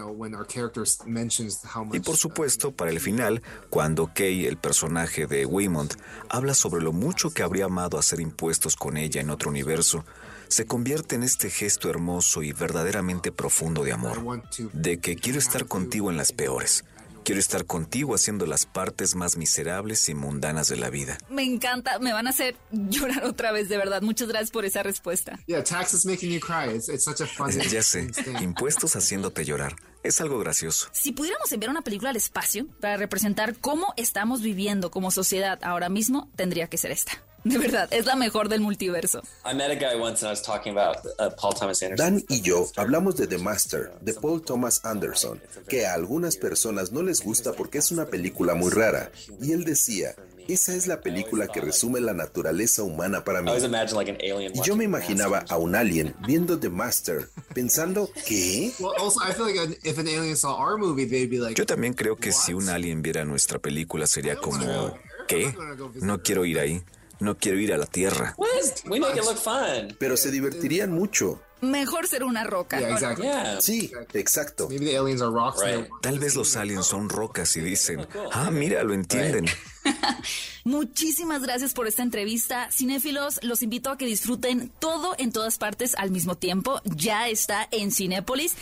Y 1.92 2.00
por 2.00 2.18
supuesto, 2.18 2.72
para 2.72 2.92
el 2.92 3.00
final, 3.00 3.42
cuando 3.70 4.12
Kay, 4.14 4.46
el 4.46 4.58
personaje 4.58 5.28
de 5.28 5.46
Waymond, 5.46 5.96
habla 6.30 6.54
sobre 6.54 6.84
lo 6.84 6.94
mucho 6.94 7.32
que 7.32 7.44
habría 7.44 7.66
amado 7.66 7.98
hacer 7.98 8.20
impuestos 8.20 8.76
con 8.76 8.98
ella 8.98 9.22
en 9.22 9.30
otro 9.30 9.50
universo, 9.50 10.06
se 10.48 10.66
convierte 10.66 11.16
en 11.16 11.24
este 11.24 11.50
gesto 11.50 11.90
hermoso 11.90 12.44
y 12.44 12.52
verdaderamente 12.52 13.32
profundo 13.32 13.84
de 13.84 13.94
amor, 13.94 14.44
de 14.74 15.00
que 15.00 15.16
quiero 15.16 15.40
estar 15.40 15.66
contigo 15.66 16.10
en 16.12 16.18
las 16.18 16.32
peores, 16.32 16.86
quiero 17.26 17.40
estar 17.40 17.66
contigo 17.66 18.16
haciendo 18.16 18.46
las 18.46 18.66
partes 18.66 19.16
más 19.16 19.36
miserables 19.36 20.08
y 20.08 20.14
mundanas 20.14 20.70
de 20.70 20.78
la 20.78 20.90
vida. 20.90 21.18
Me 21.30 21.44
encanta, 21.44 22.00
me 22.00 22.14
van 22.14 22.28
a 22.28 22.30
hacer 22.30 22.56
llorar 22.72 23.26
otra 23.26 23.52
vez, 23.52 23.68
de 23.68 23.78
verdad. 23.78 24.02
Muchas 24.02 24.30
gracias 24.30 24.52
por 24.52 24.64
esa 24.64 24.84
respuesta. 24.84 25.40
yeah 25.48 25.64
taxes 25.64 26.06
making 26.06 26.32
you 26.32 26.40
cry 26.40 26.74
it's, 26.74 26.88
it's 26.88 27.04
such 27.04 27.20
a 27.22 27.26
funny 27.26 27.56
Ya 27.72 27.82
sé, 27.84 28.08
impuestos 28.42 28.96
haciéndote 28.96 29.44
llorar. 29.44 29.76
Es 30.04 30.22
algo 30.22 30.38
gracioso. 30.38 30.88
Si 30.92 31.12
pudiéramos 31.14 31.52
enviar 31.52 31.72
una 31.72 31.82
película 31.82 32.12
al 32.12 32.16
espacio 32.16 32.68
para 32.80 32.96
representar 32.96 33.56
cómo 33.60 33.92
estamos 33.98 34.42
viviendo 34.44 34.92
como 34.92 35.10
sociedad 35.10 35.58
ahora 35.64 35.90
mismo, 35.90 36.30
tendría 36.36 36.68
que 36.68 36.78
ser 36.78 36.92
esta. 36.92 37.14
De 37.46 37.60
verdad, 37.60 37.88
es 37.92 38.08
la 38.08 38.16
mejor 38.16 38.50
del 38.50 38.60
multiverso. 38.62 39.22
I 39.46 39.54
met 39.54 39.70
a 39.70 39.76
guy 39.76 39.96
once 39.96 40.24
and 40.26 40.30
I 40.30 40.32
was 40.32 40.42
talking 40.42 40.76
about 40.76 40.98
uh, 41.20 41.30
Paul 41.40 41.54
Thomas 41.54 41.82
Anderson. 41.84 41.96
Dan 42.16 42.26
y 42.28 42.42
yo 42.42 42.68
hablamos 42.76 43.16
de 43.18 43.28
The 43.28 43.38
Master, 43.38 43.92
de 44.02 44.14
Paul 44.16 44.42
Thomas 44.42 44.82
Anderson, 44.84 45.40
que 45.70 45.86
a 45.86 45.94
algunas 45.94 46.38
personas 46.38 46.92
no 46.92 47.04
les 47.04 47.22
gusta 47.22 47.54
porque 47.54 47.78
es 47.78 47.92
una 47.92 48.08
película 48.08 48.56
muy 48.56 48.72
rara. 48.72 49.12
Y 49.40 49.52
él 49.52 49.64
decía, 49.64 50.16
esa 50.48 50.74
es 50.74 50.88
la 50.88 51.02
película 51.02 51.48
que 51.48 51.62
resume 51.62 52.02
la 52.02 52.14
naturaleza 52.16 52.82
humana 52.82 53.24
para 53.24 53.42
I 53.42 53.44
mí. 53.44 53.50
always 53.50 53.64
imagined 53.64 53.96
like 53.96 54.10
an 54.12 54.18
alien. 54.22 54.52
Y 54.56 54.62
yo 54.64 54.76
me 54.76 54.84
imaginaba 54.84 55.46
a 55.48 55.58
un 55.58 55.76
alien 55.76 56.16
viendo 56.26 56.60
The 56.60 56.70
Master, 56.70 57.30
pensando, 57.54 58.10
¿qué? 58.28 58.74
well 58.80 58.94
also 59.00 59.20
I 59.24 59.34
feel 59.34 59.46
like 59.46 59.60
an, 59.60 59.76
if 59.84 60.00
an 60.00 60.08
alien 60.08 60.36
saw 60.36 60.56
our 60.60 60.78
movie 60.78 61.06
they'd 61.06 61.30
be 61.30 61.38
like 61.38 61.54
Yo 61.56 61.68
también 61.68 61.94
creo 61.94 62.16
que 62.16 62.32
si 62.32 62.56
un 62.56 62.70
alien 62.70 63.04
viera 63.04 63.24
nuestra 63.24 63.60
película 63.60 64.08
sería 64.08 64.36
como, 64.36 64.98
¿qué? 65.28 65.54
No 66.02 66.24
quiero 66.24 66.44
ir 66.46 66.60
ahí, 66.60 66.82
no 67.20 67.38
quiero 67.38 67.60
ir 67.60 67.74
a 67.74 67.78
la 67.78 67.86
Tierra. 67.86 68.34
What? 68.38 68.50
We 68.86 69.00
make 69.00 69.18
it 69.18 69.24
look 69.24 69.38
fun. 69.38 69.96
Pero 70.00 70.18
se 70.18 70.32
divertirían 70.32 70.92
mucho. 70.92 71.42
Mejor 71.62 72.08
ser 72.08 72.24
una 72.24 72.44
roca. 72.44 72.80
yeah 72.80 72.90
exactly 72.92 73.26
Yeah. 73.26 73.62
Sí, 73.62 73.92
exacto. 74.14 74.68
maybe 74.70 74.86
the 74.86 74.98
aliens 74.98 75.22
are 75.22 75.32
rocks 75.32 75.62
Right. 75.64 75.88
Tal 76.02 76.20
vez 76.20 76.36
los 76.36 76.56
aliens 76.58 76.86
son 76.86 77.10
rocas 77.10 77.56
y 77.56 77.62
dicen, 77.62 78.06
ah, 78.34 78.52
mira, 78.52 78.84
lo 78.84 78.94
entienden. 78.94 79.46
Muchísimas 80.64 81.42
gracias 81.42 81.74
por 81.74 81.88
esta 81.88 82.04
entrevista. 82.04 82.70
Cinéfilos, 82.72 83.40
los 83.44 83.62
invito 83.64 83.90
a 83.90 83.98
que 83.98 84.06
disfruten 84.06 84.72
todo 84.80 85.16
en 85.18 85.32
todas 85.32 85.58
partes 85.58 85.96
al 85.96 86.12
mismo 86.12 86.36
tiempo. 86.36 86.82
Ya 86.84 87.30
está 87.30 87.68
en 87.72 87.92
Cinépolis. 87.92 88.54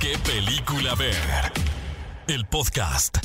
¿Qué 0.00 0.16
película 0.24 0.94
ver? 0.94 1.14
El 2.26 2.46
podcast. 2.46 3.18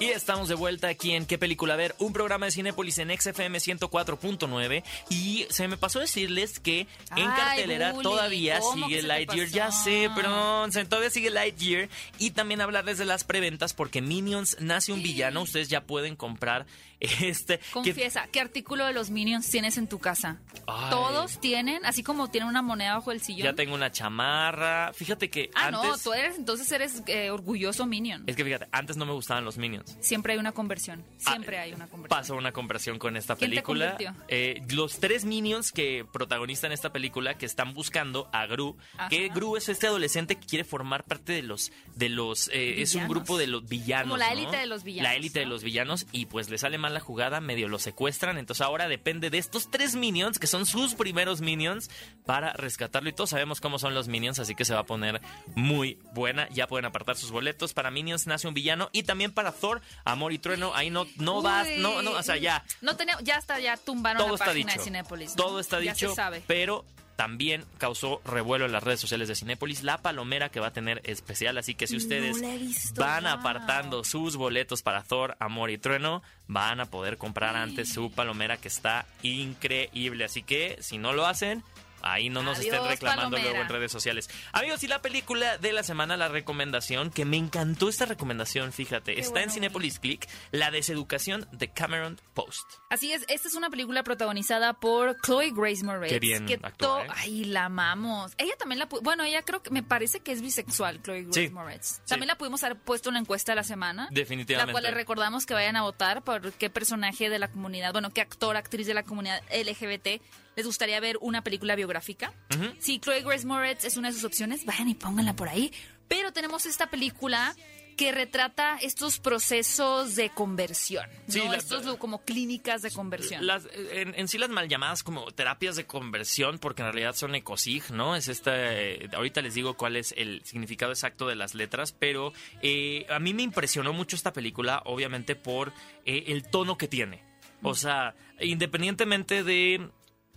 Y 0.00 0.06
estamos 0.06 0.48
de 0.48 0.54
vuelta 0.54 0.88
aquí 0.88 1.12
en 1.12 1.26
¿Qué 1.26 1.36
película 1.36 1.76
ver? 1.76 1.94
Un 1.98 2.14
programa 2.14 2.46
de 2.46 2.52
Cinépolis 2.52 2.96
en 2.98 3.10
XFM 3.10 3.58
104.9 3.58 4.82
y 5.10 5.46
se 5.50 5.68
me 5.68 5.76
pasó 5.76 6.00
decirles 6.00 6.58
que 6.58 6.80
en 6.80 7.28
Ay, 7.28 7.36
cartelera 7.36 7.92
Bully, 7.92 8.02
todavía 8.04 8.60
¿cómo 8.60 8.86
que 8.88 8.94
sigue 8.94 9.02
Lightyear, 9.02 9.48
ya 9.48 9.70
sé, 9.70 10.08
pero 10.16 10.70
se- 10.72 10.86
todavía 10.86 11.10
sigue 11.10 11.28
Lightyear. 11.28 11.90
Y 12.18 12.30
también 12.30 12.62
hablarles 12.62 12.96
de 12.96 13.04
las 13.04 13.24
preventas 13.24 13.74
porque 13.74 14.00
Minions 14.00 14.56
nace 14.58 14.90
un 14.92 15.02
villano, 15.02 15.42
ustedes 15.42 15.68
ya 15.68 15.82
pueden 15.82 16.16
comprar 16.16 16.64
este 17.22 17.58
que- 17.58 17.70
Confiesa, 17.72 18.28
¿qué 18.30 18.40
artículo 18.40 18.86
de 18.86 18.92
los 18.92 19.10
Minions 19.10 19.48
tienes 19.50 19.76
en 19.78 19.88
tu 19.88 19.98
casa? 19.98 20.38
Ay. 20.66 20.90
Todos 20.90 21.40
tienen, 21.40 21.84
así 21.84 22.02
como 22.02 22.28
tienen 22.30 22.48
una 22.48 22.62
moneda 22.62 22.94
bajo 22.94 23.12
el 23.12 23.20
sillón. 23.20 23.44
ya 23.44 23.54
tengo 23.54 23.74
una 23.74 23.90
chamarra. 23.90 24.92
Fíjate 24.92 25.30
que 25.30 25.50
ah, 25.54 25.70
no, 25.70 25.82
antes 25.82 26.02
tú 26.02 26.12
eres, 26.12 26.36
entonces 26.36 26.70
eres 26.72 27.02
eh, 27.06 27.30
orgulloso 27.30 27.86
Minion. 27.86 28.24
es 28.26 28.36
que 28.36 28.44
fíjate, 28.44 28.66
antes 28.72 28.96
no 28.96 29.06
me 29.06 29.12
gustaban 29.12 29.44
los 29.44 29.56
Minions. 29.58 29.96
Siempre 30.00 30.34
hay 30.34 30.38
una 30.38 30.52
conversión. 30.52 31.04
Siempre 31.16 31.58
Ah, 31.58 31.62
hay 31.62 31.72
una 31.72 31.86
conversión. 31.86 32.18
Pasó 32.20 32.34
una 32.36 32.52
conversión 32.52 32.98
con 32.98 33.16
esta 33.16 33.34
¿Quién 33.36 33.50
te 33.50 33.56
película. 33.56 33.96
Eh, 34.28 34.62
los 34.70 35.00
tres 35.00 35.24
minions 35.24 35.72
que 35.72 36.04
protagonizan 36.12 36.72
esta 36.72 36.92
película 36.92 37.34
que 37.36 37.46
están 37.46 37.74
buscando 37.74 38.28
a 38.32 38.46
Gru. 38.46 38.76
Que 39.08 39.26
Ajá. 39.26 39.34
Gru 39.34 39.56
es 39.56 39.68
este 39.68 39.86
adolescente 39.86 40.36
que 40.36 40.46
quiere 40.46 40.64
formar 40.64 41.04
parte 41.04 41.32
de 41.32 41.42
los. 41.42 41.72
de 41.96 42.08
los 42.08 42.48
eh, 42.52 42.82
Es 42.82 42.94
un 42.94 43.08
grupo 43.08 43.38
de 43.38 43.46
los 43.46 43.66
villanos. 43.68 44.04
Como 44.04 44.16
la 44.16 44.26
¿no? 44.26 44.32
élite 44.32 44.56
de 44.58 44.66
los 44.66 44.84
villanos, 44.84 45.10
La 45.10 45.16
élite 45.16 45.40
de 45.40 45.44
¿no? 45.46 45.52
los 45.52 45.62
villanos. 45.64 46.06
Y 46.12 46.26
pues 46.26 46.48
le 46.50 46.58
sale 46.58 46.78
mal 46.78 46.89
la 46.94 47.00
jugada, 47.00 47.40
medio 47.40 47.68
lo 47.68 47.78
secuestran. 47.78 48.38
Entonces 48.38 48.62
ahora 48.62 48.88
depende 48.88 49.30
de 49.30 49.38
estos 49.38 49.70
tres 49.70 49.94
minions, 49.96 50.38
que 50.38 50.46
son 50.46 50.66
sus 50.66 50.94
primeros 50.94 51.40
minions, 51.40 51.90
para 52.26 52.52
rescatarlo. 52.52 53.08
Y 53.08 53.12
todos 53.12 53.30
sabemos 53.30 53.60
cómo 53.60 53.78
son 53.78 53.94
los 53.94 54.08
minions, 54.08 54.38
así 54.38 54.54
que 54.54 54.64
se 54.64 54.74
va 54.74 54.80
a 54.80 54.86
poner 54.86 55.20
muy 55.54 55.98
buena. 56.12 56.48
Ya 56.50 56.66
pueden 56.66 56.84
apartar 56.84 57.16
sus 57.16 57.30
boletos. 57.30 57.72
Para 57.74 57.90
Minions 57.90 58.26
nace 58.26 58.48
un 58.48 58.54
villano. 58.54 58.88
Y 58.92 59.02
también 59.04 59.32
para 59.32 59.52
Thor 59.52 59.80
Amor 60.04 60.32
y 60.32 60.38
Trueno, 60.38 60.74
ahí 60.74 60.90
no, 60.90 61.06
no 61.16 61.42
vas, 61.42 61.66
no, 61.78 62.02
no, 62.02 62.12
o 62.12 62.22
sea, 62.22 62.36
ya. 62.36 62.64
No 62.80 62.96
tenemos, 62.96 63.22
ya 63.24 63.36
está, 63.36 63.58
ya 63.60 63.76
tumbaron 63.76 64.18
Todo 64.18 64.28
la 64.28 64.34
está 64.34 64.44
página 64.46 64.72
dicho. 64.72 64.78
de 64.80 64.84
Cinépolis. 64.84 65.30
¿no? 65.30 65.36
Todo 65.36 65.60
está 65.60 65.80
Ya 65.80 65.92
dicho, 65.92 66.10
se 66.10 66.14
sabe. 66.16 66.42
pero 66.46 66.84
también 67.20 67.66
causó 67.76 68.22
revuelo 68.24 68.64
en 68.64 68.72
las 68.72 68.82
redes 68.82 68.98
sociales 68.98 69.28
de 69.28 69.34
Cinépolis. 69.34 69.82
La 69.82 69.98
palomera 69.98 70.48
que 70.48 70.58
va 70.58 70.68
a 70.68 70.72
tener 70.72 71.02
especial, 71.04 71.58
así 71.58 71.74
que 71.74 71.86
si 71.86 71.98
ustedes 71.98 72.40
visto, 72.40 72.98
van 72.98 73.24
wow. 73.24 73.32
apartando 73.32 74.04
sus 74.04 74.36
boletos 74.36 74.80
para 74.80 75.02
Thor, 75.02 75.36
Amor 75.38 75.68
y 75.68 75.76
Trueno, 75.76 76.22
van 76.46 76.80
a 76.80 76.86
poder 76.86 77.18
comprar 77.18 77.56
antes 77.56 77.92
su 77.92 78.10
palomera 78.10 78.56
que 78.56 78.68
está 78.68 79.04
increíble, 79.22 80.24
así 80.24 80.42
que 80.42 80.78
si 80.80 80.96
no 80.96 81.12
lo 81.12 81.26
hacen, 81.26 81.62
Ahí 82.02 82.30
no 82.30 82.42
nos 82.42 82.58
estén 82.58 82.84
reclamando 82.84 83.36
palomera. 83.36 83.50
luego 83.50 83.62
en 83.62 83.68
redes 83.68 83.92
sociales. 83.92 84.28
Amigos, 84.52 84.82
y 84.82 84.88
la 84.88 85.02
película 85.02 85.58
de 85.58 85.72
la 85.72 85.82
semana, 85.82 86.16
la 86.16 86.28
recomendación, 86.28 87.10
que 87.10 87.24
me 87.24 87.36
encantó 87.36 87.88
esta 87.88 88.06
recomendación, 88.06 88.72
fíjate, 88.72 89.14
Qué 89.14 89.20
está 89.20 89.32
bueno. 89.32 89.44
en 89.46 89.50
Cinepolis 89.50 89.98
Click, 89.98 90.28
La 90.50 90.70
Deseducación 90.70 91.46
de 91.52 91.72
Cameron 91.72 92.20
Post. 92.34 92.66
Así 92.90 93.12
es, 93.12 93.24
esta 93.28 93.48
es 93.48 93.54
una 93.54 93.70
película 93.70 94.02
protagonizada 94.02 94.74
por 94.74 95.16
Chloe 95.20 95.52
Grace 95.54 95.84
Moretz. 95.84 96.10
Qué 96.12 96.18
bien 96.18 96.46
que 96.46 96.58
actúa, 96.62 97.04
¿eh? 97.04 97.08
Ay, 97.16 97.44
la 97.44 97.66
amamos. 97.66 98.32
Ella 98.38 98.54
también 98.58 98.78
la 98.78 98.86
Bueno, 99.02 99.24
ella 99.24 99.42
creo 99.42 99.62
que 99.62 99.70
me 99.70 99.82
parece 99.82 100.20
que 100.20 100.32
es 100.32 100.42
bisexual, 100.42 101.02
Chloe 101.02 101.22
Grace 101.24 101.48
Sí, 101.48 101.50
Moretz. 101.50 102.00
También 102.06 102.28
la 102.28 102.36
pudimos 102.36 102.62
haber 102.64 102.78
puesto 102.78 103.10
en 103.10 103.14
la 103.14 103.20
encuesta 103.20 103.52
de 103.52 103.56
la 103.56 103.64
semana. 103.64 104.08
Definitivamente. 104.10 104.66
La 104.68 104.72
cual 104.72 104.84
les 104.84 104.94
recordamos 104.94 105.46
que 105.46 105.54
vayan 105.54 105.76
a 105.76 105.82
votar 105.82 106.22
por 106.22 106.52
qué 106.52 106.70
personaje 106.70 107.28
de 107.30 107.38
la 107.38 107.48
comunidad, 107.48 107.92
bueno, 107.92 108.10
qué 108.10 108.20
actor, 108.20 108.56
actriz 108.56 108.86
de 108.86 108.94
la 108.94 109.02
comunidad 109.02 109.42
LGBT 109.52 110.22
les 110.56 110.66
gustaría 110.66 110.98
ver 111.00 111.18
una 111.20 111.42
película 111.42 111.74
biográfica. 111.76 112.32
Ujú. 112.54 112.64
Si 112.78 112.98
Chloe 112.98 113.22
Grace 113.22 113.46
Moretz 113.46 113.84
es 113.84 113.96
una 113.96 114.08
de 114.08 114.14
sus 114.14 114.24
opciones, 114.24 114.64
vayan 114.64 114.88
y 114.88 114.94
pónganla 114.94 115.34
por 115.34 115.48
ahí. 115.48 115.72
Pero 116.08 116.32
tenemos 116.32 116.66
esta 116.66 116.88
película 116.90 117.54
que 117.96 118.12
retrata 118.12 118.78
estos 118.80 119.18
procesos 119.20 120.16
de 120.16 120.30
conversión, 120.30 121.06
la- 121.26 121.56
estos 121.56 121.96
como 121.98 122.24
clínicas 122.24 122.80
de 122.80 122.90
conversión. 122.90 123.46
Las, 123.46 123.68
en, 123.74 124.14
en 124.18 124.26
sí 124.26 124.38
las 124.38 124.48
mal 124.48 124.68
llamadas 124.68 125.02
como 125.02 125.30
terapias 125.32 125.76
de 125.76 125.84
conversión, 125.86 126.58
porque 126.58 126.80
en 126.80 126.92
realidad 126.92 127.14
son 127.14 127.34
ecosig, 127.34 127.90
¿no? 127.90 128.16
Es 128.16 128.28
esta, 128.28 128.52
eh, 128.56 129.08
ahorita 129.12 129.42
les 129.42 129.52
digo 129.54 129.74
cuál 129.74 129.96
es 129.96 130.14
el 130.16 130.40
significado 130.44 130.92
exacto 130.92 131.26
de 131.28 131.36
las 131.36 131.54
letras, 131.54 131.92
pero 131.92 132.32
eh, 132.62 133.04
a 133.10 133.18
mí 133.18 133.34
me 133.34 133.42
impresionó 133.42 133.92
mucho 133.92 134.16
esta 134.16 134.32
película, 134.32 134.80
obviamente 134.86 135.36
por 135.36 135.72
eh, 136.06 136.24
el 136.28 136.44
tono 136.48 136.78
que 136.78 136.88
tiene. 136.88 137.22
O 137.62 137.74
sea, 137.74 138.14
independientemente 138.40 139.44
de... 139.44 139.90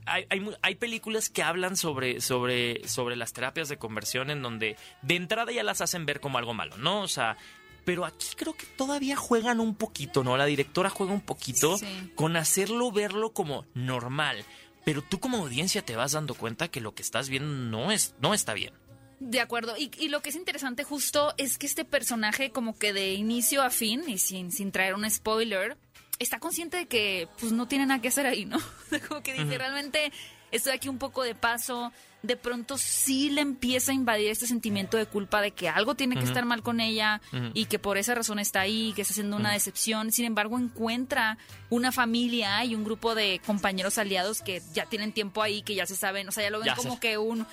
Hay, 0.06 0.28
hay, 0.62 0.76
películas 0.76 1.30
que 1.30 1.44
hablan 1.44 1.78
sobre, 1.78 2.20
sobre, 2.22 2.88
sobre 2.88 3.16
las 3.16 3.34
terapias 3.34 3.70
de 3.70 3.78
conversión 3.78 4.30
en 4.30 4.42
donde 4.42 4.76
de 5.02 5.16
entrada 5.16 5.52
ya 5.52 5.64
las 5.64 5.82
hacen 5.82 6.06
ver 6.06 6.20
como 6.20 6.38
algo 6.38 6.54
malo, 6.54 6.78
¿no? 6.78 7.02
O 7.02 7.08
sea, 7.08 7.38
pero 7.86 8.06
aquí 8.06 8.28
creo 8.36 8.54
que 8.54 8.66
todavía 8.66 9.16
juegan 9.16 9.60
un 9.60 9.76
poquito, 9.76 10.24
¿no? 10.24 10.38
La 10.38 10.46
directora 10.46 10.90
juega 10.90 11.14
un 11.14 11.22
poquito 11.22 11.78
Sí. 11.78 12.12
con 12.16 12.36
hacerlo 12.38 12.92
verlo 12.92 13.34
como 13.34 13.66
normal. 13.74 14.44
Pero 14.86 15.02
tú 15.02 15.20
como 15.20 15.38
audiencia 15.38 15.82
te 15.82 15.96
vas 15.96 16.12
dando 16.12 16.36
cuenta 16.36 16.68
que 16.68 16.82
lo 16.82 16.94
que 16.94 17.02
estás 17.04 17.30
viendo 17.30 17.48
no, 17.50 17.92
es, 17.92 18.16
no 18.20 18.34
está 18.34 18.54
bien. 18.54 18.74
De 19.20 19.40
acuerdo. 19.40 19.76
Y, 19.78 19.90
y 19.98 20.10
lo 20.10 20.22
que 20.22 20.30
es 20.30 20.36
interesante 20.36 20.84
justo 20.84 21.34
es 21.38 21.58
que 21.58 21.66
este 21.66 21.86
personaje 21.86 22.52
como 22.52 22.78
que 22.78 22.92
de 22.92 23.14
inicio 23.14 23.62
a 23.62 23.70
fin, 23.70 24.04
y 24.08 24.18
sin, 24.18 24.52
sin 24.52 24.74
traer 24.74 24.96
un 24.96 25.10
spoiler, 25.10 25.78
está 26.20 26.40
consciente 26.40 26.78
de 26.78 26.86
que 26.88 27.28
pues 27.40 27.52
no 27.52 27.68
tiene 27.68 27.86
nada 27.86 28.02
que 28.02 28.08
hacer 28.08 28.26
ahí, 28.26 28.46
¿no? 28.46 28.58
como 29.08 29.22
que 29.24 29.34
dice, 29.34 29.58
realmente 29.58 30.12
estoy 30.52 30.74
aquí 30.74 30.90
un 30.90 30.98
poco 31.00 31.24
de 31.24 31.36
paso. 31.36 31.92
De 32.22 32.38
pronto 32.38 32.78
sí 32.78 33.30
le 33.30 33.42
empieza 33.42 33.92
a 33.92 33.96
invadir 33.96 34.30
este 34.30 34.48
sentimiento 34.48 34.96
de 34.96 35.06
culpa 35.06 35.42
de 35.42 35.52
que 35.52 35.68
algo 35.68 35.96
tiene 35.96 36.16
que 36.16 36.24
estar 36.24 36.46
mal 36.46 36.62
con 36.62 36.80
ella 36.80 37.20
y 37.54 37.66
que 37.66 37.80
por 37.80 37.98
esa 37.98 38.16
razón 38.16 38.40
está 38.40 38.62
ahí, 38.62 38.94
que 38.96 39.02
está 39.02 39.12
haciendo 39.12 39.36
una 39.36 39.52
decepción. 39.52 40.10
Sin 40.14 40.24
embargo, 40.24 40.58
encuentra 40.58 41.38
una 41.70 41.92
familia 41.92 42.64
y 42.64 42.76
un 42.76 42.86
grupo 42.86 43.14
de 43.14 43.42
compañeros 43.46 43.98
aliados 43.98 44.42
que 44.42 44.62
ya 44.74 44.86
tienen 44.86 45.12
tiempo 45.12 45.42
ahí, 45.42 45.64
que 45.64 45.76
ya 45.76 45.86
se 45.86 45.98
saben, 45.98 46.30
o 46.30 46.32
sea, 46.32 46.44
ya 46.46 46.50
lo 46.50 46.60
ven 46.60 46.68
Ya 46.68 46.76
como 46.76 46.94
sé. 46.94 47.00
que 47.02 47.18
un, 47.18 47.46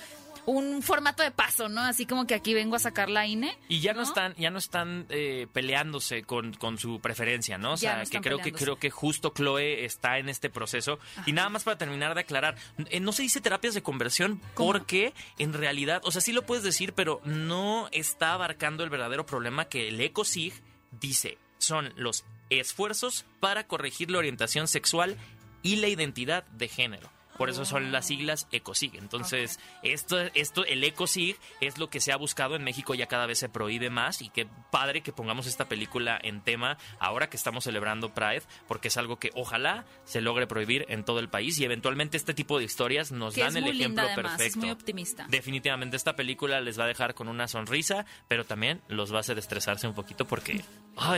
un 0.45 0.81
formato 0.81 1.23
de 1.23 1.31
paso, 1.31 1.69
¿no? 1.69 1.81
Así 1.81 2.05
como 2.05 2.27
que 2.27 2.33
aquí 2.33 2.53
vengo 2.53 2.75
a 2.75 2.79
sacar 2.79 3.09
la 3.09 3.25
INE. 3.25 3.57
Y 3.67 3.79
ya 3.79 3.93
no, 3.93 4.01
están, 4.01 4.33
ya 4.35 4.49
no 4.49 4.57
están 4.57 5.05
eh, 5.09 5.47
peleándose 5.51 6.23
con, 6.23 6.53
con 6.53 6.77
su 6.77 6.99
preferencia, 6.99 7.57
¿no? 7.57 7.73
O 7.73 7.77
sea, 7.77 8.03
no 8.03 8.09
que 8.09 8.21
creo 8.21 8.39
que 8.39 8.51
creo 8.51 8.77
que 8.77 8.89
justo 8.89 9.33
Chloe 9.35 9.85
está 9.85 10.17
en 10.17 10.29
este 10.29 10.49
proceso. 10.49 10.99
Y 11.25 11.33
nada 11.33 11.49
más 11.49 11.63
para 11.63 11.77
terminar 11.77 12.13
de 12.15 12.21
aclarar, 12.21 12.55
eh, 12.89 12.99
no 12.99 13.11
se 13.11 13.23
dice 13.23 13.41
terapias 13.41 13.73
de 13.73 13.81
conversión 13.81 14.41
¿Cómo? 14.53 14.71
porque 14.71 15.13
en 15.37 15.53
realidad, 15.53 16.01
o 16.05 16.11
sea, 16.11 16.21
sí 16.21 16.31
lo 16.31 16.45
puedes 16.45 16.63
decir, 16.63 16.93
pero 16.93 17.21
no 17.25 17.87
está 17.91 18.33
abarcando 18.33 18.83
el 18.83 18.89
verdadero 18.89 19.25
problema 19.25 19.65
que 19.65 19.87
el 19.87 19.99
ECOSIG 19.99 20.53
dice. 20.99 21.37
Son 21.57 21.93
los 21.95 22.25
esfuerzos 22.49 23.25
para 23.39 23.67
corregir 23.67 24.09
la 24.09 24.17
orientación 24.17 24.67
sexual 24.67 25.17
y 25.61 25.77
la 25.77 25.87
identidad 25.87 26.43
de 26.47 26.67
género. 26.67 27.09
Por 27.37 27.49
eso 27.49 27.65
son 27.65 27.91
las 27.91 28.07
siglas 28.07 28.47
ECOSIG. 28.51 28.95
Entonces, 28.97 29.59
esto, 29.83 30.19
esto, 30.33 30.65
el 30.65 30.83
ECOSIG 30.83 31.37
es 31.59 31.77
lo 31.77 31.89
que 31.89 31.99
se 32.01 32.11
ha 32.11 32.17
buscado 32.17 32.55
en 32.55 32.63
México, 32.63 32.93
ya 32.93 33.07
cada 33.07 33.25
vez 33.25 33.39
se 33.39 33.49
prohíbe 33.49 33.89
más 33.89 34.21
y 34.21 34.29
qué 34.29 34.47
padre 34.71 35.01
que 35.01 35.11
pongamos 35.11 35.47
esta 35.47 35.65
película 35.67 36.19
en 36.21 36.41
tema 36.41 36.77
ahora 36.99 37.29
que 37.29 37.37
estamos 37.37 37.63
celebrando 37.63 38.13
Pride, 38.13 38.43
porque 38.67 38.89
es 38.89 38.97
algo 38.97 39.17
que 39.17 39.31
ojalá 39.35 39.85
se 40.03 40.21
logre 40.21 40.47
prohibir 40.47 40.85
en 40.89 41.03
todo 41.03 41.19
el 41.19 41.29
país 41.29 41.59
y 41.59 41.65
eventualmente 41.65 42.17
este 42.17 42.33
tipo 42.33 42.57
de 42.59 42.65
historias 42.65 43.11
nos 43.11 43.33
Que 43.33 43.41
dan 43.41 43.57
el 43.57 43.63
ejemplo 43.63 43.87
linda 43.87 44.03
además, 44.03 44.33
es 44.33 44.37
perfecto. 44.37 44.59
muy 44.59 44.69
optimista. 44.71 45.25
Definitivamente 45.29 45.97
esta 45.97 46.15
película 46.15 46.61
les 46.61 46.79
va 46.79 46.83
a 46.83 46.87
dejar 46.87 47.13
con 47.13 47.27
una 47.27 47.47
sonrisa, 47.47 48.05
pero 48.27 48.45
también 48.45 48.81
los 48.87 49.11
va 49.13 49.17
a 49.17 49.21
hacer 49.21 49.37
estresarse 49.37 49.87
un 49.87 49.93
poquito 49.95 50.25
porque 50.25 50.61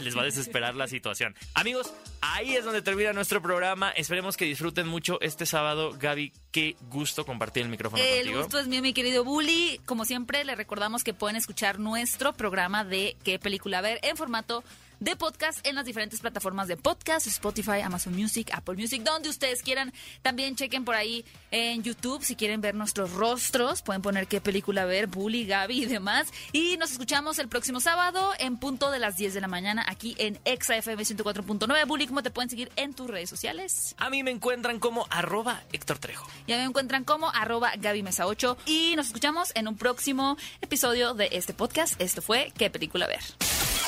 les 0.02 0.16
va 0.18 0.22
a 0.22 0.26
desesperar 0.26 0.76
la 0.76 0.88
situación. 0.88 1.36
Amigos, 1.56 1.94
ahí 2.22 2.56
es 2.56 2.64
donde 2.64 2.82
termina 2.82 3.12
nuestro 3.14 3.42
programa. 3.42 3.92
Esperemos 3.92 4.38
que 4.38 4.46
disfruten 4.46 4.88
mucho 4.88 5.20
este 5.22 5.46
sábado. 5.46 5.94
Gaby, 6.00 6.13
qué 6.52 6.76
gusto 6.90 7.26
compartir 7.26 7.64
el 7.64 7.70
micrófono 7.70 8.02
El 8.02 8.20
contigo. 8.26 8.40
gusto 8.40 8.60
es 8.60 8.68
mío, 8.68 8.82
mi 8.82 8.94
querido 8.94 9.24
Bully. 9.24 9.80
Como 9.86 10.06
siempre, 10.06 10.44
le 10.44 10.56
recordamos 10.56 11.04
que 11.04 11.14
pueden 11.14 11.36
escuchar 11.36 11.80
nuestro 11.80 12.34
programa 12.34 12.84
de 12.84 13.16
qué 13.24 13.40
película 13.40 13.82
ver 13.82 14.00
en 14.04 14.18
formato 14.18 14.64
de 15.04 15.18
podcast 15.18 15.60
en 15.68 15.76
las 15.76 15.86
diferentes 15.86 16.22
plataformas 16.22 16.70
de 16.70 16.78
podcast, 16.78 17.28
Spotify, 17.28 17.82
Amazon 17.84 18.16
Music, 18.16 18.50
Apple 18.54 18.76
Music, 18.76 19.04
donde 19.04 19.28
ustedes 19.28 19.62
quieran. 19.62 19.92
También 20.22 20.56
chequen 20.56 20.86
por 20.86 20.96
ahí 20.96 21.26
en 21.52 21.84
YouTube 21.84 22.24
si 22.24 22.36
quieren 22.36 22.62
ver 22.62 22.74
nuestros 22.74 23.12
rostros. 23.12 23.82
Pueden 23.82 24.02
poner 24.02 24.28
qué 24.28 24.40
película 24.40 24.86
ver, 24.86 25.08
Bully, 25.08 25.46
Gaby 25.46 25.84
y 25.84 25.86
demás. 25.86 26.28
Y 26.54 26.78
nos 26.78 26.92
escuchamos 26.94 27.38
el 27.40 27.50
próximo 27.50 27.82
sábado 27.82 28.32
en 28.40 28.56
punto 28.58 28.92
de 28.92 29.00
las 29.00 29.18
10 29.18 29.34
de 29.34 29.42
la 29.42 29.50
mañana 29.50 29.86
aquí 29.88 30.16
en 30.20 30.40
ExaFM 30.46 31.04
104.9. 31.04 31.86
Bully, 31.86 32.08
¿cómo 32.08 32.24
te 32.24 32.32
pueden 32.32 32.50
seguir 32.50 32.72
en 32.78 32.94
tus 32.94 33.10
redes 33.10 33.30
sociales? 33.30 33.96
A 33.98 34.10
mí 34.10 34.24
me 34.24 34.32
encuentran 34.32 34.80
como 34.80 35.06
arroba 35.10 35.64
Héctor 35.74 36.00
Trejo. 36.00 36.28
Ya 36.48 36.58
me 36.58 36.64
encuentran 36.64 37.04
como 37.04 37.30
arroba 37.30 37.74
Gaby 37.78 38.04
Mesa 38.04 38.26
8 38.26 38.58
y 38.66 38.96
nos 38.96 39.08
escuchamos 39.08 39.52
en 39.56 39.68
un 39.68 39.76
próximo 39.76 40.38
episodio 40.62 41.14
de 41.14 41.28
este 41.34 41.54
podcast. 41.54 42.00
Esto 42.00 42.22
fue 42.22 42.54
¿Qué 42.58 42.70
película 42.70 43.06
ver? 43.06 43.20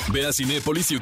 Ve 0.09 0.26
a 0.26 0.34
Cinépolis 0.34 0.91
y 0.91 0.97